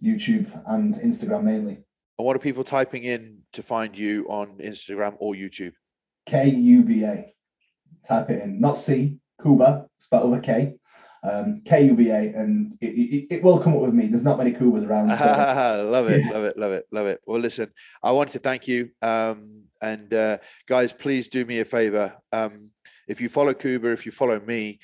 YouTube 0.03 0.47
and 0.67 0.95
Instagram 0.95 1.43
mainly. 1.43 1.79
And 2.19 2.27
what 2.27 2.35
are 2.35 2.39
people 2.39 2.63
typing 2.63 3.03
in 3.03 3.42
to 3.53 3.63
find 3.63 3.97
you 3.97 4.25
on 4.29 4.57
Instagram 4.57 5.15
or 5.19 5.33
YouTube? 5.33 5.73
K 6.27 6.49
U 6.49 6.83
B 6.83 7.03
A. 7.03 7.33
Type 8.07 8.29
it 8.29 8.41
in, 8.41 8.59
not 8.59 8.77
C, 8.77 9.17
Kuba, 9.41 9.85
spelled 9.97 10.31
with 10.31 10.39
a 10.39 10.43
K. 10.43 10.73
Um, 11.23 11.61
K 11.65 11.85
U 11.85 11.95
B 11.95 12.09
A, 12.09 12.17
and 12.17 12.77
it, 12.81 12.87
it, 12.87 13.35
it, 13.35 13.43
will 13.43 13.59
come 13.59 13.73
up 13.73 13.81
with 13.81 13.93
me. 13.93 14.07
There's 14.07 14.23
not 14.23 14.37
many 14.37 14.51
Kubas 14.51 14.85
around. 14.85 15.17
So. 15.17 15.25
love 15.89 16.09
it, 16.09 16.25
love 16.25 16.43
it, 16.43 16.57
love 16.57 16.71
it, 16.73 16.85
love 16.91 17.07
it. 17.07 17.21
Well, 17.25 17.39
listen, 17.39 17.71
I 18.01 18.11
want 18.11 18.31
to 18.31 18.39
thank 18.39 18.67
you. 18.67 18.89
Um, 19.01 19.63
and 19.81 20.13
uh, 20.13 20.39
guys, 20.67 20.91
please 20.91 21.29
do 21.29 21.45
me 21.45 21.59
a 21.59 21.65
favor. 21.65 22.13
Um, 22.33 22.71
if 23.07 23.21
you 23.21 23.29
follow 23.29 23.53
Kuba, 23.53 23.91
if 23.91 24.05
you 24.05 24.11
follow 24.11 24.39
me, 24.41 24.79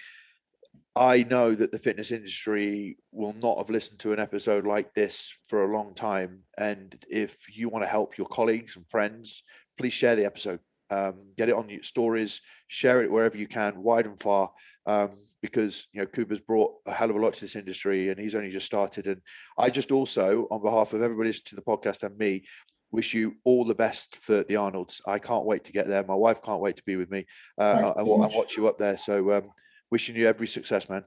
I 0.95 1.23
know 1.23 1.53
that 1.53 1.71
the 1.71 1.79
fitness 1.79 2.11
industry 2.11 2.97
will 3.11 3.35
not 3.41 3.57
have 3.57 3.69
listened 3.69 3.99
to 3.99 4.13
an 4.13 4.19
episode 4.19 4.65
like 4.65 4.93
this 4.93 5.31
for 5.47 5.63
a 5.63 5.73
long 5.73 5.93
time. 5.93 6.39
And 6.57 6.95
if 7.09 7.37
you 7.55 7.69
want 7.69 7.83
to 7.83 7.89
help 7.89 8.17
your 8.17 8.27
colleagues 8.27 8.75
and 8.75 8.89
friends, 8.89 9.43
please 9.77 9.93
share 9.93 10.15
the 10.15 10.25
episode. 10.25 10.59
Um, 10.89 11.15
get 11.37 11.49
it 11.49 11.55
on 11.55 11.69
your 11.69 11.83
stories, 11.83 12.41
share 12.67 13.03
it 13.03 13.11
wherever 13.11 13.37
you 13.37 13.47
can, 13.47 13.83
wide 13.83 14.07
and 14.07 14.19
far, 14.19 14.51
um, 14.87 15.11
because 15.39 15.87
you 15.93 16.01
know 16.01 16.07
Kuba's 16.07 16.39
brought 16.41 16.73
a 16.87 16.91
hell 16.91 17.11
of 17.11 17.15
a 17.15 17.19
lot 17.19 17.35
to 17.35 17.41
this 17.41 17.55
industry, 17.55 18.09
and 18.09 18.19
he's 18.19 18.33
only 18.33 18.49
just 18.49 18.65
started. 18.65 19.05
And 19.05 19.21
I 19.55 19.69
just 19.69 19.91
also, 19.91 20.47
on 20.49 20.63
behalf 20.63 20.93
of 20.93 21.03
everybody 21.03 21.29
listening 21.29 21.49
to 21.49 21.55
the 21.57 21.61
podcast 21.61 22.01
and 22.01 22.17
me, 22.17 22.43
wish 22.91 23.13
you 23.13 23.35
all 23.43 23.65
the 23.65 23.75
best 23.75 24.15
for 24.15 24.43
the 24.43 24.55
Arnolds. 24.55 24.99
I 25.05 25.19
can't 25.19 25.45
wait 25.45 25.63
to 25.65 25.71
get 25.71 25.87
there. 25.87 26.03
My 26.03 26.15
wife 26.15 26.41
can't 26.41 26.61
wait 26.61 26.77
to 26.77 26.83
be 26.83 26.95
with 26.95 27.11
me 27.11 27.27
uh, 27.59 27.93
and, 27.95 28.07
and 28.09 28.33
watch 28.33 28.57
you 28.57 28.67
up 28.67 28.79
there. 28.79 28.97
So 28.97 29.31
um, 29.31 29.51
wishing 29.91 30.15
you 30.15 30.27
every 30.27 30.47
success, 30.47 30.89
man. 30.89 31.03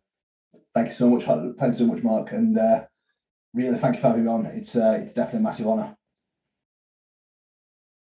Thank 0.74 0.88
you 0.88 0.94
so 0.94 1.08
much. 1.08 1.24
Thanks 1.58 1.78
so 1.78 1.86
much, 1.86 2.02
Mark. 2.02 2.32
And 2.32 2.58
uh, 2.58 2.84
really, 3.54 3.78
thank 3.78 3.96
you 3.96 4.00
for 4.00 4.08
having 4.08 4.24
me 4.24 4.30
on. 4.30 4.46
It's 4.46 4.74
uh, 4.76 4.98
it's 5.02 5.12
definitely 5.12 5.40
a 5.40 5.42
massive 5.42 5.66
honour. 5.66 5.96